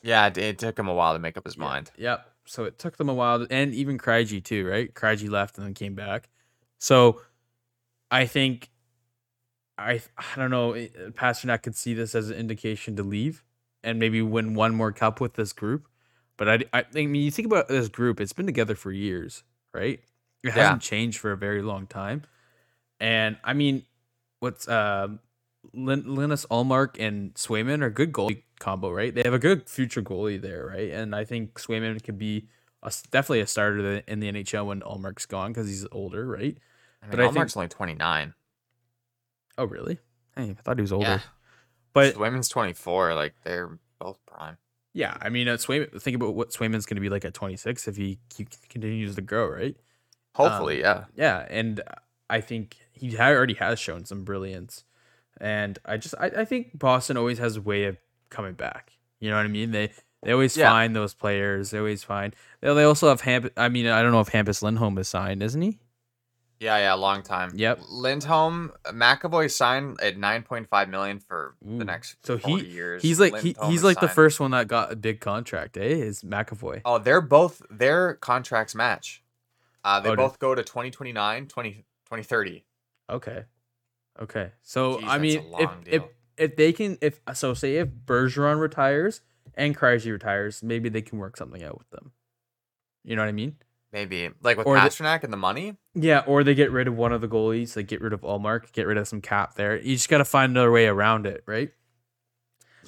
Yeah, 0.04 0.28
it, 0.28 0.38
it 0.38 0.60
took 0.60 0.78
him 0.78 0.88
a 0.88 0.94
while 0.94 1.14
to 1.14 1.20
make 1.20 1.38
up 1.38 1.46
his 1.46 1.56
Yeah. 1.58 1.64
mind. 1.64 1.92
Yep. 1.98 2.28
So 2.46 2.64
it 2.66 2.80
took 2.80 2.98
them 2.98 3.08
a 3.08 3.14
while, 3.14 3.46
to, 3.46 3.54
and 3.54 3.74
even 3.74 3.98
Krygie 3.98 4.44
too, 4.44 4.68
right? 4.68 4.94
Krygie 4.94 5.30
left 5.30 5.58
and 5.58 5.66
then 5.66 5.74
came 5.74 5.94
back. 5.96 6.28
So 6.80 7.22
I 8.10 8.26
think 8.26 8.70
I 9.78 10.02
I 10.18 10.36
don't 10.36 10.52
know. 10.52 10.74
it- 10.74 11.16
Pastrnak 11.16 11.64
could 11.64 11.76
see 11.76 11.94
this 11.94 12.16
as 12.16 12.30
an 12.30 12.38
indication 12.38 12.96
to 12.98 13.04
leave 13.04 13.44
and 13.84 14.00
maybe 14.00 14.22
win 14.22 14.54
one 14.54 14.74
more 14.76 14.92
cup 14.92 15.20
with 15.22 15.34
this 15.34 15.54
group. 15.54 15.88
But 16.38 16.50
I 16.50 16.54
I 16.74 16.82
think 16.84 17.08
I 17.08 17.12
mean, 17.12 17.24
you 17.24 17.32
think 17.32 17.46
about 17.46 17.68
this 17.68 17.88
group; 17.90 18.20
it's 18.20 18.34
been 18.34 18.46
together 18.46 18.76
for 18.76 18.92
years, 18.92 19.44
right? 19.74 20.00
It 20.44 20.48
Yeah. 20.48 20.52
hasn't 20.54 20.82
changed 20.82 21.20
for 21.20 21.32
a 21.32 21.38
very 21.38 21.62
long 21.62 21.88
time. 21.88 22.24
And 23.00 23.38
I 23.44 23.54
mean, 23.54 23.86
what's 24.40 24.68
um 24.68 25.20
Lin- 25.74 26.16
Linus 26.16 26.46
Ullmark 26.50 26.96
and 27.00 27.34
Swayman 27.36 27.84
are 27.84 27.90
good 27.92 28.12
goalie 28.12 28.44
combo, 28.60 28.92
right? 28.92 29.14
They 29.14 29.22
have 29.24 29.34
a 29.34 29.40
good 29.40 29.70
future 29.70 30.02
goalie 30.02 30.42
there, 30.42 30.66
right? 30.66 30.90
And 30.92 31.16
I 31.16 31.24
think 31.26 31.54
Swayman 31.60 32.04
could 32.04 32.18
be 32.18 32.48
a 32.82 32.92
definitely 33.12 33.42
a 33.42 33.48
starter 33.48 33.98
in 34.08 34.20
the 34.22 34.32
NHL 34.32 34.66
when 34.66 34.82
Ullmark's 34.82 35.28
gone 35.28 35.52
because 35.54 35.68
he's 35.68 35.86
older, 35.92 36.26
right? 36.26 36.58
I 37.04 37.06
mean, 37.06 37.12
But 37.12 37.20
I 37.20 37.24
think- 37.32 37.38
Ullmark's 37.46 37.56
only 37.56 37.68
29. 37.70 38.34
Oh, 39.60 39.66
really? 39.66 40.00
Hey, 40.36 40.50
I 40.50 40.54
thought 40.64 40.78
he 40.78 40.82
was 40.82 40.92
older. 40.92 41.08
Yeah. 41.08 41.20
But 41.94 42.16
Swayman's 42.16 42.50
24. 42.50 43.14
Like, 43.16 43.34
they're 43.44 43.78
both 44.00 44.18
prime. 44.26 44.58
yeah, 44.94 45.18
I 45.22 45.30
mean, 45.30 45.48
uh, 45.48 45.58
Swayman. 45.58 46.02
Think 46.02 46.16
about 46.16 46.36
what 46.36 46.52
Swayman's 46.52 46.86
going 46.86 46.96
to 46.96 47.02
be 47.02 47.10
like 47.10 47.26
at 47.26 47.34
26 47.34 47.88
if 47.88 47.96
he, 47.98 48.18
he 48.36 48.48
continues 48.70 49.16
to 49.16 49.22
grow, 49.22 49.48
right? 49.48 49.76
Hopefully, 50.36 50.80
yeah. 50.80 51.06
Yeah, 51.16 51.46
and 51.50 51.82
I 52.30 52.40
think 52.42 52.78
he 52.94 53.18
already 53.18 53.56
has 53.56 53.80
shown 53.80 54.06
some 54.06 54.24
brilliance, 54.24 54.86
and 55.40 55.78
I 55.86 55.98
just 55.98 56.16
I, 56.20 56.28
I 56.28 56.46
think 56.46 56.78
Boston 56.80 57.18
always 57.18 57.38
has 57.40 57.58
a 57.58 57.62
way 57.62 57.84
of 57.86 57.98
coming 58.30 58.54
back. 58.54 58.94
You 59.20 59.30
know 59.30 59.36
what 59.36 59.46
I 59.46 59.50
mean? 59.50 59.72
They 59.72 59.92
they 60.24 60.32
always 60.32 60.56
Yeah. 60.56 60.70
find 60.70 60.96
those 60.96 61.14
players. 61.14 61.72
They 61.72 61.80
always 61.80 62.04
find. 62.04 62.34
They, 62.62 62.74
they 62.74 62.84
also 62.84 63.10
have 63.10 63.22
Hamp. 63.22 63.52
I 63.58 63.68
mean, 63.70 63.88
I 63.88 64.02
don't 64.02 64.14
know 64.14 64.22
if 64.22 64.30
Hampus 64.30 64.62
Lindholm 64.64 64.98
is 64.98 65.10
signed, 65.10 65.44
isn't 65.44 65.62
he? 65.62 65.80
Yeah, 66.62 66.78
yeah, 66.78 66.94
long 66.94 67.24
time. 67.24 67.54
Yep. 67.56 67.80
Lindholm, 67.90 68.72
McAvoy 68.86 69.50
signed 69.52 70.00
at 70.00 70.16
9.5 70.16 70.90
million 70.90 71.20
for 71.20 71.56
Ooh. 71.68 71.80
the 71.80 71.86
next 71.86 72.18
So 72.24 72.38
he- 72.38 72.64
years. 72.66 73.02
He's 73.02 73.20
like 73.20 73.36
he, 73.40 73.56
he's 73.66 73.84
like 73.84 74.00
the 74.00 74.08
first 74.08 74.40
one 74.40 74.52
that 74.52 74.68
got 74.68 74.92
a 74.92 74.96
big 74.96 75.20
contract. 75.22 75.76
Eh, 75.76 75.82
is 75.82 76.22
McAvoy? 76.22 76.82
Oh, 76.86 77.00
they're 77.00 77.20
both 77.20 77.64
their 77.72 78.14
contracts 78.14 78.76
match. 78.76 79.24
Uh, 79.84 80.00
they 80.02 80.10
Oh, 80.12 80.16
both 80.16 80.38
go 80.38 80.54
to 80.54 80.62
2029, 80.64 81.48
20, 81.48 81.72
2030. 81.74 82.64
Okay. 83.10 83.46
Okay. 84.22 84.52
So 84.62 84.98
Jeez, 85.00 85.08
I 85.08 85.18
mean, 85.18 85.44
if 85.58 85.70
if 85.88 86.04
if 86.38 86.56
they 86.58 86.74
can, 86.74 87.00
if 87.02 87.20
so, 87.34 87.56
say 87.56 87.78
if 87.78 87.88
Bergeron 87.90 88.60
retires 88.60 89.22
and 89.56 89.76
Krejci 89.76 90.12
retires, 90.12 90.62
maybe 90.62 90.90
they 90.90 91.02
can 91.02 91.18
work 91.18 91.38
something 91.38 91.64
out 91.64 91.80
with 91.80 91.90
them. 91.90 92.12
You 93.04 93.16
know 93.16 93.24
what 93.24 93.30
I 93.30 93.34
mean? 93.34 93.56
Maybe 93.94 94.30
like 94.42 94.58
with 94.58 94.68
Or 94.68 94.76
the- 94.76 94.82
Pastrnak 94.82 95.24
and 95.24 95.34
the 95.34 95.38
money. 95.38 95.76
Yeah, 95.94 96.20
or 96.26 96.44
they 96.44 96.56
get 96.56 96.72
rid 96.72 96.88
of 96.88 96.96
one 96.96 97.12
of 97.12 97.20
the 97.22 97.28
goalies, 97.28 97.76
like 97.76 97.88
get 97.88 98.00
rid 98.02 98.14
of 98.14 98.22
Ullmark, 98.22 98.72
get 98.72 98.88
rid 98.88 98.98
of 98.98 99.08
some 99.08 99.20
cap 99.22 99.56
there. 99.56 99.78
You 99.78 99.96
just 99.96 100.08
got 100.08 100.20
to 100.20 100.26
find 100.26 100.52
another 100.52 100.72
way 100.72 100.88
around 100.88 101.26
it, 101.26 101.44
right? 101.46 101.72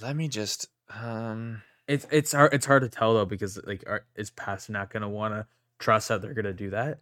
Let 0.01 0.15
me 0.15 0.27
just 0.27 0.67
um 0.89 1.61
It's 1.87 2.07
it's 2.11 2.31
hard 2.31 2.53
it's 2.53 2.65
hard 2.65 2.83
to 2.83 2.89
tell 2.89 3.13
though 3.13 3.25
because 3.25 3.59
like 3.65 3.83
are, 3.87 4.05
is 4.15 4.31
Pastrnak 4.31 4.91
gonna 4.91 5.09
want 5.09 5.33
to 5.33 5.45
trust 5.79 6.07
that 6.07 6.21
they're 6.21 6.33
gonna 6.33 6.53
do 6.53 6.69
that? 6.71 6.99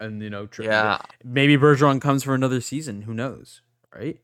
And 0.00 0.20
you 0.22 0.30
know, 0.30 0.46
tr- 0.46 0.64
yeah, 0.64 0.98
maybe 1.22 1.56
Bergeron 1.56 2.00
comes 2.00 2.24
for 2.24 2.34
another 2.34 2.60
season. 2.60 3.02
Who 3.02 3.14
knows, 3.14 3.62
right? 3.94 4.20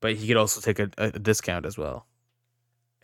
But 0.00 0.14
he 0.16 0.26
could 0.28 0.36
also 0.36 0.60
take 0.60 0.78
a, 0.78 0.90
a 0.98 1.10
discount 1.18 1.66
as 1.66 1.76
well. 1.76 2.06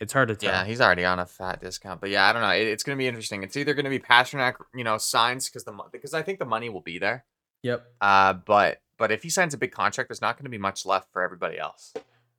It's 0.03 0.13
hard 0.13 0.27
to 0.27 0.35
tell. 0.35 0.51
yeah, 0.51 0.65
he's 0.65 0.79
already 0.81 1.03
on 1.05 1.17
a 1.19 1.25
fat 1.25 1.59
discount. 1.61 1.99
But 2.01 2.09
yeah, 2.11 2.27
I 2.29 2.33
don't 2.33 2.41
know. 2.43 2.49
It, 2.51 2.67
it's 2.67 2.83
gonna 2.83 2.97
be 2.97 3.07
interesting. 3.07 3.41
It's 3.43 3.57
either 3.57 3.73
gonna 3.73 3.89
be 3.89 3.99
Pastrnak, 3.99 4.55
you 4.75 4.83
know, 4.83 4.97
signs 4.97 5.49
because 5.49 5.63
the 5.63 5.73
because 5.91 6.13
I 6.13 6.21
think 6.21 6.39
the 6.39 6.45
money 6.45 6.69
will 6.69 6.81
be 6.81 6.99
there. 6.99 7.25
Yep. 7.63 7.85
Uh, 8.01 8.33
but 8.33 8.81
but 8.97 9.11
if 9.11 9.23
he 9.23 9.29
signs 9.29 9.53
a 9.53 9.57
big 9.57 9.71
contract, 9.71 10.09
there's 10.09 10.21
not 10.21 10.37
gonna 10.37 10.49
be 10.49 10.57
much 10.59 10.85
left 10.85 11.11
for 11.11 11.21
everybody 11.23 11.57
else. 11.57 11.93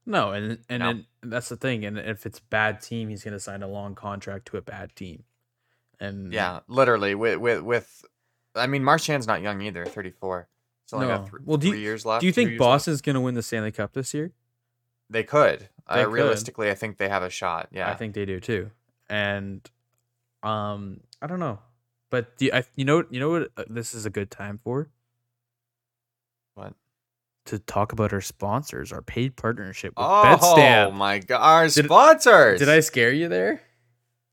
No, 0.07 0.33
and 0.33 0.59
and 0.68 0.81
know? 0.83 0.92
then 0.92 1.07
that's 1.22 1.48
the 1.48 1.57
thing. 1.57 1.85
And 1.85 1.98
if 1.98 2.27
it's 2.27 2.38
bad 2.38 2.81
team, 2.81 3.09
he's 3.09 3.24
gonna 3.24 3.40
sign 3.40 3.62
a 3.62 3.68
long 3.68 3.94
contract 3.94 4.46
to 4.48 4.57
a 4.59 4.62
bad 4.62 4.94
team. 4.94 5.24
And 6.00 6.33
Yeah, 6.33 6.61
literally 6.68 7.14
with 7.14 7.38
with 7.38 7.62
with. 7.62 8.05
I 8.55 8.66
mean, 8.68 8.85
Marchand's 8.85 9.27
not 9.27 9.42
young 9.42 9.62
either. 9.62 9.85
34. 9.85 10.48
It's 10.85 10.92
only 10.92 11.07
No. 11.09 11.16
got 11.18 11.31
th- 11.31 11.42
Well, 11.44 11.57
do 11.57 11.66
you- 11.68 11.72
three 11.72 11.81
years 11.81 12.05
left. 12.05 12.20
do 12.20 12.27
you 12.27 12.33
think. 12.33 12.59
Boston's 12.59 13.00
gonna 13.00 13.20
win 13.20 13.35
the 13.35 13.42
Stanley 13.42 13.72
Cup 13.72 13.94
this 13.94 14.12
year? 14.14 14.33
They 15.11 15.23
could. 15.23 15.69
They 15.93 16.03
uh, 16.03 16.05
could. 16.05 16.12
Realistically, 16.12 16.71
I 16.71 16.75
think 16.75 16.97
they 16.99 17.09
have 17.09 17.23
a 17.23 17.31
shot. 17.31 17.69
Yeah. 17.73 17.90
I 17.90 17.95
think 17.95 18.14
they 18.14 18.25
do 18.25 18.40
too. 18.40 18.71
And 19.09 19.69
um, 20.43 21.01
I 21.21 21.27
don't 21.27 21.40
know, 21.40 21.59
but 22.11 22.37
do 22.38 22.47
you, 22.47 22.51
I, 22.53 22.64
you 22.75 22.85
know 22.85 23.05
you 23.11 23.21
know 23.21 23.31
what 23.31 23.51
uh, 23.57 23.64
this 23.69 23.95
is 23.95 24.07
a 24.07 24.11
good 24.11 24.31
time 24.31 24.59
for 24.62 24.88
What? 26.55 26.75
to 27.47 27.59
talk 27.59 27.93
about 27.93 28.12
our 28.12 28.21
sponsors, 28.23 28.93
our 28.93 29.03
paid 29.03 29.37
partnership 29.37 29.90
with 29.97 30.07
Oh 30.07 30.23
Betstamp. 30.25 30.87
Oh 30.88 30.90
my 30.93 31.19
god, 31.19 31.40
our 31.40 31.69
Did- 31.69 31.85
sponsors. 31.87 32.59
Did 32.59 32.69
I 32.69 32.81
scare 32.81 33.12
you 33.12 33.29
there? 33.29 33.62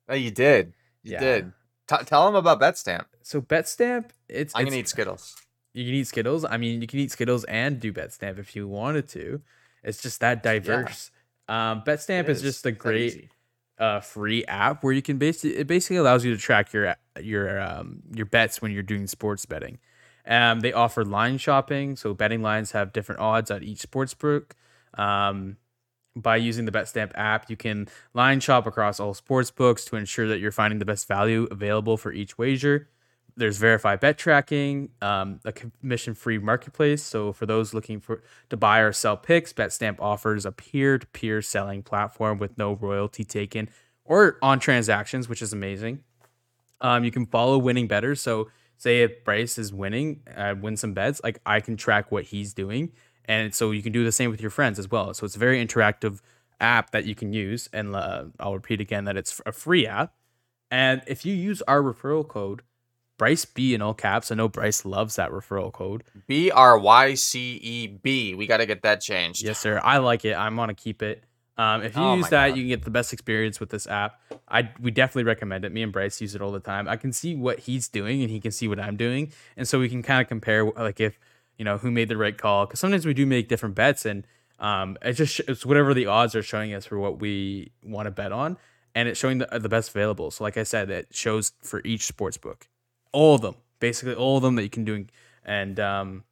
Oh, 0.08 0.16
you 0.16 0.32
did. 0.32 0.74
You 1.04 1.14
Yeah. 1.14 1.20
did. 1.20 1.52
T- 1.88 2.06
tell 2.06 2.26
them 2.26 2.36
about 2.36 2.60
Betstamp. 2.62 3.06
So 3.24 3.42
Betstamp, 3.42 4.12
it's 4.30 4.54
I'm 4.56 4.66
gonna 4.66 4.78
eat 4.78 4.88
Skittles. 4.90 5.36
you 5.74 5.86
can 5.86 5.94
eat 5.94 6.08
Skittles. 6.08 6.46
I 6.46 6.58
mean, 6.58 6.82
you 6.82 6.88
can 6.88 7.00
eat 7.00 7.12
Skittles 7.12 7.44
and 7.46 7.80
do 7.80 7.92
Betstamp 7.92 8.40
if 8.40 8.56
you 8.56 8.68
wanted 8.68 9.08
to. 9.10 9.42
It's 9.84 10.02
just 10.02 10.20
that 10.22 10.44
diverse. 10.44 11.12
Um, 11.48 11.82
Betstamp 11.86 12.30
is 12.30 12.42
just 12.42 12.66
a 12.66 12.72
great 12.72 13.30
uh, 13.78 14.00
free 14.00 14.46
app 14.46 14.84
where 14.84 14.94
you 14.94 15.02
can 15.02 15.18
basically 15.18 15.58
it 15.58 15.68
basically 15.68 15.98
allows 15.98 16.24
you 16.24 16.34
to 16.34 16.40
track 16.40 16.72
your 16.72 16.96
your 17.20 17.60
um, 17.60 18.04
your 18.14 18.26
bets 18.26 18.62
when 18.62 18.72
you're 18.72 18.84
doing 18.84 19.08
sports 19.08 19.46
betting. 19.46 19.80
Um, 20.26 20.60
they 20.60 20.72
offer 20.72 21.04
line 21.04 21.40
shopping, 21.40 21.96
so 21.96 22.14
betting 22.14 22.42
lines 22.42 22.72
have 22.72 22.94
different 22.94 23.22
odds 23.22 23.50
at 23.50 23.64
each 23.64 23.82
sportsbook. 23.82 24.52
Um, 24.94 25.58
by 26.16 26.36
using 26.36 26.66
the 26.66 26.72
BetStamp 26.72 27.12
app, 27.16 27.50
you 27.50 27.56
can 27.56 27.88
line 28.14 28.40
shop 28.40 28.68
across 28.68 29.00
all 29.00 29.14
sports 29.14 29.50
books 29.50 29.86
to 29.86 29.96
ensure 29.96 30.28
that 30.28 30.40
you're 30.40 30.52
finding 30.52 30.80
the 30.80 30.86
best 30.86 31.08
value 31.08 31.48
available 31.50 31.98
for 31.98 32.12
each 32.12 32.38
wager. 32.38 32.90
There's 33.38 33.58
verified 33.58 34.00
bet 34.02 34.18
tracking, 34.18 34.90
um, 35.02 35.40
a 35.46 35.52
commission-free 35.52 36.40
marketplace. 36.40 37.02
So 37.02 37.32
for 37.32 37.46
those 37.46 37.74
looking 37.74 38.00
for 38.00 38.24
to 38.50 38.58
buy 38.58 38.80
or 38.80 38.92
sell 38.92 39.18
picks, 39.18 39.54
BetStamp 39.54 39.98
offers 40.00 40.46
a 40.46 40.52
peer-to-peer 40.52 41.42
selling 41.42 41.82
platform 41.82 42.38
with 42.38 42.58
no 42.58 42.74
royalty 42.74 43.24
taken 43.24 43.70
or 44.04 44.38
on 44.42 44.60
transactions, 44.60 45.30
which 45.30 45.42
is 45.42 45.54
amazing. 45.54 46.04
Um, 46.82 47.04
you 47.04 47.12
can 47.12 47.26
follow 47.26 47.58
winning 47.58 47.88
betters. 47.88 48.22
So 48.22 48.50
say 48.78 49.04
if 49.04 49.24
Bryce 49.24 49.58
is 49.58 49.72
winning, 49.72 50.22
uh, 50.36 50.56
win 50.60 50.76
some 50.76 50.94
bets, 50.94 51.22
like 51.24 51.40
I 51.46 51.60
can 51.62 51.78
track 51.78 52.12
what 52.12 52.26
he's 52.26 52.54
doing, 52.54 52.92
and 53.26 53.54
so 53.54 53.72
you 53.72 53.84
can 53.84 53.92
do 53.92 54.04
the 54.04 54.12
same 54.12 54.32
with 54.32 54.42
your 54.42 54.50
friends 54.50 54.80
as 54.80 54.90
well. 54.90 55.14
So 55.14 55.26
it's 55.26 55.36
a 55.36 55.40
very 55.40 55.64
interactive 55.64 56.20
app 56.60 56.92
that 56.92 57.06
you 57.06 57.16
can 57.16 57.32
use, 57.32 57.70
and 57.72 57.96
uh, 57.96 58.26
I'll 58.40 58.56
repeat 58.56 58.82
again 58.82 59.06
that 59.06 59.16
it's 59.16 59.40
a 59.46 59.52
free 59.52 59.88
app. 59.88 60.14
And 60.70 61.02
if 61.06 61.26
you 61.26 61.34
use 61.34 61.62
our 61.64 61.82
referral 61.82 62.28
code, 62.28 62.64
Bryce 63.22 63.46
B 63.46 63.76
in 63.76 63.84
all 63.84 63.94
caps, 63.94 64.32
I 64.32 64.36
know 64.36 64.48
Bryce 64.48 64.84
loves 64.84 65.18
that 65.18 65.30
referral 65.30 65.72
code. 65.72 66.04
B 66.26 66.50
R 66.50 66.76
Y 66.80 67.14
C 67.14 67.60
E 67.62 67.88
B. 67.88 68.34
We 68.34 68.48
got 68.48 68.58
to 68.58 68.66
get 68.66 68.82
that 68.82 69.00
changed. 69.00 69.44
Yes, 69.44 69.60
sir. 69.60 69.80
I 69.84 70.00
like 70.00 70.26
it. 70.26 70.34
I'm 70.34 70.56
gonna 70.56 70.74
keep 70.74 71.04
it. 71.04 71.24
Um, 71.56 71.84
if 71.84 71.96
you 71.96 72.02
Oh 72.02 72.16
use 72.16 72.30
that, 72.30 72.48
God. 72.48 72.58
you 72.58 72.64
can 72.64 72.70
get 72.70 72.84
the 72.84 72.90
best 72.90 73.14
experience 73.14 73.60
with 73.60 73.70
this 73.70 73.86
app. 73.86 74.20
I 74.48 74.72
we 74.80 74.90
definitely 74.90 75.26
recommend 75.26 75.66
it. 75.66 75.72
Me 75.72 75.84
and 75.84 75.92
Bryce 75.94 76.20
use 76.20 76.34
it 76.34 76.42
all 76.42 76.52
the 76.52 76.60
time. 76.60 76.88
I 76.88 76.96
can 76.96 77.14
see 77.14 77.36
what 77.36 77.60
he's 77.60 77.88
doing, 77.88 78.24
and 78.24 78.32
he 78.32 78.40
can 78.40 78.52
see 78.52 78.68
what 78.68 78.80
I'm 78.80 78.98
doing, 78.98 79.32
and 79.56 79.68
so 79.68 79.80
we 79.80 79.88
can 79.88 80.02
kind 80.02 80.20
of 80.24 80.28
compare, 80.28 80.66
like 80.66 81.00
if 81.00 81.20
you 81.60 81.64
know 81.66 81.78
who 81.78 81.92
made 81.92 82.08
the 82.10 82.18
right 82.18 82.36
call. 82.36 82.66
Because 82.66 82.80
sometimes 82.80 83.06
we 83.06 83.14
do 83.14 83.28
make 83.28 83.48
different 83.48 83.76
bets, 83.76 84.04
and 84.04 84.26
um, 84.58 84.98
it 85.04 85.14
just 85.14 85.42
it's 85.42 85.64
whatever 85.64 85.94
the 85.94 86.08
odds 86.08 86.34
are 86.34 86.42
showing 86.42 86.74
us 86.74 86.88
for 86.88 86.98
what 86.98 87.20
we 87.20 87.72
want 87.84 88.08
to 88.08 88.12
bet 88.12 88.32
on, 88.32 88.58
and 88.96 89.08
it's 89.08 89.20
showing 89.20 89.38
the 89.38 89.60
the 89.60 89.70
best 89.70 89.92
available. 89.92 90.32
So, 90.32 90.44
like 90.44 90.58
I 90.58 90.64
said, 90.64 90.90
it 90.90 91.10
shows 91.12 91.52
for 91.62 91.82
each 91.86 92.06
sports 92.08 92.38
book, 92.38 92.68
all 93.12 93.36
of 93.36 93.42
them, 93.42 93.56
basically 93.80 94.16
all 94.16 94.38
of 94.38 94.44
them 94.44 94.56
that 94.56 94.64
you 94.64 94.70
can 94.70 94.84
do, 94.86 95.06
and 95.46 95.80
um, 95.80 96.24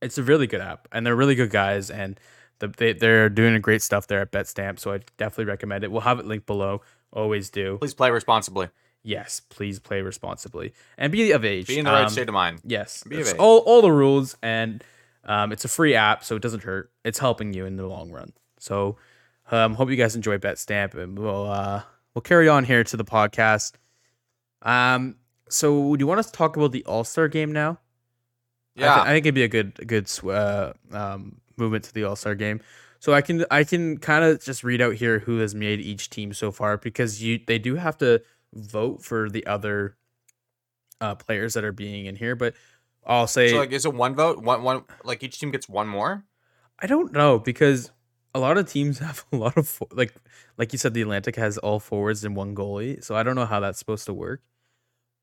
it's 0.00 0.18
a 0.18 0.22
really 0.22 0.46
good 0.46 0.60
app, 0.60 0.88
and 0.92 1.04
they're 1.06 1.16
really 1.16 1.34
good 1.34 1.50
guys, 1.50 1.90
and 1.90 2.18
the, 2.58 2.68
they 2.68 2.92
they're 2.92 3.28
doing 3.28 3.54
a 3.54 3.60
great 3.60 3.82
stuff 3.82 4.06
there 4.06 4.20
at 4.20 4.30
BetStamp. 4.32 4.78
So 4.78 4.92
I 4.92 5.00
definitely 5.16 5.46
recommend 5.46 5.84
it. 5.84 5.90
We'll 5.92 6.00
have 6.02 6.18
it 6.18 6.26
linked 6.26 6.46
below. 6.46 6.82
Always 7.12 7.50
do. 7.50 7.78
Please 7.78 7.94
play 7.94 8.10
responsibly. 8.10 8.68
Yes, 9.04 9.40
please 9.48 9.80
play 9.80 10.00
responsibly 10.00 10.72
and 10.96 11.10
be 11.10 11.32
of 11.32 11.44
age. 11.44 11.66
Be 11.66 11.78
in 11.78 11.84
the 11.84 11.90
right 11.90 12.04
Um, 12.04 12.08
state 12.08 12.28
of 12.28 12.32
mind. 12.34 12.60
Yes, 12.64 13.02
Be 13.02 13.20
of 13.20 13.26
age. 13.28 13.34
all 13.38 13.58
all 13.58 13.82
the 13.82 13.90
rules, 13.90 14.36
and 14.42 14.82
um, 15.24 15.50
it's 15.52 15.64
a 15.64 15.68
free 15.68 15.94
app, 15.94 16.22
so 16.24 16.36
it 16.36 16.42
doesn't 16.42 16.62
hurt. 16.62 16.90
It's 17.04 17.18
helping 17.18 17.52
you 17.52 17.66
in 17.66 17.76
the 17.76 17.86
long 17.86 18.10
run. 18.12 18.32
So, 18.60 18.96
um, 19.50 19.74
hope 19.74 19.90
you 19.90 19.96
guys 19.96 20.14
enjoy 20.14 20.38
BetStamp, 20.38 20.94
and 20.94 21.18
we'll 21.18 21.50
uh, 21.50 21.82
we'll 22.14 22.22
carry 22.22 22.48
on 22.48 22.64
here 22.64 22.84
to 22.84 22.96
the 22.96 23.04
podcast. 23.04 23.72
Um, 24.62 25.16
so 25.52 25.96
do 25.96 26.02
you 26.02 26.06
want 26.06 26.20
us 26.20 26.26
to 26.26 26.32
talk 26.32 26.56
about 26.56 26.72
the 26.72 26.84
All 26.84 27.04
Star 27.04 27.28
game 27.28 27.52
now? 27.52 27.78
I, 28.76 28.80
Yeah. 28.80 29.02
I 29.02 29.06
think 29.08 29.26
it'd 29.26 29.34
be 29.34 29.44
a 29.44 29.48
good 29.48 29.72
a 29.78 29.84
good 29.84 30.10
uh, 30.24 30.72
um, 30.92 31.40
movement 31.56 31.84
to 31.84 31.94
the 31.94 32.04
All 32.04 32.16
Star 32.16 32.34
game. 32.34 32.60
So 33.00 33.12
I 33.12 33.20
can 33.20 33.44
I 33.50 33.64
can 33.64 33.98
kind 33.98 34.24
of 34.24 34.42
just 34.42 34.64
read 34.64 34.80
out 34.80 34.94
here 34.94 35.18
who 35.18 35.38
has 35.38 35.54
made 35.54 35.80
each 35.80 36.08
team 36.08 36.32
so 36.32 36.52
far 36.52 36.78
because 36.78 37.22
you 37.22 37.40
they 37.46 37.58
do 37.58 37.74
have 37.74 37.98
to 37.98 38.22
vote 38.54 39.02
for 39.04 39.28
the 39.28 39.46
other 39.46 39.96
uh, 41.00 41.16
players 41.16 41.54
that 41.54 41.64
are 41.64 41.72
being 41.72 42.06
in 42.06 42.16
here. 42.16 42.36
But 42.36 42.54
I'll 43.04 43.26
say 43.26 43.48
So 43.48 43.58
like, 43.58 43.72
is 43.72 43.84
it 43.84 43.94
one 43.94 44.14
vote? 44.14 44.38
One 44.42 44.62
one 44.62 44.84
like 45.04 45.22
each 45.22 45.38
team 45.38 45.50
gets 45.50 45.68
one 45.68 45.88
more. 45.88 46.24
I 46.78 46.86
don't 46.86 47.12
know 47.12 47.38
because 47.38 47.90
a 48.34 48.38
lot 48.38 48.56
of 48.56 48.70
teams 48.70 48.98
have 49.00 49.24
a 49.32 49.36
lot 49.36 49.56
of 49.58 49.82
like 49.90 50.14
like 50.56 50.72
you 50.72 50.78
said 50.78 50.94
the 50.94 51.02
Atlantic 51.02 51.36
has 51.36 51.58
all 51.58 51.80
forwards 51.80 52.24
and 52.24 52.36
one 52.36 52.54
goalie. 52.54 53.02
So 53.02 53.16
I 53.16 53.22
don't 53.22 53.34
know 53.34 53.46
how 53.46 53.60
that's 53.60 53.78
supposed 53.78 54.06
to 54.06 54.14
work. 54.14 54.42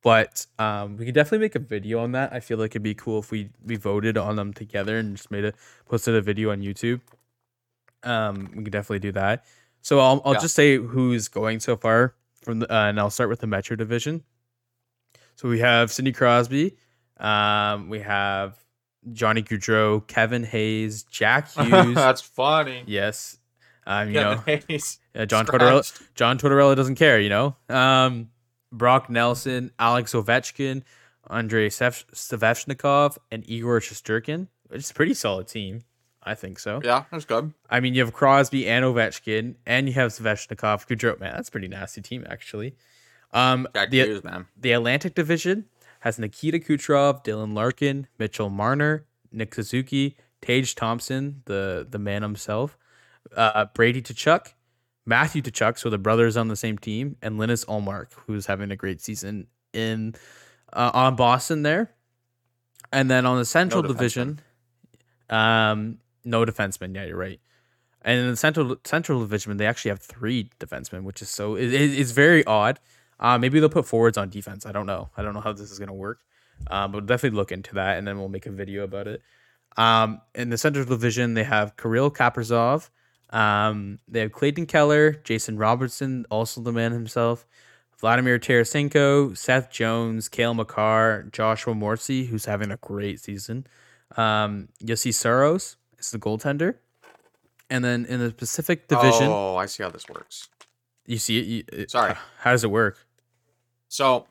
But 0.02 0.46
um, 0.58 0.96
we 0.98 1.06
could 1.06 1.14
definitely 1.14 1.40
make 1.40 1.56
a 1.56 1.60
video 1.60 2.00
on 2.00 2.14
that. 2.14 2.32
I 2.32 2.40
feel 2.40 2.58
like 2.58 2.72
it'd 2.72 2.84
be 2.84 2.94
cool 2.96 3.20
if 3.20 3.32
we 3.32 3.50
we 3.66 3.76
voted 3.76 4.18
on 4.18 4.36
them 4.38 4.54
together 4.54 4.98
and 4.98 5.18
just 5.18 5.30
made 5.30 5.44
a 5.46 5.54
posted 5.90 6.16
a 6.16 6.22
video 6.22 6.52
on 6.52 6.62
YouTube. 6.62 7.02
Um, 8.04 8.50
we 8.56 8.64
could 8.64 8.72
definitely 8.72 9.00
do 9.00 9.12
that. 9.14 9.46
So 9.82 10.00
I'll 10.00 10.22
I'll 10.24 10.34
Yeah. 10.34 10.40
just 10.40 10.56
say 10.56 10.78
who's 10.78 11.28
going 11.28 11.60
so 11.60 11.76
far 11.76 12.16
from 12.42 12.60
the, 12.60 12.74
uh, 12.74 12.86
and 12.90 13.00
I'll 13.00 13.10
start 13.10 13.30
with 13.30 13.42
the 13.42 13.48
Metro 13.48 13.76
division. 13.76 14.24
So 15.36 15.50
we 15.50 15.60
have 15.60 15.92
Sidney 15.92 16.12
Crosby, 16.14 16.78
um, 17.18 17.90
we 17.90 18.00
have 18.00 18.58
Johnny 19.14 19.42
Gaudreau, 19.42 20.06
Kevin 20.08 20.44
Hayes, 20.44 21.04
Jack 21.04 21.50
Hughes. 21.54 21.96
That's 21.96 22.22
funny. 22.22 22.84
yes, 22.86 23.38
um, 23.88 24.10
you 24.10 24.16
know 24.16 24.44
Hayes. 24.46 25.00
uh, 25.16 25.26
John 25.26 25.46
Tortorella. 25.46 26.02
John 26.16 26.38
Tortorella 26.38 26.76
doesn't 26.76 26.96
care, 26.96 27.20
you 27.20 27.30
know. 27.30 27.56
Um, 27.70 28.30
Brock 28.72 29.10
Nelson, 29.10 29.72
Alex 29.80 30.14
Ovechkin, 30.14 30.84
Andrei 31.30 31.70
Svechnikov, 31.70 33.18
and 33.32 33.50
Igor 33.50 33.80
Shesterkin. 33.80 34.48
It's 34.72 34.92
a 34.92 34.94
pretty 34.94 35.14
solid 35.14 35.48
team. 35.48 35.82
I 36.22 36.36
think 36.36 36.60
so. 36.60 36.82
Yeah, 36.84 37.06
that's 37.12 37.26
good. 37.26 37.54
I 37.70 37.80
mean, 37.80 37.94
you 37.94 38.04
have 38.04 38.14
Crosby 38.14 38.68
and 38.68 38.84
Ovechkin, 38.84 39.56
and 39.66 39.88
you 39.88 39.94
have 39.94 40.12
Svechnikov. 40.12 40.88
Gaudreau, 40.88 41.20
man, 41.20 41.34
that's 41.36 41.50
a 41.50 41.52
pretty 41.52 41.68
nasty 41.68 42.02
team, 42.02 42.26
actually. 42.30 42.76
Um, 43.32 43.68
the, 43.74 43.88
Hughes, 43.90 44.24
man. 44.24 44.48
the 44.58 44.72
Atlantic 44.74 45.16
Division 45.16 45.66
has 46.02 46.20
Nikita 46.20 46.60
Kucherov, 46.60 47.24
Dylan 47.24 47.54
Larkin, 47.54 48.08
Mitchell 48.18 48.50
Marner, 48.50 49.06
Nick 49.32 49.54
Suzuki, 49.54 50.18
Tage 50.42 50.76
Thompson, 50.76 51.42
the 51.46 51.86
the 51.90 52.00
man 52.00 52.22
himself, 52.22 52.78
uh, 53.36 53.66
Brady 53.74 54.02
Tkachuk, 54.02 54.54
Matthew 55.10 55.42
Tkachuk, 55.42 55.78
so 55.80 55.90
the 55.90 55.98
brothers 55.98 56.38
on 56.38 56.48
the 56.48 56.56
same 56.56 56.78
team, 56.78 57.18
and 57.22 57.38
Linus 57.38 57.66
Ullmark, 57.66 58.08
who's 58.28 58.46
having 58.46 58.72
a 58.72 58.76
great 58.76 59.02
season 59.02 59.48
in 59.74 60.16
uh, 60.72 60.92
on 60.94 61.16
Boston 61.16 61.64
there. 61.64 61.92
And 62.92 63.10
then 63.12 63.26
on 63.26 63.38
the 63.38 63.46
Central 63.46 63.84
defenseman. 63.84 63.88
Division, 63.98 64.42
um, 65.30 65.98
no 66.24 66.46
defenseman. 66.46 66.96
Yeah, 66.96 67.06
you're 67.06 67.18
right. 67.18 67.40
And 68.02 68.20
in 68.20 68.30
the 68.32 68.38
Central 68.38 68.78
Central 68.86 69.20
Division, 69.20 69.58
they 69.58 69.66
actually 69.66 69.90
have 69.90 70.00
three 70.02 70.50
defensemen, 70.60 71.04
which 71.04 71.22
is 71.22 71.30
so 71.30 71.56
it, 71.56 71.74
it- 71.74 72.00
it's 72.00 72.12
very 72.12 72.46
odd. 72.46 72.80
Uh, 73.20 73.38
maybe 73.38 73.60
they'll 73.60 73.70
put 73.70 73.86
forwards 73.86 74.18
on 74.18 74.30
defense. 74.30 74.66
I 74.66 74.72
don't 74.72 74.86
know. 74.86 75.10
I 75.18 75.22
don't 75.24 75.34
know 75.34 75.42
how 75.42 75.52
this 75.54 75.72
is 75.72 75.78
gonna 75.80 75.94
work. 75.94 76.20
Um, 76.68 76.92
but 76.92 77.06
definitely 77.06 77.38
look 77.38 77.52
into 77.52 77.76
that, 77.76 77.98
and 77.98 78.08
then 78.08 78.18
we'll 78.18 78.30
make 78.30 78.46
a 78.46 78.52
video 78.52 78.84
about 78.84 79.08
it. 79.08 79.22
Um, 79.78 80.22
in 80.36 80.50
the 80.50 80.58
Central 80.58 80.84
Division, 80.86 81.34
they 81.34 81.44
have 81.44 81.78
Kirill 81.78 82.12
Kaprizov. 82.12 82.90
Um, 83.32 84.00
they 84.08 84.22
have 84.22 84.32
Clayton 84.32 84.66
Keller, 84.66 85.14
Jason 85.24 85.58
Robertson, 85.58 86.26
also 86.32 86.62
the 86.62 86.72
man 86.72 86.92
himself, 86.92 87.46
Vladimir 88.00 88.40
Tarasenko, 88.40 89.38
Seth 89.38 89.70
Jones, 89.72 90.28
Cale 90.30 90.54
Makar, 90.54 91.28
Joshua 91.32 91.76
Morrissey, 91.76 92.26
who's 92.26 92.46
having 92.46 92.72
a 92.72 92.78
great 92.78 93.20
season. 93.20 93.68
Um, 94.18 94.70
Juuse 94.84 95.14
Saros 95.14 95.76
is 96.00 96.12
the 96.12 96.18
goaltender. 96.18 96.76
And 97.70 97.84
then 97.86 98.06
in 98.06 98.20
the 98.20 98.32
Pacific 98.32 98.88
Division, 98.88 99.28
Oh, 99.28 99.56
I 99.58 99.68
see 99.68 99.84
how 99.84 99.90
this 99.90 100.10
works. 100.10 100.48
you 101.06 101.18
see 101.20 101.40
it. 101.40 101.46
You, 101.46 101.64
it- 101.82 101.92
Sorry. 101.92 102.16
How 102.40 102.52
does 102.52 102.64
it 102.64 102.72
work? 102.72 103.06
So, 103.90 104.26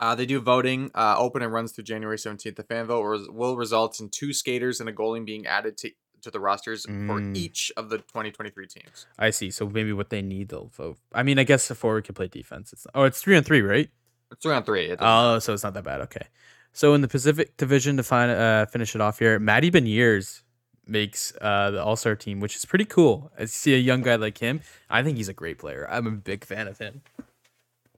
uh, 0.00 0.14
they 0.14 0.24
do 0.26 0.40
voting. 0.40 0.90
Uh, 0.94 1.14
open 1.18 1.42
and 1.42 1.52
runs 1.52 1.72
through 1.72 1.84
January 1.84 2.18
seventeenth. 2.18 2.56
The 2.56 2.62
fan 2.62 2.86
vote 2.86 3.30
will 3.30 3.56
result 3.56 4.00
in 4.00 4.08
two 4.08 4.32
skaters 4.32 4.80
and 4.80 4.88
a 4.88 4.92
goalie 4.92 5.24
being 5.24 5.46
added 5.46 5.76
to 5.78 5.90
to 6.22 6.30
the 6.30 6.40
rosters 6.40 6.84
for 6.86 6.90
Mm. 7.20 7.36
each 7.36 7.70
of 7.76 7.90
the 7.90 7.98
2023 7.98 8.66
teams. 8.66 9.06
I 9.18 9.30
see. 9.30 9.50
So 9.50 9.68
maybe 9.68 9.92
what 9.92 10.10
they 10.10 10.22
need, 10.22 10.48
they'll 10.48 10.66
vote. 10.68 10.98
I 11.12 11.22
mean, 11.22 11.38
I 11.38 11.44
guess 11.44 11.68
the 11.68 11.74
forward 11.74 12.04
can 12.04 12.14
play 12.14 12.28
defense. 12.28 12.72
It's 12.72 12.86
oh, 12.94 13.04
it's 13.04 13.20
three 13.20 13.36
on 13.36 13.42
three, 13.44 13.60
right? 13.62 13.90
It's 14.30 14.42
three 14.42 14.54
on 14.54 14.64
three. 14.64 14.96
Oh, 14.98 15.38
so 15.38 15.52
it's 15.52 15.62
not 15.62 15.74
that 15.74 15.84
bad. 15.84 16.00
Okay. 16.02 16.26
So 16.72 16.94
in 16.94 17.02
the 17.02 17.08
Pacific 17.08 17.56
Division 17.58 17.96
to 17.98 18.02
find 18.02 18.30
uh, 18.30 18.64
finish 18.66 18.94
it 18.94 19.00
off 19.00 19.18
here, 19.18 19.38
Matty 19.38 19.70
Beniers 19.70 20.42
makes 20.86 21.32
uh, 21.40 21.70
the 21.70 21.82
All 21.84 21.96
Star 21.96 22.16
team, 22.16 22.40
which 22.40 22.56
is 22.56 22.64
pretty 22.64 22.86
cool. 22.86 23.30
I 23.38 23.44
see 23.44 23.74
a 23.74 23.78
young 23.78 24.00
guy 24.02 24.16
like 24.16 24.38
him. 24.38 24.62
I 24.88 25.02
think 25.02 25.16
he's 25.18 25.28
a 25.28 25.34
great 25.34 25.58
player. 25.58 25.86
I'm 25.90 26.06
a 26.06 26.10
big 26.12 26.44
fan 26.44 26.66
of 26.68 26.78
him. 26.78 27.02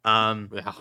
Um, 0.05 0.51
Yeah. 0.53 0.73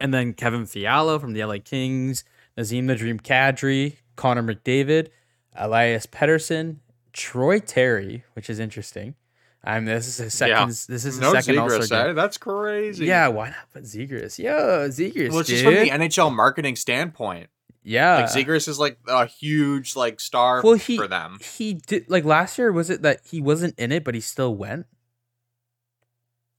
and 0.00 0.12
then 0.12 0.34
Kevin 0.34 0.66
Fiala 0.66 1.18
from 1.20 1.32
the 1.32 1.44
LA 1.44 1.58
Kings, 1.58 2.24
Nazem 2.58 2.86
the 2.88 2.94
Dream 2.96 3.18
Kadri, 3.18 3.96
Connor 4.16 4.42
McDavid, 4.42 5.08
Elias 5.54 6.06
Pettersson, 6.06 6.76
Troy 7.12 7.58
Terry, 7.60 8.24
which 8.34 8.48
is 8.50 8.58
interesting. 8.58 9.14
I 9.62 9.76
mean, 9.76 9.86
this 9.86 10.06
is 10.06 10.16
his 10.18 10.34
second. 10.34 10.56
Yeah. 10.56 10.66
This 10.66 10.88
is 10.90 11.02
his 11.04 11.20
No 11.20 11.32
second 11.32 11.82
Star 11.84 12.08
eh? 12.10 12.12
That's 12.12 12.36
crazy. 12.36 13.06
Yeah, 13.06 13.28
why 13.28 13.48
not 13.48 13.70
put 13.72 13.84
Zegras? 13.84 14.38
Yo, 14.38 14.88
Zegras, 14.90 15.30
Well, 15.30 15.40
it's 15.40 15.48
dude. 15.48 15.58
just 15.60 15.64
from 15.64 15.74
the 15.74 15.90
NHL 15.90 16.34
marketing 16.34 16.76
standpoint. 16.76 17.48
yeah, 17.82 18.16
Like 18.16 18.26
Zegras 18.46 18.68
is 18.68 18.78
like 18.78 18.98
a 19.08 19.24
huge 19.26 19.96
like 19.96 20.20
star 20.20 20.60
Well, 20.62 20.74
he- 20.74 20.98
for 20.98 21.08
them. 21.08 21.38
he 21.56 21.74
did 21.74 22.10
like 22.10 22.24
last 22.24 22.58
year. 22.58 22.70
Was 22.72 22.90
it 22.90 23.00
that 23.02 23.20
he 23.24 23.40
wasn't 23.40 23.78
in 23.78 23.90
it, 23.92 24.04
but 24.04 24.14
he 24.14 24.20
still 24.20 24.54
went? 24.54 24.86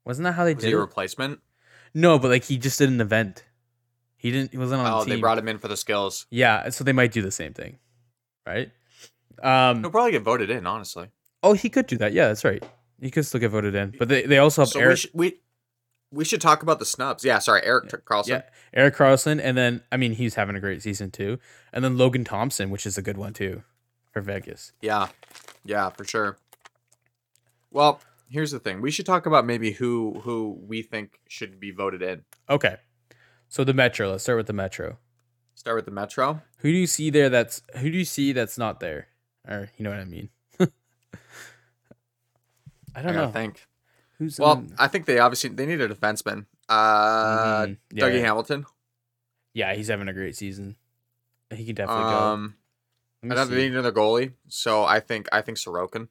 Wasn't 0.04 0.24
that 0.24 0.34
how 0.34 0.44
they 0.46 0.54
Was 0.54 0.64
did 0.64 0.70
he 0.70 0.74
a 0.74 0.78
replacement? 0.80 1.40
no, 1.94 2.18
but 2.20 2.30
like 2.32 2.44
he 2.46 2.58
just 2.58 2.78
did 2.80 2.90
an 2.90 3.02
event. 3.02 3.44
He 4.18 4.32
didn't. 4.32 4.52
He 4.52 4.58
wasn't 4.58 4.82
on 4.82 4.88
Oh, 4.92 5.00
the 5.00 5.06
team. 5.06 5.16
they 5.16 5.20
brought 5.22 5.38
him 5.38 5.48
in 5.48 5.58
for 5.60 5.68
the 5.68 5.78
skills. 5.78 6.26
yeah, 6.32 6.70
so 6.70 6.84
they 6.84 6.94
might 6.94 7.12
do 7.12 7.22
the 7.22 7.32
same 7.32 7.54
thing, 7.54 7.78
right? 8.48 8.72
Um. 9.46 9.82
He'll 9.82 9.92
probably 9.92 10.12
get 10.12 10.24
voted 10.24 10.50
in, 10.50 10.66
honestly. 10.66 11.10
Oh, 11.44 11.54
he 11.54 11.70
could 11.70 11.86
do 11.88 11.98
that. 11.98 12.14
Yeah, 12.14 12.28
that's 12.28 12.44
right. 12.44 12.64
He 13.00 13.12
could 13.12 13.26
still 13.26 13.40
get 13.40 13.50
voted 13.52 13.76
in, 13.76 13.94
but 14.00 14.08
they, 14.08 14.24
they 14.24 14.38
also 14.40 14.62
have 14.64 14.70
So 14.70 14.80
we 14.80 14.86
Eric. 14.86 14.98
should 14.98 15.12
we 15.14 15.40
we 16.12 16.24
should 16.26 16.42
talk 16.42 16.64
about 16.64 16.80
the 16.80 16.86
snubs. 16.86 17.24
Yeah, 17.26 17.40
sorry, 17.40 17.62
Erik 17.64 17.90
Karlsson. 18.06 18.28
Yeah, 18.30 18.42
Erik 18.74 18.96
Karlsson, 18.96 19.40
and 19.44 19.58
then 19.58 19.82
I 19.92 19.98
mean 19.98 20.14
he's 20.14 20.36
having 20.36 20.56
a 20.56 20.60
great 20.60 20.82
season 20.82 21.12
too, 21.12 21.38
and 21.74 21.84
then 21.84 21.98
Logan 21.98 22.24
Thompson, 22.24 22.70
which 22.70 22.86
is 22.86 22.98
a 22.98 23.02
good 23.02 23.18
one 23.18 23.34
too, 23.34 23.64
for 24.12 24.22
Vegas. 24.22 24.72
Yeah, 24.82 25.10
yeah, 25.66 25.90
for 25.90 26.06
sure. 26.06 26.38
Well, 27.70 28.00
here's 28.30 28.52
the 28.52 28.60
thing: 28.60 28.82
we 28.82 28.92
should 28.92 29.06
talk 29.06 29.26
about 29.26 29.46
maybe 29.46 29.72
who 29.72 30.22
who 30.24 30.58
we 30.66 30.82
think 30.82 31.20
should 31.28 31.60
be 31.60 31.72
voted 31.72 32.02
in. 32.02 32.24
Okay, 32.50 32.78
so 33.50 33.64
the 33.64 33.74
Metro. 33.74 34.10
Let's 34.12 34.24
start 34.24 34.38
with 34.38 34.48
the 34.48 34.54
Metro. 34.54 34.98
Start 35.54 35.76
with 35.76 35.86
the 35.86 35.92
Metro. 35.92 36.42
Who 36.60 36.72
do 36.72 36.78
you 36.78 36.88
see 36.88 37.10
there? 37.10 37.30
That's 37.30 37.62
who 37.78 37.92
do 37.92 37.98
you 37.98 38.06
see 38.06 38.32
that's 38.32 38.58
not 38.58 38.80
there, 38.80 39.08
or 39.48 39.70
you 39.78 39.84
know 39.84 39.90
what 39.92 40.00
I 40.00 40.06
mean? 40.06 40.30
I 40.60 40.68
I 42.96 43.02
don't 43.02 43.14
gotta 43.14 43.28
know 43.28 43.32
think. 43.32 43.66
who's. 44.20 44.40
Well, 44.40 44.54
in- 44.60 44.74
I 44.80 44.88
think 44.88 45.06
they 45.06 45.20
obviously 45.20 45.50
they 45.50 45.66
need 45.66 45.82
a 45.82 45.90
defenseman. 45.90 46.46
Uh, 46.70 47.66
Mhm. 47.68 47.78
yeah, 47.92 48.04
Dougie 48.06 48.14
yeah. 48.16 48.20
Hamilton. 48.22 48.66
yeah, 49.54 49.74
he's 49.76 49.88
having 49.90 50.08
a 50.08 50.14
great 50.14 50.36
season. 50.36 50.76
He 51.54 51.66
can 51.66 51.76
definitely 51.76 52.04
go. 52.06 52.10
Um, 52.18 52.56
Let 53.22 53.30
me 53.30 53.36
I 53.36 53.36
know 53.36 53.46
they 53.46 53.56
see. 53.56 53.62
need 53.64 53.74
another 53.74 53.92
goalie, 53.92 54.34
so 54.48 54.84
I 54.86 55.00
think 55.00 55.28
I 55.32 55.42
think 55.42 55.58
Sorokin. 55.58 56.08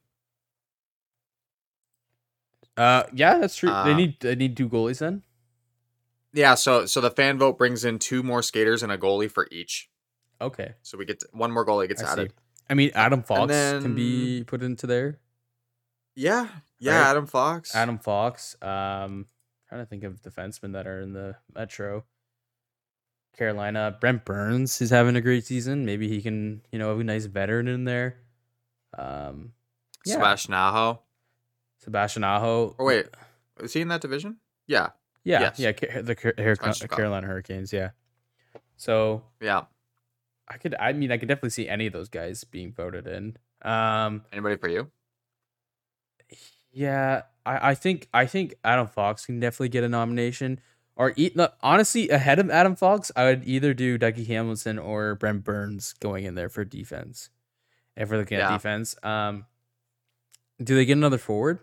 Uh, 2.76 3.04
yeah, 3.12 3.38
that's 3.38 3.56
true. 3.56 3.70
they 3.70 3.74
uh, 3.92 3.96
need 3.96 4.20
they 4.20 4.34
need 4.34 4.56
two 4.56 4.68
goalies 4.68 4.98
then. 4.98 5.22
Yeah, 6.32 6.54
so 6.56 6.86
so 6.86 7.00
the 7.00 7.10
fan 7.10 7.38
vote 7.38 7.56
brings 7.56 7.84
in 7.84 7.98
two 7.98 8.22
more 8.22 8.42
skaters 8.42 8.82
and 8.82 8.90
a 8.90 8.98
goalie 8.98 9.30
for 9.30 9.46
each. 9.52 9.88
Okay, 10.40 10.74
So 10.82 10.98
we 10.98 11.04
get 11.04 11.20
to- 11.20 11.28
one 11.32 11.52
more 11.52 11.64
goalie 11.64 11.86
gets 11.88 12.02
I 12.02 12.14
see. 12.16 12.28
I 12.68 12.74
mean, 12.74 12.90
Adam 12.94 13.22
Fox 13.22 13.52
can 13.52 13.94
be 13.94 14.44
put 14.46 14.62
into 14.62 14.86
there. 14.86 15.18
Yeah, 16.14 16.48
yeah, 16.78 17.00
Right. 17.00 17.10
Adam 17.10 17.26
Fox. 17.26 17.74
Adam 17.74 17.98
Fox. 17.98 18.56
Um, 18.62 19.26
trying 19.68 19.82
to 19.82 19.86
think 19.86 20.04
of 20.04 20.22
defensemen 20.22 20.72
that 20.72 20.86
are 20.86 21.00
in 21.00 21.12
the 21.12 21.36
Metro. 21.54 22.04
Carolina, 23.36 23.96
Brent 24.00 24.24
Burns 24.24 24.80
is 24.80 24.90
having 24.90 25.16
a 25.16 25.20
great 25.20 25.44
season. 25.44 25.84
Maybe 25.84 26.08
he 26.08 26.22
can, 26.22 26.62
you 26.70 26.78
know, 26.78 26.90
have 26.90 27.00
a 27.00 27.04
nice 27.04 27.26
veteran 27.26 27.66
in 27.66 27.84
there. 27.84 28.16
Um, 28.96 29.52
yeah. 30.06 30.14
Sebastian 30.14 30.54
Aho. 30.54 31.00
Sebastian 31.78 32.22
Aho. 32.22 32.76
Or 32.78 32.86
wait, 32.86 33.06
is 33.60 33.72
he 33.72 33.80
in 33.80 33.88
that 33.88 34.00
division? 34.00 34.36
Yeah, 34.66 34.90
yeah, 35.24 35.52
yes. 35.56 35.58
yeah, 35.58 35.72
the 36.00 36.54
Sebastian 36.56 36.88
Carolina 36.88 37.26
Hurricanes. 37.26 37.72
Yeah. 37.72 37.90
So 38.76 39.24
yeah. 39.40 39.64
I 40.48 40.58
could, 40.58 40.74
I 40.78 40.92
mean, 40.92 41.10
I 41.10 41.16
could 41.16 41.28
definitely 41.28 41.50
see 41.50 41.68
any 41.68 41.86
of 41.86 41.92
those 41.92 42.08
guys 42.08 42.44
being 42.44 42.72
voted 42.72 43.06
in. 43.06 43.36
Um, 43.62 44.24
Anybody 44.32 44.56
for 44.56 44.68
you? 44.68 44.90
Yeah, 46.72 47.22
I, 47.46 47.70
I 47.70 47.74
think 47.74 48.08
I 48.12 48.26
think 48.26 48.54
Adam 48.64 48.86
Fox 48.88 49.26
can 49.26 49.40
definitely 49.40 49.68
get 49.68 49.84
a 49.84 49.88
nomination. 49.88 50.60
Or 50.96 51.12
e- 51.16 51.32
no, 51.34 51.48
honestly, 51.60 52.08
ahead 52.10 52.38
of 52.38 52.50
Adam 52.50 52.76
Fox, 52.76 53.10
I 53.16 53.24
would 53.24 53.46
either 53.46 53.74
do 53.74 53.98
Dougie 53.98 54.26
Hamilton 54.26 54.78
or 54.78 55.14
Brent 55.14 55.44
Burns 55.44 55.92
going 55.94 56.24
in 56.24 56.34
there 56.34 56.48
for 56.48 56.64
defense. 56.64 57.30
If 57.96 58.10
we're 58.10 58.18
looking 58.18 58.38
at 58.38 58.48
defense, 58.54 58.96
um, 59.02 59.46
Do 60.62 60.74
they 60.74 60.84
get 60.84 60.96
another 60.96 61.18
forward, 61.18 61.60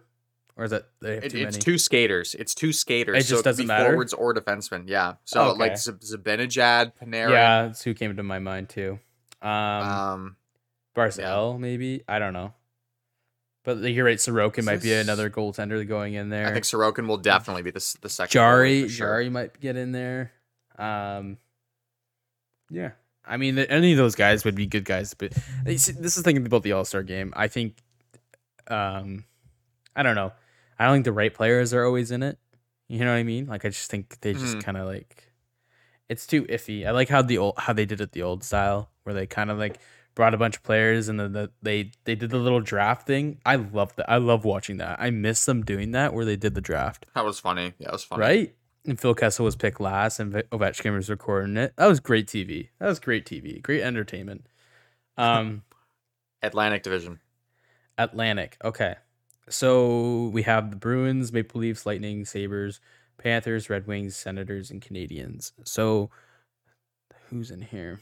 or 0.62 0.66
is 0.66 0.72
that 0.72 0.89
they 1.01 1.16
have 1.16 1.24
It, 1.24 1.32
too 1.32 1.38
it's 1.39 1.55
many? 1.57 1.62
two 1.62 1.78
skaters. 1.80 2.36
It's 2.36 2.53
two 2.53 2.72
skaters. 2.72 3.18
It 3.18 3.24
so 3.26 3.30
just 3.32 3.41
it 3.41 3.49
doesn't 3.49 3.68
matter? 3.68 3.89
forwards 3.89 4.14
or 4.14 4.34
defensemen. 4.34 4.84
Yeah. 4.88 5.14
So 5.26 5.53
like 5.53 5.72
Okay. 5.72 5.76
Z- 5.78 6.16
Zibanejad, 6.18 6.93
Panarin. 7.01 7.32
yeah, 7.32 7.64
that's 7.68 7.82
who 7.84 7.93
came 7.95 8.16
to 8.16 8.24
my 8.24 8.38
mind 8.39 8.70
too. 8.70 8.99
Um, 9.41 9.49
Um, 9.51 10.36
Barzal, 10.95 11.59
maybe 11.59 12.03
I 12.07 12.20
don't 12.20 12.34
know. 12.34 12.53
But 13.64 13.78
like, 13.78 13.93
you're 13.95 14.05
right. 14.05 14.18
Sorokin 14.18 14.59
Is 14.59 14.66
might 14.66 14.82
be 14.82 14.93
another 14.93 15.30
goaltender 15.30 15.88
going 15.88 16.14
in 16.16 16.30
there. 16.30 16.47
I 16.47 16.51
think 16.53 16.66
Sorokin 16.66 17.07
will 17.07 17.18
definitely 17.18 17.64
be 17.64 17.72
the 17.72 17.95
the 18.01 18.09
second. 18.09 18.32
Jarry, 18.32 18.88
sure. 18.88 19.07
Jarry 19.07 19.30
might 19.30 19.59
get 19.59 19.76
in 19.78 19.91
there. 19.91 20.32
Um, 20.78 21.38
yeah, 22.72 22.91
I 23.26 23.38
mean, 23.38 23.57
any 23.59 23.91
of 23.91 23.97
those 23.97 24.16
guys 24.16 24.45
would 24.45 24.55
be 24.55 24.66
good 24.66 24.86
guys. 24.86 25.14
But 25.14 25.34
this 25.64 25.88
is 25.89 26.16
the 26.16 26.24
thing 26.24 26.38
about 26.45 26.64
the 26.64 26.72
All 26.72 26.86
Star 26.86 27.03
game. 27.03 27.34
I 27.36 27.47
think, 27.47 27.76
um, 28.68 29.26
I 29.95 30.03
don't 30.03 30.16
know. 30.16 30.32
I 30.82 30.86
don't 30.86 30.96
think 30.96 31.06
the 31.06 31.12
right 31.14 31.34
players 31.34 31.74
are 31.74 31.86
always 31.86 32.10
in 32.10 32.24
it. 32.24 32.40
You 32.88 33.00
know 33.00 33.12
what 33.12 33.18
I 33.20 33.24
mean? 33.24 33.46
Like, 33.46 33.66
I 33.66 33.70
just 33.70 33.90
think 33.92 34.20
they 34.22 34.34
just 34.34 34.58
Mhm. 34.58 34.64
kind 34.64 34.78
of 34.78 34.88
like, 34.88 35.32
it's 36.10 36.26
too 36.26 36.44
iffy. 36.46 36.86
I 36.88 36.92
like 36.92 37.08
how 37.08 37.22
the 37.22 37.38
old 37.38 37.54
how 37.58 37.72
they 37.74 37.86
did 37.86 38.02
it 38.02 38.14
the 38.14 38.24
old 38.24 38.44
style, 38.44 38.90
where 39.04 39.14
they 39.14 39.28
kind 39.28 39.52
of 39.52 39.60
like 39.60 39.78
brought 40.16 40.34
a 40.34 40.38
bunch 40.38 40.58
of 40.58 40.64
players 40.64 41.08
and 41.08 41.20
then 41.20 41.32
the, 41.34 41.52
they 41.62 41.92
they 42.06 42.16
did 42.16 42.32
the 42.32 42.38
little 42.40 42.60
draft 42.62 43.06
thing. 43.08 43.40
I 43.46 43.56
love 43.58 43.96
that. 43.96 44.10
I 44.10 44.18
love 44.18 44.44
watching 44.44 44.78
that. 44.78 45.00
I 45.00 45.10
miss 45.12 45.46
them 45.46 45.64
doing 45.64 45.92
that 45.92 46.14
where 46.14 46.26
they 46.26 46.36
did 46.36 46.56
the 46.56 46.62
draft 46.62 47.06
That 47.16 47.24
was 47.26 47.40
funny. 47.40 47.74
Yeah, 47.78 47.90
it 47.90 47.92
was 47.94 48.04
funny. 48.04 48.22
right? 48.22 48.56
And 48.86 49.00
Phil 49.00 49.14
Kessel 49.14 49.46
was 49.46 49.56
picked 49.56 49.80
last, 49.80 50.20
and 50.20 50.34
Ovechkin 50.34 50.94
was 50.96 51.10
recording 51.10 51.56
it. 51.58 51.74
That 51.78 51.86
was 51.86 52.00
great 52.00 52.26
TV. 52.28 52.70
That 52.80 52.88
was 52.88 53.00
great 53.00 53.26
TV. 53.28 53.62
Great 53.62 53.84
entertainment. 53.84 54.48
Um, 55.18 55.62
Atlantic 56.42 56.82
Division. 56.84 57.20
Atlantic. 57.98 58.58
Okay, 58.64 58.96
so 59.52 60.30
we 60.34 60.43
have 60.43 60.70
the 60.70 60.76
Bruins, 60.76 61.32
Maple 61.32 61.62
Leafs, 61.62 61.86
Lightning, 61.86 62.26
Sabres, 62.26 62.80
Panthers, 63.18 63.70
Red 63.70 63.88
Wings, 63.88 64.16
Senators, 64.16 64.72
and 64.72 64.82
Canadiens. 64.82 65.52
So 65.64 66.10
who's 67.30 67.52
in 67.52 67.62
here? 67.62 67.99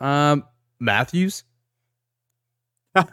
Um, 0.00 0.44
Matthews. 0.80 1.44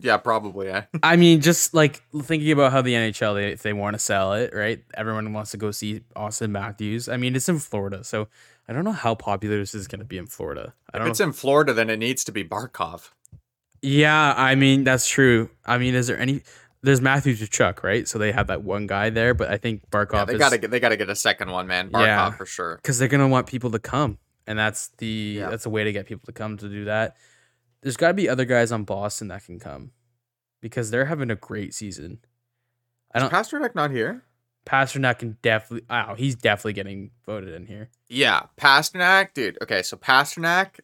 yeah, 0.00 0.16
probably. 0.18 0.68
Yeah. 0.68 0.84
I 1.02 1.16
mean, 1.16 1.40
just 1.40 1.74
like 1.74 2.02
thinking 2.22 2.52
about 2.52 2.72
how 2.72 2.82
the 2.82 2.94
NHL, 2.94 3.34
they, 3.34 3.52
if 3.52 3.62
they 3.62 3.72
want 3.72 3.94
to 3.94 3.98
sell 3.98 4.34
it, 4.34 4.54
right? 4.54 4.82
Everyone 4.94 5.32
wants 5.32 5.50
to 5.52 5.56
go 5.56 5.70
see 5.70 6.02
Auston 6.16 6.50
Matthews. 6.50 7.08
I 7.08 7.16
mean, 7.16 7.34
it's 7.36 7.48
in 7.48 7.58
Florida, 7.58 8.04
so 8.04 8.28
I 8.68 8.72
don't 8.72 8.84
know 8.84 8.92
how 8.92 9.14
popular 9.14 9.58
this 9.58 9.74
is 9.74 9.88
going 9.88 10.00
to 10.00 10.04
be 10.04 10.18
in 10.18 10.26
Florida. 10.26 10.74
I 10.92 10.98
If 11.02 11.06
it's 11.08 11.20
in 11.20 11.32
Florida, 11.32 11.72
then 11.72 11.90
it 11.90 11.98
needs 11.98 12.24
to 12.24 12.32
be 12.32 12.44
Barkov. 12.44 13.10
yeah, 13.82 14.34
I 14.36 14.54
mean 14.54 14.84
that's 14.84 15.08
true. 15.08 15.50
I 15.64 15.78
mean, 15.78 15.94
is 15.94 16.06
there 16.06 16.18
any? 16.18 16.42
There's 16.82 17.00
Matthews 17.00 17.40
with 17.40 17.50
Chuck, 17.50 17.84
right? 17.84 18.08
So 18.08 18.18
they 18.18 18.32
have 18.32 18.48
that 18.48 18.62
one 18.62 18.86
guy 18.88 19.10
there, 19.10 19.34
but 19.34 19.48
I 19.50 19.56
think 19.56 19.88
Barkov 19.90 20.14
Yeah, 20.14 20.24
they 20.24 20.32
is 20.34 20.38
gotta 20.40 20.58
get 20.58 20.70
they 20.70 20.80
gotta 20.80 20.96
get 20.96 21.08
a 21.08 21.14
second 21.16 21.50
one, 21.50 21.66
man. 21.66 21.90
Barkov 21.90 22.04
Yeah. 22.06 22.30
for 22.32 22.46
sure. 22.46 22.76
because 22.76 22.98
they're 22.98 23.08
gonna 23.08 23.28
want 23.28 23.46
people 23.46 23.70
to 23.70 23.78
come, 23.78 24.18
and 24.46 24.58
that's 24.58 24.88
the 24.98 25.06
Yeah. 25.06 25.50
that's 25.50 25.64
a 25.66 25.70
way 25.70 25.84
to 25.84 25.92
get 25.92 26.06
people 26.06 26.26
to 26.26 26.32
come 26.32 26.56
to 26.58 26.68
do 26.68 26.84
that. 26.86 27.16
There's 27.82 27.96
got 27.96 28.08
to 28.08 28.14
be 28.14 28.28
other 28.28 28.44
guys 28.44 28.70
on 28.70 28.84
Boston 28.84 29.28
that 29.28 29.44
can 29.44 29.58
come 29.58 29.90
because 30.60 30.90
they're 30.90 31.06
having 31.06 31.30
a 31.30 31.34
great 31.36 31.74
season. 31.74 32.18
I 33.12 33.18
don't. 33.18 33.32
Pastrnak 33.32 33.74
not 33.74 33.90
here? 33.90 34.22
Pastrnak 34.64 35.18
can 35.18 35.36
definitely. 35.42 35.84
Oh, 35.90 36.14
he's 36.14 36.36
definitely 36.36 36.74
getting 36.74 37.10
voted 37.26 37.52
in 37.54 37.66
here. 37.66 37.90
Yeah, 38.08 38.42
Pastrnak, 38.56 39.34
dude. 39.34 39.58
Okay, 39.62 39.82
so 39.82 39.96
Pastrnak. 39.96 40.78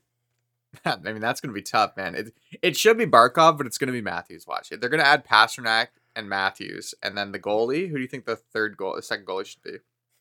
I 0.84 0.96
mean, 1.12 1.20
that's 1.20 1.40
gonna 1.40 1.52
be 1.54 1.62
tough, 1.62 1.96
man. 1.96 2.14
It 2.14 2.34
it 2.62 2.76
should 2.76 2.98
be 2.98 3.06
Barkov, 3.06 3.56
but 3.58 3.66
it's 3.66 3.78
gonna 3.78 3.92
be 3.92 4.00
Matthews. 4.00 4.46
Watch 4.46 4.72
it. 4.72 4.80
They're 4.80 4.90
gonna 4.90 5.02
add 5.02 5.26
Pastrnak 5.26 5.88
and 6.16 6.28
Matthews, 6.28 6.94
and 7.02 7.16
then 7.16 7.32
the 7.32 7.38
goalie. 7.38 7.88
Who 7.88 7.96
do 7.96 8.00
you 8.02 8.08
think 8.08 8.24
the 8.26 8.36
third 8.36 8.76
goal, 8.76 8.96
the 8.96 9.02
second 9.02 9.26
goalie 9.26 9.46
should 9.46 9.62
be? 9.62 9.78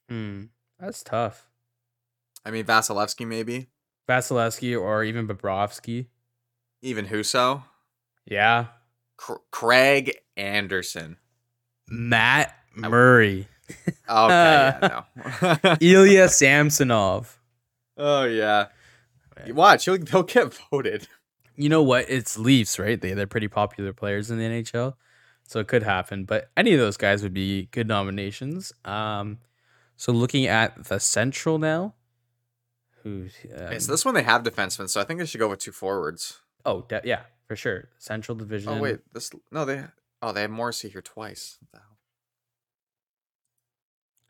Hmm, 0.10 0.44
that's 0.80 1.04
tough. 1.04 1.48
I 2.46 2.52
mean, 2.52 2.66
Vasilevskiy 2.66 3.28
maybe, 3.28 3.68
Vasilevskiy 4.08 4.80
or 4.80 5.04
even 5.04 5.28
Bobrovsky. 5.28 6.08
even 6.82 7.08
Husso, 7.08 7.64
Yeah, 8.26 8.68
Cr- 9.18 9.34
Craig 9.52 10.18
Anderson. 10.38 11.18
Matt 11.90 12.54
Murray, 12.76 13.48
Okay, 13.70 13.88
yeah, 14.08 15.04
no. 15.42 15.76
Ilya 15.82 16.30
Samsonov. 16.30 17.40
oh 17.98 18.24
yeah. 18.26 18.68
Watch, 19.50 19.86
he'll 19.86 20.04
he'll 20.06 20.24
get 20.24 20.54
voted. 20.72 21.08
You 21.56 21.70
know 21.70 21.82
what? 21.84 22.06
It's 22.10 22.38
Leafs, 22.38 22.78
right? 22.80 23.00
They 23.02 23.14
they're 23.14 23.26
pretty 23.28 23.48
popular 23.48 23.94
players 23.94 24.30
in 24.32 24.38
the 24.38 24.44
NHL, 24.44 24.94
so 25.44 25.60
it 25.60 25.68
could 25.68 25.84
happen. 25.84 26.26
But 26.26 26.50
any 26.56 26.74
of 26.74 26.80
those 26.80 26.98
guys 26.98 27.24
would 27.24 27.34
be 27.34 27.66
good 27.72 27.88
nominations. 27.88 28.72
Um, 28.86 29.40
so 29.96 30.12
looking 30.12 30.46
at 30.46 30.84
the 30.86 31.00
Central 31.00 31.58
now, 31.58 31.96
who's 33.04 33.34
um, 33.56 33.64
Okay, 33.68 33.80
so 33.80 33.92
this 33.92 34.06
one 34.06 34.14
they 34.14 34.24
have 34.24 34.44
defensemen, 34.44 34.88
so 34.90 35.02
I 35.02 35.04
think 35.04 35.20
they 35.20 35.26
should 35.26 35.40
go 35.40 35.50
with 35.50 35.60
two 35.60 35.72
forwards. 35.72 36.42
oh 36.66 36.82
de- 36.88 37.02
yeah 37.04 37.22
for 37.48 37.56
sure 37.56 37.90
Central 37.98 38.36
Division. 38.36 38.70
Oh 38.74 38.80
wait, 38.80 39.00
this 39.14 39.32
no 39.52 39.66
they 39.66 39.84
oh 40.22 40.32
they 40.34 40.42
have 40.42 40.52
Morrissey 40.52 40.90
here 40.90 41.02
twice. 41.02 41.58
What 41.62 41.72
the 41.72 41.78
hell? 41.80 41.84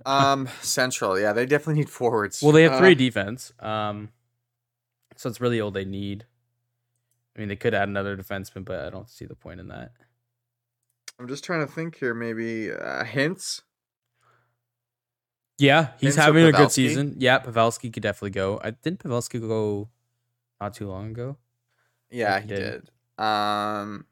Um, 0.06 0.48
Central, 0.62 1.20
yeah, 1.20 1.34
they 1.34 1.46
definitely 1.46 1.82
need 1.82 1.90
forwards. 1.90 2.42
Well, 2.42 2.52
they 2.52 2.64
have 2.64 2.74
Uh, 2.74 2.80
three 2.80 2.96
defense. 2.96 3.52
Um, 3.60 4.10
so 5.18 5.30
it's 5.30 5.42
really 5.42 5.60
all 5.60 5.72
they 5.72 5.86
need. 5.86 6.26
I 7.36 7.40
mean, 7.40 7.50
they 7.50 7.56
could 7.56 7.74
add 7.74 7.90
another 7.90 8.16
defenseman, 8.18 8.66
but 8.66 8.80
I 8.80 8.90
don't 8.90 9.10
see 9.10 9.26
the 9.26 9.36
point 9.36 9.60
in 9.60 9.68
that. 9.68 9.92
I'm 11.20 11.28
just 11.28 11.44
trying 11.44 11.66
to 11.66 11.72
think 11.72 11.98
here. 11.98 12.14
Maybe 12.14 12.72
uh, 12.72 13.04
Hintz. 13.04 13.62
Yeah, 15.60 15.90
he's 16.00 16.18
or 16.18 16.22
having 16.22 16.46
a 16.46 16.52
good 16.52 16.72
season. 16.72 17.16
Yeah, 17.18 17.40
Pavelski 17.40 17.92
could 17.92 18.04
definitely 18.04 18.30
go. 18.32 18.60
I 18.64 18.72
didn't 18.72 19.00
Pavelski 19.00 19.42
go 19.42 19.90
not 20.62 20.76
too 20.76 20.88
long 20.88 21.10
ago. 21.10 21.38
Yeah, 22.12 22.40
he 22.40 22.44
he 22.44 22.48
did. 22.48 22.90
did. 23.18 23.24
Um, 23.24 24.06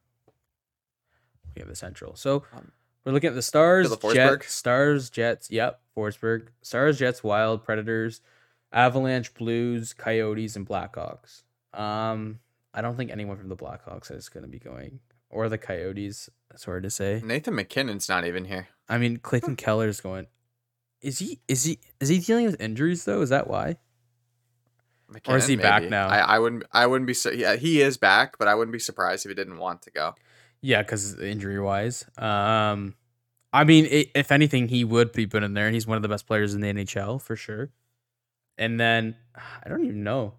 We 1.55 1.59
have 1.61 1.69
the 1.69 1.75
Central. 1.75 2.15
So 2.15 2.43
Um, 2.53 2.71
we're 3.05 3.11
looking 3.11 3.27
at 3.29 3.35
the 3.35 3.43
Stars, 3.43 3.91
Forsberg? 3.95 4.13
Jets, 4.41 4.53
Stars, 4.53 5.09
Jets. 5.11 5.51
Yep, 5.51 5.79
Forsberg. 5.95 6.47
Stars, 6.63 6.97
Jets, 6.97 7.23
Wild, 7.23 7.63
Predators, 7.63 8.21
Avalanche, 8.71 9.33
Blues, 9.33 9.93
Coyotes, 9.93 10.55
and 10.55 10.67
Blackhawks. 10.67 11.43
Um, 11.73 12.39
I 12.73 12.81
don't 12.81 12.97
think 12.97 13.11
anyone 13.11 13.37
from 13.37 13.49
the 13.49 13.55
Blackhawks 13.55 14.11
is 14.11 14.29
going 14.29 14.43
to 14.43 14.49
be 14.49 14.59
going, 14.59 14.99
or 15.29 15.49
the 15.49 15.57
Coyotes. 15.57 16.29
Sorry 16.55 16.81
to 16.81 16.89
say. 16.89 17.21
Nathan 17.23 17.55
MacKinnon's 17.55 18.09
not 18.09 18.25
even 18.25 18.45
here. 18.45 18.67
I 18.89 18.97
mean, 18.97 19.17
Clayton 19.17 19.55
Keller's 19.55 20.01
going. 20.01 20.27
Is 21.01 21.19
he? 21.19 21.39
Is 21.47 21.63
he? 21.63 21.79
Is 21.99 22.09
he 22.09 22.19
dealing 22.19 22.45
with 22.45 22.59
injuries 22.59 23.05
though? 23.05 23.21
Is 23.21 23.29
that 23.29 23.47
why? 23.47 23.77
Or 25.27 25.37
is 25.37 25.47
MacKinnon, 25.47 25.49
he 25.49 25.55
back 25.55 25.83
now? 25.83 26.07
I, 26.07 26.17
I 26.17 26.39
wouldn't. 26.39 26.63
I 26.71 26.87
wouldn't 26.87 27.07
be. 27.07 27.13
So, 27.13 27.31
yeah, 27.31 27.55
he 27.55 27.81
is 27.81 27.97
back, 27.97 28.37
but 28.37 28.47
I 28.47 28.55
wouldn't 28.55 28.73
be 28.73 28.79
surprised 28.79 29.25
if 29.25 29.29
he 29.29 29.35
didn't 29.35 29.57
want 29.57 29.83
to 29.83 29.91
go. 29.91 30.15
Yeah, 30.61 30.81
because 30.81 31.19
injury 31.19 31.59
wise. 31.59 32.05
Um, 32.17 32.95
I 33.53 33.63
mean, 33.63 33.85
i 33.85 34.05
if 34.15 34.31
anything, 34.31 34.67
he 34.67 34.83
would 34.83 35.11
be 35.11 35.27
put 35.27 35.43
in 35.43 35.53
there. 35.53 35.69
He's 35.69 35.85
one 35.85 35.95
of 35.95 36.01
the 36.01 36.09
best 36.09 36.25
players 36.25 36.55
in 36.55 36.61
the 36.61 36.73
NHL 36.73 37.21
for 37.21 37.35
sure. 37.35 37.69
And 38.57 38.79
then 38.79 39.15
I 39.63 39.69
don't 39.69 39.83
even 39.85 40.03
know. 40.03 40.33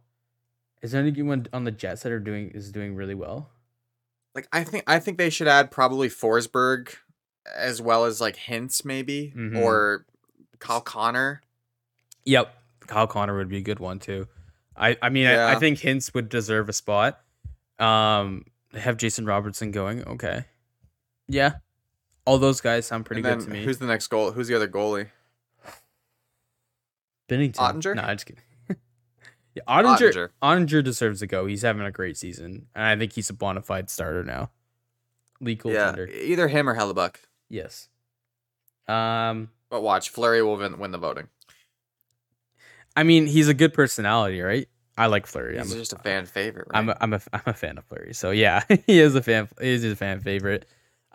Is 0.82 0.92
there 0.92 1.00
anyone 1.02 1.46
on 1.52 1.64
the 1.64 1.70
Jets 1.70 2.02
that 2.02 2.12
are 2.12 2.20
doing 2.20 2.50
is 2.50 2.70
doing 2.70 2.94
really 2.94 3.14
well? 3.14 3.50
Like 4.34 4.46
I 4.52 4.62
think. 4.64 4.84
I 4.86 4.98
think 4.98 5.16
they 5.18 5.30
should 5.30 5.48
add 5.48 5.70
probably 5.70 6.08
Forsberg, 6.08 6.94
as 7.56 7.80
well 7.80 8.04
as 8.04 8.20
like 8.20 8.36
Hintz 8.36 8.84
maybe 8.84 9.32
Mhm. 9.34 9.58
or 9.60 10.04
Kyle 10.58 10.80
Connor. 10.82 11.40
Yep, 12.24 12.54
Kyle 12.86 13.06
Connor 13.06 13.36
would 13.36 13.48
be 13.48 13.56
a 13.56 13.62
good 13.62 13.80
one 13.80 13.98
too. 13.98 14.28
I 14.76 14.96
I 15.00 15.08
mean, 15.08 15.26
I, 15.26 15.52
I 15.52 15.54
think 15.56 15.78
Hintz 15.78 16.12
would 16.14 16.28
deserve 16.28 16.68
a 16.68 16.72
spot. 16.74 17.20
Um, 17.78 18.44
they 18.72 18.80
have 18.80 18.98
Jason 18.98 19.24
Robertson 19.24 19.70
going. 19.70 20.06
Okay, 20.06 20.44
yeah, 21.28 21.52
all 22.26 22.36
those 22.38 22.60
guys 22.60 22.86
sound 22.86 23.06
pretty 23.06 23.22
good 23.22 23.40
to 23.40 23.48
me. 23.50 23.64
who's 23.64 23.78
the 23.78 23.86
next 23.86 24.08
goal? 24.08 24.32
Who's 24.32 24.48
the 24.48 24.54
other 24.54 24.68
goalie? 24.68 25.08
Binnington? 27.28 27.56
Oettinger? 27.56 27.96
No, 27.96 28.02
I'm 28.02 28.16
just 28.16 28.26
kidding. 28.26 28.42
yeah, 29.54 29.62
Oettinger, 29.68 30.12
Oettinger. 30.12 30.28
Oettinger 30.42 30.84
deserves 30.84 31.20
to 31.20 31.26
go. 31.26 31.46
He's 31.46 31.62
having 31.62 31.82
a 31.82 31.90
great 31.90 32.16
season, 32.16 32.66
and 32.74 32.84
I 32.84 32.96
think 32.96 33.12
he's 33.12 33.30
a 33.30 33.34
bona 33.34 33.62
fide 33.62 33.90
starter 33.90 34.24
now. 34.24 34.50
League 35.40 35.62
Yeah, 35.64 35.94
either 35.96 36.48
him 36.48 36.68
or 36.68 36.76
Hellebuyck. 36.76 37.16
Yes. 37.48 37.88
Um, 38.88 39.50
But 39.68 39.82
watch, 39.82 40.10
Fleury 40.10 40.42
will 40.42 40.56
win, 40.56 40.78
win 40.78 40.92
the 40.92 40.98
voting. 40.98 41.28
I 42.94 43.02
mean, 43.02 43.26
he's 43.26 43.48
a 43.48 43.54
good 43.54 43.74
personality, 43.74 44.40
right? 44.40 44.68
I 44.96 45.06
like 45.06 45.26
Fleury. 45.26 45.58
He's 45.58 45.70
I'm 45.70 45.76
a, 45.76 45.80
just 45.80 45.92
a 45.92 45.98
fan 45.98 46.24
favorite, 46.24 46.68
right? 46.70 46.78
I'm 46.78 46.88
a, 46.88 46.96
I'm 47.00 47.12
a 47.12 47.20
I'm 47.32 47.42
a 47.44 47.52
fan 47.52 47.76
of 47.76 47.84
Fleury. 47.84 48.14
So 48.14 48.30
yeah, 48.30 48.64
he 48.86 48.98
is 48.98 49.14
a 49.14 49.22
fan. 49.22 49.48
He 49.60 49.68
is 49.68 49.84
a 49.84 49.94
fan 49.94 50.20
favorite. 50.20 50.66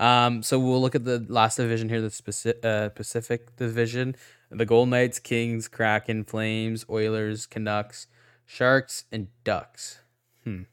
Um, 0.01 0.41
so 0.41 0.57
we'll 0.57 0.81
look 0.81 0.95
at 0.95 1.05
the 1.05 1.23
last 1.29 1.57
division 1.57 1.87
here, 1.87 2.01
the 2.01 2.09
Pacific, 2.09 2.65
uh, 2.65 2.89
Pacific 2.89 3.55
Division: 3.55 4.15
the 4.49 4.65
Gold 4.65 4.89
Knights, 4.89 5.19
Kings, 5.19 5.67
Kraken, 5.67 6.23
Flames, 6.23 6.83
Oilers, 6.89 7.45
Canucks, 7.45 8.07
Sharks, 8.47 9.05
and 9.11 9.27
Ducks. 9.43 9.99
Hmm. 10.43 10.63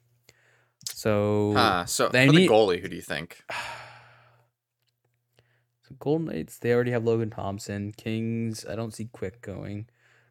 So 0.87 1.53
huh, 1.55 1.85
so 1.85 2.09
they 2.09 2.27
for 2.27 2.33
the 2.33 2.49
goalie, 2.49 2.81
who 2.81 2.89
do 2.89 2.97
you 2.97 3.03
think? 3.03 3.45
so 5.83 5.95
Gold 5.99 6.23
Knights, 6.23 6.57
they 6.57 6.73
already 6.73 6.93
have 6.93 7.05
Logan 7.05 7.29
Thompson. 7.29 7.93
Kings, 7.93 8.65
I 8.67 8.77
don't 8.77 8.95
see 8.95 9.11
Quick 9.13 9.43
going. 9.43 9.89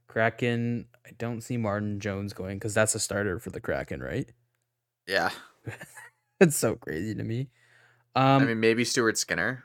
Kraken, 0.07 0.87
I 1.05 1.11
don't 1.19 1.41
see 1.41 1.57
Martin 1.57 1.99
Jones 1.99 2.33
going 2.33 2.57
because 2.57 2.73
that's 2.73 2.95
a 2.95 2.99
starter 2.99 3.37
for 3.37 3.51
the 3.51 3.61
Kraken, 3.61 4.01
right? 4.01 4.29
Yeah. 5.07 5.29
It's 6.39 6.55
so 6.55 6.75
crazy 6.75 7.15
to 7.15 7.23
me. 7.23 7.49
Um, 8.15 8.43
I 8.43 8.45
mean, 8.45 8.59
maybe 8.59 8.83
Stuart 8.83 9.17
Skinner. 9.17 9.63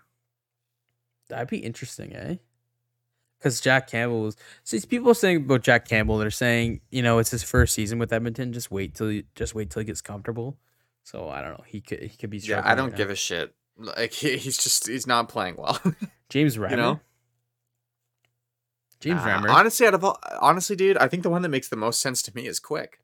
that'd 1.28 1.48
be 1.48 1.58
interesting, 1.58 2.14
eh? 2.14 2.36
Because 3.38 3.60
Jack 3.60 3.88
Campbell 3.88 4.22
was. 4.22 4.36
See, 4.62 4.78
people 4.80 5.10
are 5.10 5.14
saying 5.14 5.38
about 5.38 5.62
Jack 5.62 5.88
Campbell, 5.88 6.18
they're 6.18 6.30
saying 6.30 6.80
you 6.90 7.02
know 7.02 7.18
it's 7.18 7.30
his 7.30 7.42
first 7.42 7.74
season 7.74 7.98
with 7.98 8.12
Edmonton. 8.12 8.52
Just 8.52 8.70
wait 8.70 8.94
till 8.94 9.08
he 9.08 9.24
just 9.34 9.54
wait 9.54 9.70
till 9.70 9.80
he 9.80 9.86
gets 9.86 10.00
comfortable. 10.00 10.58
So 11.02 11.28
I 11.28 11.40
don't 11.40 11.52
know. 11.58 11.64
He 11.66 11.80
could 11.80 12.00
he 12.02 12.10
could 12.16 12.30
be. 12.30 12.38
Yeah, 12.38 12.62
I 12.64 12.74
don't 12.76 12.94
give 12.94 13.10
a 13.10 13.16
shit. 13.16 13.52
Like 13.76 14.12
he, 14.22 14.36
he's 14.36 14.58
just 14.58 14.86
he's 14.86 15.06
not 15.06 15.28
playing 15.28 15.56
well. 15.58 15.80
James 16.28 16.56
Reimer. 16.56 16.76
know? 16.76 17.00
James 19.00 19.20
Uh, 19.22 19.26
Reimer. 19.26 19.50
honestly, 19.50 19.86
out 19.86 19.94
of 19.94 20.04
all, 20.04 20.18
honestly, 20.40 20.76
dude, 20.76 20.96
I 20.98 21.08
think 21.08 21.24
the 21.24 21.30
one 21.30 21.42
that 21.42 21.48
makes 21.48 21.68
the 21.68 21.76
most 21.76 21.98
sense 22.00 22.22
to 22.22 22.32
me 22.36 22.46
is 22.46 22.60
Quick. 22.60 23.00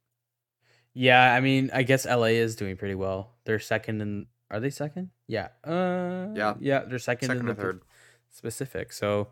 Yeah, 0.95 1.33
I 1.35 1.41
mean, 1.41 1.71
I 1.75 1.83
guess 1.83 2.07
LA 2.07 2.27
is 2.27 2.55
doing 2.57 2.77
pretty 2.77 2.95
well. 2.95 3.35
They're 3.45 3.59
second 3.59 4.01
in. 4.01 4.27
Are 4.51 4.61
they 4.61 4.71
second? 4.71 5.11
Yeah. 5.27 5.49
Uh. 5.65 6.29
Yeah. 6.35 6.55
Yeah, 6.61 6.81
they're 6.87 6.99
second, 6.99 7.29
Second 7.29 7.43
in 7.43 7.49
or 7.51 7.55
the 7.55 7.61
third. 7.63 7.83
specific. 8.31 8.93
So 8.93 9.29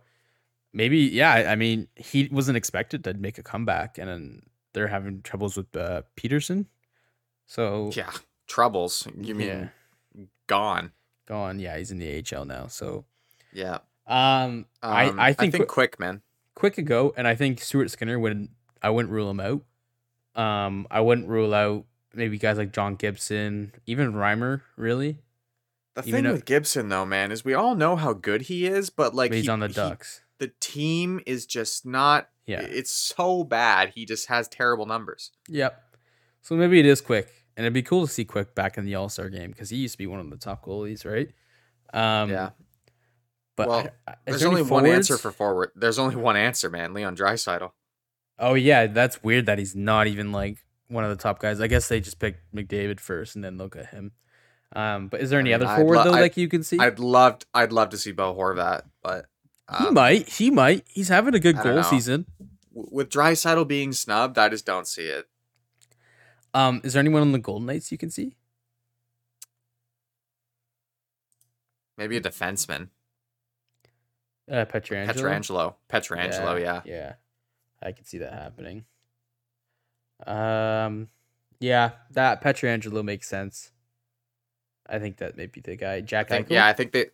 maybe, 0.73 0.99
yeah. 0.99 1.33
I 1.33 1.53
I 1.53 1.57
mean, 1.57 1.89
he 1.97 2.29
wasn't 2.31 2.57
expected 2.57 3.05
to 3.05 3.15
make 3.15 3.39
a 3.39 3.43
comeback, 3.43 3.99
and 3.99 4.09
then 4.09 4.43
they're 4.73 4.89
having 4.89 5.23
troubles 5.23 5.57
with 5.57 5.75
uh, 5.77 6.03
Petersen. 6.17 6.67
So 7.47 7.91
Yeah, 7.95 8.11
troubles. 8.47 9.07
You 9.19 9.35
mean 9.35 9.47
yeah, 10.17 10.25
gone? 10.47 10.93
gone. 11.27 11.59
Yeah, 11.61 11.79
he's 11.79 11.91
in 11.91 11.99
the 11.99 12.23
AHL 12.33 12.45
now. 12.45 12.67
So 12.67 13.05
Yeah. 13.53 13.79
um, 14.07 14.67
I 14.83 15.07
Um, 15.09 15.19
I 15.21 15.33
think, 15.33 15.55
Qui- 15.57 15.65
Quick, 15.67 15.99
man. 15.99 16.23
quick 16.55 16.77
ago, 16.79 17.15
and 17.17 17.27
I 17.27 17.35
think 17.35 17.61
Stuart 17.61 17.91
Skinner 17.91 18.19
would. 18.19 18.49
I 18.83 18.91
wouldn't 18.91 19.13
rule 19.13 19.31
him 19.31 19.41
out. 19.41 19.63
Um, 20.41 20.87
I 20.91 21.01
wouldn't 21.01 21.29
rule 21.29 21.55
out 21.55 21.87
maybe 22.17 22.39
guys 22.39 22.59
like 22.59 22.73
John 22.73 22.97
Gibson, 22.97 23.73
even 23.87 24.13
Reimer. 24.15 24.63
Really, 24.77 25.19
The 25.95 26.03
Even 26.07 26.25
thing 26.25 26.33
with 26.33 26.45
Gibson, 26.45 26.89
though, 26.89 27.07
man, 27.07 27.31
is 27.33 27.45
we 27.45 27.55
all 27.55 27.75
know 27.75 27.97
how 27.97 28.13
good 28.13 28.43
he 28.43 28.67
is, 28.67 28.91
but 28.91 29.15
like 29.15 29.31
but 29.31 29.37
he's 29.37 29.45
he- 29.45 29.51
on 29.51 29.61
the 29.61 29.69
he- 29.69 29.75
Ducks. 29.75 30.23
the 30.39 30.53
team 30.61 31.21
is 31.27 31.47
just 31.47 31.87
not. 31.87 32.29
Yeah. 32.47 32.61
It's 32.61 32.91
so 32.93 33.43
bad. 33.45 33.91
He 33.95 34.05
just 34.05 34.29
has 34.29 34.47
terrible 34.49 34.87
numbers. 34.87 35.33
Yep. 35.49 35.83
So 36.43 36.55
maybe 36.55 36.79
it 36.79 36.87
is 36.87 37.01
Quick, 37.01 37.29
and 37.57 37.65
it'd 37.67 37.73
be 37.75 37.83
cool 37.83 38.07
to 38.07 38.13
see 38.13 38.25
Quick 38.25 38.55
back 38.55 38.79
in 38.79 38.85
the 38.85 38.95
All 38.95 39.09
Star 39.09 39.29
game 39.29 39.51
because 39.51 39.71
he 39.71 39.77
used 39.79 39.95
to 39.95 39.99
be 39.99 40.07
one 40.07 40.21
of 40.21 40.31
the 40.31 40.37
top 40.37 40.65
goalies, 40.65 41.05
right? 41.05 41.29
Um, 41.93 42.31
yeah. 42.31 42.51
But 43.57 43.69
Well, 43.69 43.89
I- 44.07 44.15
There's 44.27 44.41
there 44.41 44.49
only 44.51 44.63
one 44.63 44.87
answer 44.87 45.17
for 45.19 45.31
forward. 45.33 45.71
There's 45.75 45.99
only 45.99 46.15
one 46.17 46.37
answer, 46.37 46.69
man. 46.71 46.93
Leon 46.95 47.17
Draisaitl. 47.17 47.73
Oh 48.39 48.53
yeah, 48.55 48.87
that's 48.87 49.25
weird 49.25 49.47
that 49.47 49.59
he's 49.59 49.75
not 49.75 50.07
even 50.07 50.31
like 50.31 50.59
one 50.89 51.05
of 51.05 51.11
the 51.11 51.17
top 51.23 51.39
guys. 51.41 51.61
I 51.61 51.67
guess 51.67 51.89
they 51.89 52.01
just 52.01 52.19
picked 52.19 52.41
McDavid 52.55 53.01
first 53.01 53.35
and 53.35 53.45
then 53.45 53.59
look 53.59 53.77
at 53.77 53.87
him. 53.87 54.13
Um, 54.75 55.09
but 55.09 55.21
is 55.21 55.31
there 55.31 55.39
any 55.41 55.51
mean, 55.51 55.63
other 55.63 55.75
forward 55.77 55.97
lo- 55.97 56.05
though 56.05 56.13
I'd- 56.13 56.23
like 56.23 56.37
you 56.37 56.49
can 56.49 56.63
see? 56.63 56.79
I'd 56.79 56.99
love. 56.99 57.39
I'd 57.55 57.73
love 57.73 57.91
to 57.91 57.99
see 57.99 58.13
Bo 58.13 58.35
Horvat, 58.35 58.83
but 59.03 59.27
he 59.79 59.87
um, 59.87 59.95
might. 59.95 60.29
He 60.29 60.51
might. 60.51 60.85
He's 60.89 61.09
having 61.09 61.35
a 61.35 61.41
good 61.41 61.57
goal 61.63 61.77
know. 61.77 61.83
season. 61.83 62.27
with 62.73 63.09
Draisaitl 63.09 63.67
being 63.69 63.93
snubbed, 63.93 64.37
I 64.39 64.49
just 64.49 64.67
don't 64.67 64.87
see 64.87 65.07
it. 65.07 65.27
Um, 66.53 66.81
is 66.85 66.93
there 66.95 67.01
anyone 67.01 67.23
on 67.23 67.33
the 67.33 67.39
Golden 67.39 67.67
Knights 67.67 67.91
you 67.93 67.99
can 67.99 68.11
see? 68.11 68.35
Maybe 71.97 72.17
a 72.17 72.21
defenseman, 72.21 72.89
Uh, 74.51 74.65
Pietrangelo. 74.67 75.15
Pietrangelo. 75.15 75.75
Pietrangelo, 75.89 76.61
yeah. 76.61 76.83
Yeah, 76.85 77.15
I 77.83 77.93
could 77.93 78.07
see 78.07 78.19
that 78.19 78.33
happening. 78.35 78.85
Um, 80.25 81.09
yeah, 81.61 81.93
that 82.13 82.43
Pietrangelo 82.43 83.05
makes 83.05 83.29
sense. 83.29 83.73
I 84.89 84.99
think 84.99 85.17
that 85.19 85.37
may 85.37 85.47
be 85.47 85.61
the 85.61 85.77
guy. 85.77 85.95
I 85.95 86.01
Jack 86.01 86.29
think, 86.29 86.47
Eichel? 86.47 86.51
yeah, 86.53 86.67
I 86.67 86.73
think 86.73 86.93
they. 86.93 87.07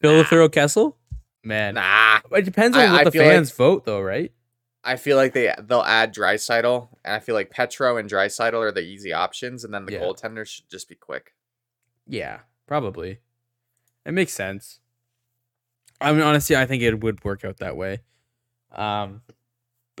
Phil 0.00 0.22
Thorough 0.24 0.48
Kessel? 0.48 0.96
Man, 1.42 1.74
Nah, 1.74 2.20
it 2.32 2.42
depends 2.44 2.76
on 2.76 2.84
I- 2.84 2.92
what 2.92 3.00
I 3.00 3.04
the 3.04 3.10
feel 3.12 3.22
like- 3.24 3.32
fans 3.32 3.50
vote, 3.50 3.84
though, 3.84 4.00
right? 4.00 4.32
I 4.82 4.96
feel 4.96 5.16
like 5.18 5.34
they 5.34 5.54
they'll 5.58 5.82
add 5.82 6.14
Draisaitl, 6.14 6.88
and 7.04 7.14
I 7.14 7.18
feel 7.18 7.34
like 7.34 7.50
Petro 7.50 7.98
and 7.98 8.08
Draisaitl 8.08 8.54
are 8.54 8.72
the 8.72 8.80
easy 8.80 9.12
options, 9.12 9.62
and 9.64 9.74
then 9.74 9.84
the 9.84 9.92
Yeah. 9.92 10.00
goaltender 10.00 10.46
should 10.46 10.70
just 10.70 10.88
be 10.88 10.94
Quick. 10.94 11.34
Yeah, 12.06 12.40
probably. 12.66 13.20
It 14.06 14.12
makes 14.12 14.32
sense. 14.32 14.80
I 16.00 16.12
mean, 16.12 16.22
honestly, 16.22 16.56
I 16.56 16.64
think 16.64 16.82
it 16.82 16.98
would 17.00 17.22
work 17.24 17.44
out 17.44 17.58
that 17.58 17.76
way. 17.76 18.00
Um, 18.72 19.20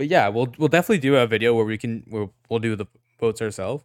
but 0.00 0.08
yeah, 0.08 0.28
we'll 0.28 0.48
we'll 0.56 0.68
definitely 0.70 0.96
do 0.96 1.14
a 1.16 1.26
video 1.26 1.52
where 1.52 1.66
we 1.66 1.76
can 1.76 2.02
we'll, 2.08 2.32
we'll 2.48 2.58
do 2.58 2.74
the 2.74 2.86
votes 3.18 3.42
ourselves 3.42 3.84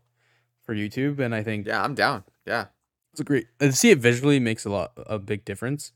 for 0.64 0.74
YouTube, 0.74 1.20
and 1.20 1.36
I 1.36 1.44
think 1.44 1.68
Yeah, 1.68 1.84
I'm 1.84 1.94
down. 1.94 2.24
Yeah, 2.46 2.68
it's 3.12 3.20
a 3.20 3.26
great 3.26 3.48
to 3.60 3.74
see 3.74 3.92
it 3.92 3.98
visually 3.98 4.40
makes 4.40 4.64
a 4.64 4.70
lot 4.70 4.94
a 4.96 5.20
big 5.20 5.44
difference. 5.44 5.92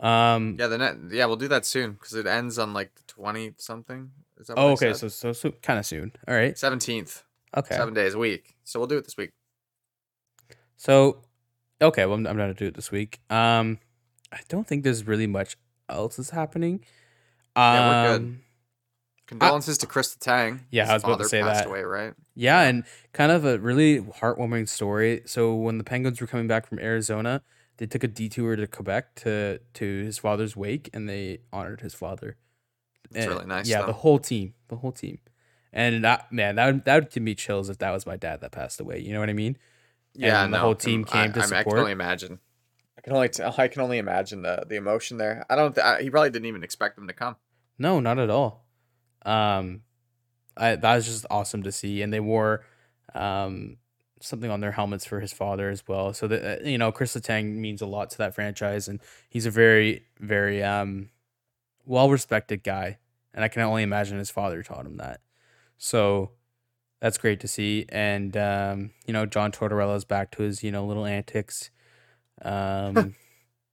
Um. 0.00 0.56
yeah. 0.58 0.66
The 0.66 0.76
net. 0.76 0.96
Yeah, 1.10 1.24
we'll 1.24 1.36
do 1.36 1.48
that 1.48 1.64
soon 1.64 1.92
because 1.92 2.12
it 2.12 2.26
ends 2.26 2.58
on 2.58 2.74
like 2.74 2.94
the 2.94 3.02
twenty 3.06 3.54
something. 3.56 4.10
Is 4.38 4.48
that? 4.48 4.58
Oh, 4.58 4.72
okay. 4.72 4.92
So 4.92 5.08
so 5.08 5.32
so 5.32 5.52
kind 5.62 5.78
of 5.78 5.86
soon. 5.86 6.12
All 6.28 6.34
right. 6.34 6.58
seventeenth, 6.58 7.22
Okay. 7.56 7.74
seven 7.74 7.94
days 7.94 8.12
a 8.12 8.18
week. 8.18 8.54
So 8.64 8.78
we'll 8.78 8.86
do 8.86 8.98
it 8.98 9.04
this 9.04 9.16
week. 9.16 9.30
So, 10.76 11.22
okay, 11.80 12.04
well, 12.04 12.18
I'm, 12.18 12.26
I'm 12.26 12.36
gonna 12.36 12.52
do 12.52 12.66
it 12.66 12.74
this 12.74 12.90
week. 12.90 13.20
Um, 13.30 13.78
I 14.30 14.40
don't 14.50 14.66
think 14.66 14.84
there's 14.84 15.06
really 15.06 15.26
much 15.26 15.56
else 15.88 16.18
is 16.18 16.28
happening. 16.28 16.84
Um, 17.56 17.62
Yeah, 17.62 17.88
we're 17.88 18.18
good. 18.18 18.38
Condolences 19.26 19.78
to 19.78 19.86
Chris 19.86 20.14
Letang. 20.16 20.60
Yeah, 20.70 20.82
His 20.82 20.90
I 20.90 20.94
was 20.94 21.02
about 21.04 21.10
to 21.12 21.16
father 21.18 21.28
say 21.28 21.42
passed 21.42 21.64
that. 21.64 21.68
Away, 21.68 21.82
right? 21.82 22.14
Yeah, 22.34 22.60
and 22.62 22.84
kind 23.12 23.32
of 23.32 23.44
a 23.44 23.58
really 23.58 24.00
heartwarming 24.00 24.68
story. 24.68 25.22
So 25.26 25.54
when 25.54 25.78
the 25.78 25.84
Penguins 25.84 26.20
were 26.20 26.26
coming 26.26 26.46
back 26.46 26.66
from 26.66 26.78
Arizona, 26.78 27.42
they 27.78 27.86
took 27.86 28.04
a 28.04 28.08
detour 28.08 28.56
to 28.56 28.66
Quebec 28.66 29.14
to 29.16 29.60
to 29.74 30.04
his 30.04 30.18
father's 30.18 30.56
wake, 30.56 30.90
and 30.92 31.08
they 31.08 31.40
honored 31.52 31.80
his 31.80 31.94
father. 31.94 32.36
It's 33.10 33.26
eh, 33.26 33.28
really 33.28 33.46
nice, 33.46 33.68
Yeah, 33.68 33.80
though. 33.80 33.86
the 33.88 33.92
whole 33.94 34.18
team, 34.18 34.54
the 34.68 34.76
whole 34.76 34.92
team, 34.92 35.18
and 35.72 36.04
that 36.04 36.30
man, 36.32 36.56
that 36.56 36.66
would, 36.66 36.84
that 36.84 36.94
would 36.94 37.10
give 37.10 37.22
me 37.22 37.34
chills 37.34 37.68
if 37.70 37.78
that 37.78 37.90
was 37.92 38.06
my 38.06 38.16
dad 38.16 38.40
that 38.42 38.52
passed 38.52 38.80
away. 38.80 38.98
You 39.00 39.12
know 39.12 39.20
what 39.20 39.30
I 39.30 39.34
mean? 39.34 39.56
Yeah, 40.14 40.44
And 40.44 40.54
the 40.54 40.58
whole 40.58 40.74
team 40.76 41.04
came 41.04 41.30
I, 41.30 41.32
to 41.32 41.40
I, 41.42 41.46
mean, 41.46 41.54
I 41.54 41.62
can 41.64 41.78
only 41.78 41.92
imagine. 41.92 42.38
I 42.96 43.00
can 43.00 43.12
only 43.14 43.28
tell. 43.28 43.54
I 43.58 43.68
can 43.68 43.82
only 43.82 43.98
imagine 43.98 44.42
the 44.42 44.64
the 44.68 44.76
emotion 44.76 45.16
there. 45.18 45.44
I 45.48 45.56
don't. 45.56 45.74
Th- 45.74 45.84
I, 45.84 46.02
he 46.02 46.10
probably 46.10 46.30
didn't 46.30 46.46
even 46.46 46.62
expect 46.62 46.96
them 46.96 47.06
to 47.08 47.12
come. 47.14 47.36
No, 47.78 47.98
not 48.00 48.18
at 48.18 48.30
all. 48.30 48.63
Um, 49.24 49.82
I 50.56 50.76
that 50.76 50.94
was 50.94 51.06
just 51.06 51.26
awesome 51.30 51.62
to 51.64 51.72
see, 51.72 52.02
and 52.02 52.12
they 52.12 52.20
wore 52.20 52.64
um 53.14 53.76
something 54.20 54.50
on 54.50 54.60
their 54.60 54.72
helmets 54.72 55.04
for 55.04 55.20
his 55.20 55.32
father 55.32 55.68
as 55.68 55.86
well. 55.86 56.12
So 56.14 56.26
that 56.28 56.62
uh, 56.62 56.64
you 56.64 56.78
know, 56.78 56.90
Chris 56.92 57.14
Letang 57.14 57.56
means 57.56 57.82
a 57.82 57.86
lot 57.86 58.10
to 58.10 58.18
that 58.18 58.34
franchise, 58.34 58.88
and 58.88 59.00
he's 59.28 59.46
a 59.46 59.50
very, 59.50 60.04
very 60.18 60.62
um 60.62 61.10
well 61.84 62.10
respected 62.10 62.62
guy, 62.62 62.98
and 63.32 63.44
I 63.44 63.48
can 63.48 63.62
only 63.62 63.82
imagine 63.82 64.18
his 64.18 64.30
father 64.30 64.62
taught 64.62 64.86
him 64.86 64.96
that. 64.96 65.20
So 65.76 66.30
that's 67.00 67.18
great 67.18 67.40
to 67.40 67.48
see, 67.48 67.86
and 67.90 68.36
um, 68.36 68.90
you 69.06 69.12
know, 69.12 69.26
John 69.26 69.52
Tortorella's 69.52 70.04
back 70.04 70.30
to 70.32 70.42
his 70.42 70.62
you 70.62 70.72
know 70.72 70.84
little 70.86 71.06
antics. 71.06 71.70
Um, 72.42 73.14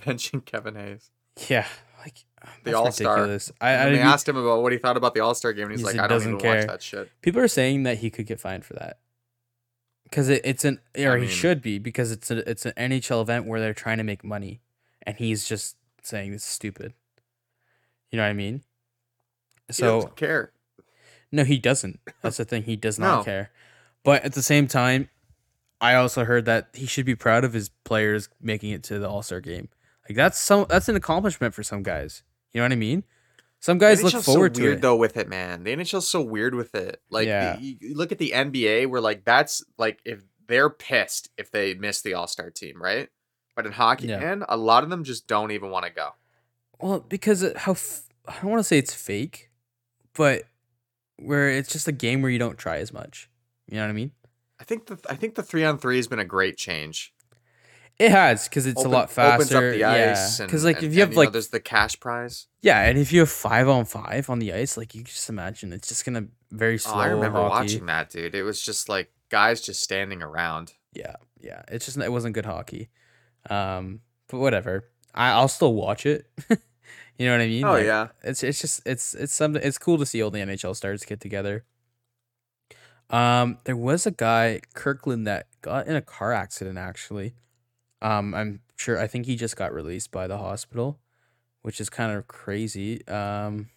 Benching 0.03 0.45
Kevin 0.45 0.75
Hayes. 0.75 1.09
yeah, 1.49 1.65
like 2.01 2.25
uh, 2.41 2.47
The 2.63 2.73
All-Star. 2.77 3.13
ridiculous. 3.15 3.51
I, 3.61 3.69
I 3.69 3.71
And 3.73 3.95
they 3.95 3.99
mean, 3.99 4.07
asked 4.07 4.27
him 4.27 4.35
about 4.37 4.61
what 4.63 4.71
he 4.71 4.77
thought 4.77 4.97
about 4.97 5.13
the 5.13 5.19
All 5.21 5.33
Star 5.35 5.53
game, 5.53 5.65
and 5.65 5.71
he's 5.71 5.79
He 5.81 5.85
like, 5.85 5.99
"I 5.99 6.07
don't 6.07 6.21
even 6.21 6.37
care. 6.39 6.57
watch 6.57 6.67
that 6.67 6.81
shit." 6.81 7.09
People 7.21 7.41
are 7.41 7.47
saying 7.47 7.83
that 7.83 7.99
he 7.99 8.09
could 8.09 8.25
get 8.25 8.39
fined 8.39 8.65
for 8.65 8.73
that 8.75 8.99
because 10.03 10.29
it, 10.29 10.41
it's 10.43 10.65
an 10.65 10.79
or 10.97 11.15
he 11.17 11.21
mean- 11.21 11.29
should 11.29 11.61
be 11.61 11.77
because 11.79 12.11
it's 12.11 12.29
a 12.31 12.49
it's 12.49 12.65
an 12.65 12.73
NHL 12.77 13.21
event 13.21 13.45
where 13.45 13.59
they're 13.59 13.73
trying 13.73 13.97
to 13.97 14.03
make 14.03 14.23
money, 14.23 14.61
and 15.03 15.15
he's 15.17 15.47
just 15.47 15.77
saying 16.01 16.33
it's 16.33 16.45
stupid. 16.45 16.93
You 18.11 18.17
know 18.17 18.23
what 18.23 18.29
I 18.29 18.33
mean? 18.33 18.63
He 19.67 19.73
So 19.73 19.95
doesn't 20.01 20.15
care. 20.17 20.51
no, 21.31 21.43
he 21.45 21.57
doesn't. 21.57 21.99
That's 22.21 22.37
the 22.37 22.45
thing. 22.45 22.63
He 22.63 22.75
does 22.75 22.99
not 22.99 23.19
No. 23.19 23.23
care. 23.23 23.51
But 24.03 24.23
at 24.25 24.33
the 24.33 24.41
same 24.43 24.67
time, 24.67 25.09
I 25.79 25.93
also 25.95 26.25
heard 26.25 26.45
that 26.45 26.69
he 26.73 26.85
should 26.87 27.05
be 27.05 27.15
proud 27.15 27.43
of 27.45 27.53
his 27.53 27.69
players 27.85 28.27
making 28.41 28.71
it 28.71 28.83
to 28.85 28.99
the 28.99 29.07
All 29.07 29.21
Star 29.23 29.39
game. 29.39 29.69
Like 30.09 30.15
that's 30.15 30.37
some 30.39 30.65
that's 30.69 30.89
an 30.89 30.95
accomplishment 30.95 31.53
for 31.53 31.63
some 31.63 31.83
guys. 31.83 32.23
You 32.53 32.59
know 32.59 32.65
what 32.65 32.71
I 32.73 32.75
mean? 32.75 33.03
Some 33.59 33.77
guys 33.77 33.99
the 33.99 34.05
look 34.09 34.23
forward 34.23 34.55
so 34.55 34.59
to 34.61 34.65
weird 34.67 34.77
it. 34.79 34.81
though 34.81 34.95
with 34.95 35.17
it, 35.17 35.29
man. 35.29 35.63
The 35.63 35.71
NHL's 35.75 36.07
so 36.07 36.21
weird 36.21 36.55
with 36.55 36.73
it. 36.73 36.99
Like, 37.11 37.27
Yeah. 37.27 37.59
you, 37.59 37.77
you 37.79 37.95
look 37.95 38.11
at 38.11 38.17
the 38.17 38.31
NBA, 38.31 38.87
where 38.87 38.99
like 39.01 39.23
that's 39.23 39.63
like 39.77 39.99
if 40.03 40.23
they're 40.47 40.69
pissed 40.69 41.29
if 41.37 41.51
they 41.51 41.75
miss 41.75 42.01
the 42.01 42.15
All 42.15 42.27
Star 42.27 42.49
team, 42.49 42.81
right? 42.81 43.09
But 43.55 43.65
in 43.67 43.71
hockey, 43.73 44.07
Yeah. 44.07 44.19
man, 44.19 44.43
a 44.49 44.57
lot 44.57 44.83
of 44.83 44.89
them 44.89 45.03
just 45.03 45.27
don't 45.27 45.51
even 45.51 45.69
want 45.69 45.85
to 45.85 45.91
go. 45.91 46.09
Well, 46.79 47.01
because 47.01 47.45
how 47.55 47.73
f- 47.73 48.01
I 48.27 48.33
don't 48.41 48.49
want 48.49 48.59
to 48.61 48.63
say 48.63 48.79
it's 48.79 48.93
fake, 48.93 49.51
but 50.15 50.43
where 51.17 51.49
it's 51.49 51.69
just 51.71 51.87
a 51.87 51.91
game 51.91 52.21
where 52.23 52.31
you 52.31 52.39
don't 52.39 52.57
try 52.57 52.77
as 52.77 52.91
much. 52.91 53.29
You 53.67 53.75
know 53.75 53.83
what 53.83 53.89
I 53.91 53.93
mean? 53.93 54.11
I 54.59 54.63
think 54.63 54.87
the 54.87 54.97
I 55.09 55.15
think 55.15 55.35
the 55.35 55.43
three 55.43 55.63
on 55.63 55.77
three 55.77 55.97
has 55.97 56.07
been 56.07 56.19
a 56.19 56.25
great 56.25 56.57
change. 56.57 57.13
It 57.99 58.09
has 58.11 58.47
because 58.47 58.65
it's 58.65 58.79
Open- 58.79 58.91
a 58.91 58.95
lot 58.95 59.11
faster. 59.11 59.35
Opens 59.35 59.51
up 59.53 59.61
the 59.77 59.83
ice. 59.83 60.39
yeah, 60.39 60.45
because 60.45 60.63
like 60.65 60.77
and- 60.77 60.85
if 60.87 60.95
you 60.95 61.01
and, 61.03 61.09
have 61.11 61.17
like 61.17 61.27
know, 61.27 61.31
there's 61.33 61.49
the 61.49 61.59
cash 61.59 61.99
prize. 61.99 62.47
yeah, 62.61 62.81
and 62.81 62.97
if 62.97 63.11
you 63.13 63.19
have 63.19 63.29
five 63.29 63.69
on 63.69 63.85
five 63.85 64.29
on 64.29 64.39
the 64.39 64.53
ice, 64.53 64.75
like 64.77 64.95
you 64.95 65.03
just 65.03 65.29
imagine 65.29 65.71
it's 65.71 65.87
just 65.87 66.03
gonna 66.05 66.25
very 66.51 66.77
slow. 66.79 66.93
Oh, 66.95 66.97
I 66.99 67.07
remember 67.07 67.39
hockey. 67.39 67.49
watching 67.65 67.85
that, 67.85 68.09
dude. 68.09 68.33
It 68.35 68.43
was 68.43 68.61
just 68.61 68.89
like 68.89 69.11
guys 69.29 69.61
just 69.61 69.83
standing 69.83 70.21
around. 70.23 70.73
Yeah, 70.93 71.15
yeah. 71.39 71.61
It's 71.67 71.85
just 71.85 71.97
it 71.97 72.11
wasn't 72.11 72.33
good 72.33 72.45
hockey. 72.45 72.89
Um, 73.49 74.01
but 74.29 74.39
whatever. 74.39 74.85
I 75.13 75.29
I'll 75.31 75.47
still 75.47 75.73
watch 75.73 76.05
it. 76.05 76.25
you 76.49 77.25
know 77.27 77.33
what 77.33 77.41
I 77.41 77.47
mean? 77.47 77.65
Oh 77.65 77.73
Like, 77.73 77.85
yeah. 77.85 78.07
It's 78.23 78.41
it's 78.43 78.59
just 78.61 78.81
it's 78.85 79.13
it's 79.13 79.33
something. 79.33 79.61
It's 79.63 79.77
cool 79.77 79.97
to 79.99 80.05
see 80.05 80.23
all 80.23 80.31
the 80.31 80.39
NHL 80.39 80.75
stars 80.75 81.03
get 81.05 81.19
together. 81.19 81.65
Um, 83.09 83.57
there 83.65 83.75
was 83.75 84.05
a 84.07 84.11
guy 84.11 84.61
Kirkland 84.73 85.27
that 85.27 85.47
got 85.61 85.85
in 85.87 85.95
a 85.95 86.01
car 86.01 86.31
accident. 86.31 86.77
Actually, 86.77 87.35
um, 88.01 88.33
I'm 88.33 88.61
sure. 88.75 88.99
I 88.99 89.07
think 89.07 89.25
he 89.25 89.35
just 89.35 89.55
got 89.55 89.73
released 89.73 90.11
by 90.11 90.27
the 90.27 90.37
hospital, 90.37 90.99
which 91.61 91.79
is 91.81 91.89
kind 91.89 92.11
of 92.15 92.27
crazy. 92.27 93.05
Um, 93.07 93.69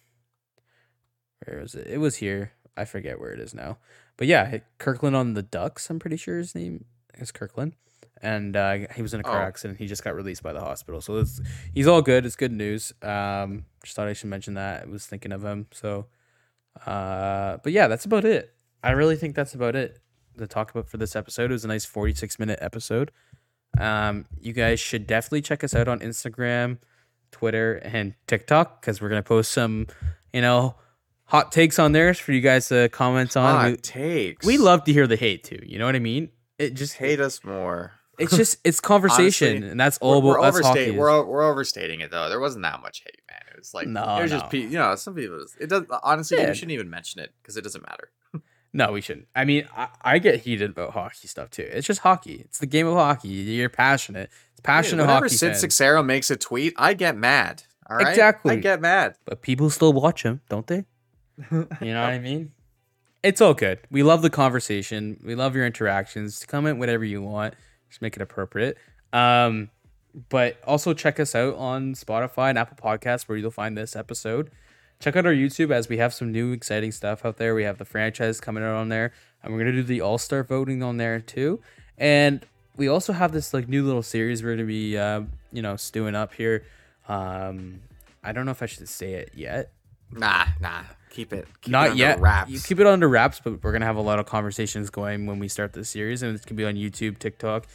where 1.45 1.59
was 1.61 1.75
it? 1.75 1.87
It 1.87 1.97
was 1.99 2.17
here. 2.17 2.51
I 2.77 2.85
forget 2.85 3.19
where 3.19 3.31
it 3.31 3.39
is 3.39 3.53
now. 3.53 3.77
But 4.17 4.27
yeah, 4.27 4.57
Kirkland 4.77 5.15
on 5.15 5.33
the 5.33 5.43
Ducks. 5.43 5.89
I'm 5.89 5.99
pretty 5.99 6.17
sure 6.17 6.37
his 6.37 6.55
name 6.55 6.85
is 7.15 7.31
Kirkland, 7.31 7.73
and 8.21 8.55
uh, 8.55 8.77
he 8.95 9.01
was 9.01 9.13
in 9.13 9.19
a 9.19 9.23
car 9.23 9.43
Oh. 9.43 9.45
accident. 9.47 9.79
He 9.79 9.87
just 9.87 10.03
got 10.03 10.15
released 10.15 10.43
by 10.43 10.53
the 10.53 10.61
hospital, 10.61 11.01
so 11.01 11.17
it's 11.17 11.41
he's 11.73 11.87
all 11.87 12.01
good. 12.01 12.25
It's 12.25 12.35
good 12.35 12.51
news. 12.51 12.93
Um, 13.01 13.65
just 13.83 13.95
thought 13.95 14.07
I 14.07 14.13
should 14.13 14.29
mention 14.29 14.53
that. 14.55 14.83
I 14.83 14.85
was 14.85 15.05
thinking 15.05 15.31
of 15.31 15.43
him. 15.43 15.67
So, 15.71 16.07
uh, 16.85 17.57
but 17.63 17.71
yeah, 17.73 17.87
that's 17.87 18.05
about 18.05 18.25
it. 18.25 18.53
I 18.83 18.91
really 18.91 19.15
think 19.15 19.35
that's 19.35 19.53
about 19.53 19.75
it 19.75 19.99
to 20.37 20.47
talk 20.47 20.71
about 20.71 20.87
for 20.89 20.97
this 20.97 21.15
episode. 21.15 21.49
It 21.51 21.53
was 21.53 21.65
a 21.65 21.69
nice 21.69 21.85
46 21.85 22.39
minute 22.39 22.59
episode. 22.61 23.11
Um, 23.79 24.25
you 24.39 24.53
guys 24.53 24.79
should 24.79 25.07
definitely 25.07 25.41
check 25.41 25.63
us 25.63 25.75
out 25.75 25.87
on 25.87 25.99
Instagram, 25.99 26.77
Twitter, 27.31 27.75
and 27.75 28.13
TikTok 28.27 28.81
because 28.81 29.01
we're 29.01 29.09
gonna 29.09 29.23
post 29.23 29.51
some, 29.51 29.87
you 30.33 30.41
know, 30.41 30.75
hot 31.25 31.51
takes 31.51 31.79
on 31.79 31.91
there 31.91 32.13
for 32.13 32.31
you 32.31 32.41
guys 32.41 32.67
to 32.69 32.89
comment 32.89 33.35
on. 33.35 33.55
Hot 33.55 33.71
We, 33.71 33.77
takes. 33.77 34.45
we 34.45 34.57
love 34.57 34.83
to 34.85 34.93
hear 34.93 35.07
the 35.07 35.15
hate 35.17 35.43
too. 35.43 35.59
You 35.65 35.79
know 35.79 35.85
what 35.85 35.95
I 35.95 35.99
mean? 35.99 36.29
It 36.57 36.73
just 36.75 36.93
hate 36.93 37.19
us 37.19 37.43
more. 37.43 37.91
It's 38.17 38.33
just 38.33 38.59
it's 38.63 38.79
conversation, 38.79 39.49
Honestly, 39.57 39.69
and 39.71 39.77
that's 39.77 39.99
We're, 39.99 40.07
all. 40.07 40.21
we're, 40.21 40.41
that's 40.41 40.55
overstating. 40.55 40.95
We're, 40.95 41.25
we're 41.25 41.43
overstating 41.51 41.99
it 41.99 42.11
though. 42.11 42.29
There 42.29 42.39
wasn't 42.39 42.63
that 42.63 42.81
much 42.81 43.03
hate, 43.05 43.19
man. 43.29 43.41
It 43.53 43.59
was 43.59 43.73
like 43.73 43.87
No, 43.87 44.03
it 44.19 44.21
was 44.21 44.31
just 44.31 44.45
no. 44.45 44.49
pe- 44.51 44.59
you 44.59 44.77
know 44.77 44.95
some 44.95 45.15
people. 45.15 45.45
It 45.59 45.67
does 45.67 45.83
honestly. 46.01 46.37
Yeah. 46.37 46.47
You 46.47 46.53
shouldn't 46.53 46.71
even 46.71 46.89
mention 46.89 47.19
it 47.19 47.33
because 47.41 47.57
it 47.57 47.63
doesn't 47.65 47.85
matter. 47.85 48.11
No, 48.75 48.91
we 48.91 48.99
shouldn't. 48.99 49.27
I 49.33 49.45
mean, 49.45 49.69
I, 49.75 49.87
I 50.01 50.19
get 50.19 50.41
heated 50.41 50.71
about 50.71 50.91
hockey 50.91 51.29
stuff 51.29 51.49
too. 51.49 51.65
It's 51.71 51.87
just 51.87 52.01
hockey. 52.01 52.41
It's 52.43 52.59
the 52.59 52.65
game 52.65 52.87
of 52.87 52.95
hockey. 52.95 53.29
You're 53.29 53.69
passionate. 53.69 54.29
It's 54.51 54.59
passionate 54.59 55.03
Whenever 55.03 55.25
hockey 55.27 55.35
Sid 55.35 55.51
fans. 55.53 55.63
Sixero 55.63 56.05
makes 56.05 56.29
a 56.29 56.35
tweet, 56.35 56.73
I 56.75 56.93
get 56.93 57.15
mad. 57.15 57.63
All 57.89 57.95
right, 57.95 58.09
Exactly. 58.09 58.55
I 58.55 58.55
get 58.57 58.81
mad. 58.81 59.15
but 59.23 59.41
people 59.41 59.69
still 59.69 59.93
watch 59.93 60.23
him, 60.23 60.41
don't 60.49 60.67
they? 60.67 60.83
You 61.51 61.67
know 61.93 62.01
what 62.01 62.09
I 62.11 62.19
mean? 62.19 62.51
It's 63.23 63.39
all 63.39 63.53
good. 63.53 63.79
We 63.89 64.03
love 64.03 64.21
the 64.21 64.29
conversation. 64.29 65.21
We 65.23 65.35
love 65.35 65.55
your 65.55 65.65
interactions. 65.65 66.43
Comment 66.45 66.77
whatever 66.77 67.05
you 67.05 67.21
want. 67.21 67.53
Just 67.89 68.01
make 68.01 68.17
it 68.17 68.21
appropriate. 68.21 68.77
Um, 69.13 69.69
but 70.29 70.57
also 70.65 70.93
check 70.93 71.19
us 71.19 71.33
out 71.33 71.55
on 71.55 71.93
Spotify 71.93 72.49
and 72.49 72.57
Apple 72.57 72.77
Podcasts 72.77 73.23
where 73.29 73.37
you'll 73.37 73.51
find 73.51 73.77
this 73.77 73.95
episode. 73.95 74.51
Check 74.99 75.15
out 75.15 75.25
our 75.25 75.33
YouTube 75.33 75.71
as 75.71 75.89
we 75.89 75.97
have 75.97 76.13
some 76.13 76.31
new 76.31 76.51
exciting 76.51 76.91
stuff 76.91 77.25
out 77.25 77.37
there. 77.37 77.53
We 77.53 77.63
have 77.63 77.77
the 77.77 77.85
franchise 77.85 78.39
coming 78.39 78.63
out 78.63 78.75
on 78.75 78.89
there, 78.89 79.11
and 79.43 79.53
we're 79.53 79.59
gonna 79.59 79.73
do 79.73 79.83
the 79.83 80.01
All 80.01 80.17
Star 80.17 80.43
voting 80.43 80.81
on 80.81 80.97
there 80.97 81.19
too. 81.19 81.59
And 81.97 82.45
we 82.75 82.87
also 82.87 83.13
have 83.13 83.31
this 83.31 83.53
like 83.53 83.67
new 83.67 83.85
little 83.85 84.03
series 84.03 84.43
we're 84.43 84.55
gonna 84.55 84.65
be, 84.65 84.97
uh, 84.97 85.21
you 85.51 85.61
know, 85.61 85.75
stewing 85.75 86.15
up 86.15 86.33
here. 86.33 86.63
Um, 87.07 87.81
I 88.23 88.31
don't 88.31 88.45
know 88.45 88.51
if 88.51 88.63
I 88.63 88.65
should 88.65 88.89
say 88.89 89.13
it 89.13 89.31
yet, 89.35 89.71
Nah, 90.11 90.45
nah. 90.59 90.81
Keep 91.09 91.33
it. 91.33 91.47
Keep 91.61 91.69
it 91.69 91.71
not 91.71 91.89
under 91.91 91.97
yet. 91.97 92.19
Wraps. 92.19 92.51
You 92.51 92.59
keep 92.59 92.79
it 92.79 92.87
under 92.87 93.07
wraps, 93.07 93.39
but 93.43 93.63
we're 93.63 93.71
gonna 93.71 93.85
have 93.85 93.95
a 93.95 94.01
lot 94.01 94.19
of 94.19 94.25
conversations 94.25 94.89
going 94.89 95.25
when 95.25 95.39
we 95.39 95.47
start 95.47 95.73
this 95.73 95.89
series, 95.89 96.21
and 96.23 96.35
it's 96.35 96.45
gonna 96.45 96.57
be 96.57 96.65
on 96.65 96.75
YouTube, 96.75 97.19
TikTok, 97.19 97.65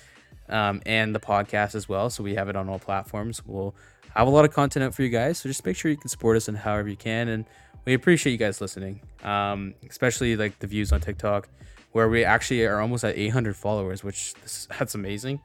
um, 0.48 0.82
and 0.84 1.14
the 1.14 1.20
podcast 1.20 1.74
as 1.74 1.88
well. 1.88 2.10
So 2.10 2.22
we 2.22 2.34
have 2.34 2.48
it 2.48 2.56
on 2.56 2.68
all 2.68 2.78
platforms. 2.78 3.42
We'll 3.46 3.74
have 4.16 4.26
a 4.26 4.30
lot 4.30 4.44
of 4.44 4.52
content 4.52 4.84
out 4.84 4.94
for 4.94 5.02
you 5.02 5.08
guys. 5.08 5.38
So 5.38 5.48
just 5.48 5.64
make 5.64 5.76
sure 5.76 5.90
you 5.90 5.96
can 5.96 6.08
support 6.08 6.36
us 6.36 6.48
in 6.48 6.54
however 6.54 6.88
you 6.88 6.96
can, 6.96 7.28
and 7.28 7.44
we 7.84 7.94
appreciate 7.94 8.32
you 8.32 8.38
guys 8.38 8.60
listening. 8.60 9.00
Um, 9.22 9.74
especially 9.88 10.36
like 10.36 10.58
the 10.58 10.66
views 10.66 10.92
on 10.92 11.00
TikTok, 11.00 11.48
where 11.92 12.08
we 12.08 12.24
actually 12.24 12.64
are 12.64 12.80
almost 12.80 13.04
at 13.04 13.16
800 13.16 13.56
followers, 13.56 14.04
which 14.04 14.34
this, 14.34 14.66
that's 14.78 14.94
amazing. 14.94 15.40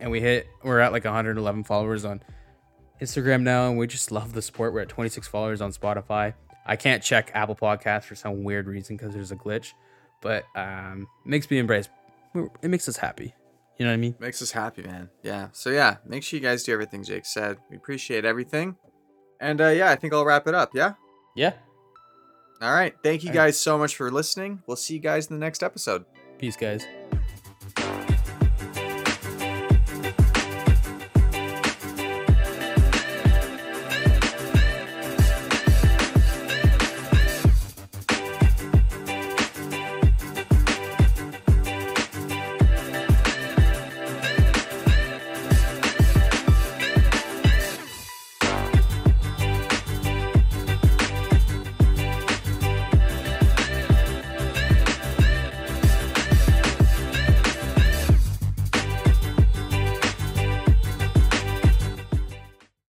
And 0.00 0.10
we 0.10 0.20
hit 0.20 0.48
we're 0.62 0.80
at 0.80 0.92
like 0.92 1.04
111 1.04 1.64
followers 1.64 2.04
on 2.04 2.22
Instagram 3.00 3.42
now, 3.42 3.68
and 3.68 3.78
we 3.78 3.86
just 3.86 4.10
love 4.10 4.32
the 4.32 4.42
support. 4.42 4.72
We're 4.72 4.80
at 4.80 4.88
26 4.88 5.28
followers 5.28 5.60
on 5.60 5.72
Spotify. 5.72 6.34
I 6.66 6.76
can't 6.76 7.02
check 7.02 7.30
Apple 7.34 7.56
Podcasts 7.56 8.04
for 8.04 8.14
some 8.14 8.42
weird 8.42 8.66
reason 8.66 8.96
because 8.96 9.12
there's 9.12 9.32
a 9.32 9.36
glitch, 9.36 9.72
but 10.20 10.44
um, 10.56 11.06
makes 11.24 11.50
me 11.50 11.58
embrace. 11.58 11.88
It 12.62 12.68
makes 12.68 12.88
us 12.88 12.96
happy. 12.96 13.34
You 13.78 13.86
know 13.86 13.90
what 13.90 13.94
I 13.94 13.98
mean? 13.98 14.14
Makes 14.20 14.40
us 14.40 14.52
happy, 14.52 14.82
man. 14.82 15.10
Yeah. 15.22 15.48
So 15.52 15.70
yeah, 15.70 15.96
make 16.06 16.22
sure 16.22 16.38
you 16.38 16.42
guys 16.42 16.62
do 16.62 16.72
everything 16.72 17.02
Jake 17.02 17.26
said. 17.26 17.58
We 17.70 17.76
appreciate 17.76 18.24
everything. 18.24 18.76
And 19.40 19.60
uh, 19.60 19.68
yeah, 19.68 19.90
I 19.90 19.96
think 19.96 20.12
I'll 20.14 20.24
wrap 20.24 20.46
it 20.46 20.54
up. 20.54 20.70
Yeah. 20.74 20.92
Yeah. 21.34 21.54
All 22.62 22.72
right. 22.72 22.94
Thank 23.02 23.24
you 23.24 23.30
All 23.30 23.36
right. 23.36 23.46
guys 23.46 23.58
so 23.58 23.76
much 23.76 23.96
for 23.96 24.10
listening. 24.10 24.62
We'll 24.66 24.76
see 24.76 24.94
you 24.94 25.00
guys 25.00 25.26
in 25.26 25.34
the 25.34 25.40
next 25.44 25.62
episode. 25.62 26.04
Peace, 26.38 26.56
guys. 26.56 26.86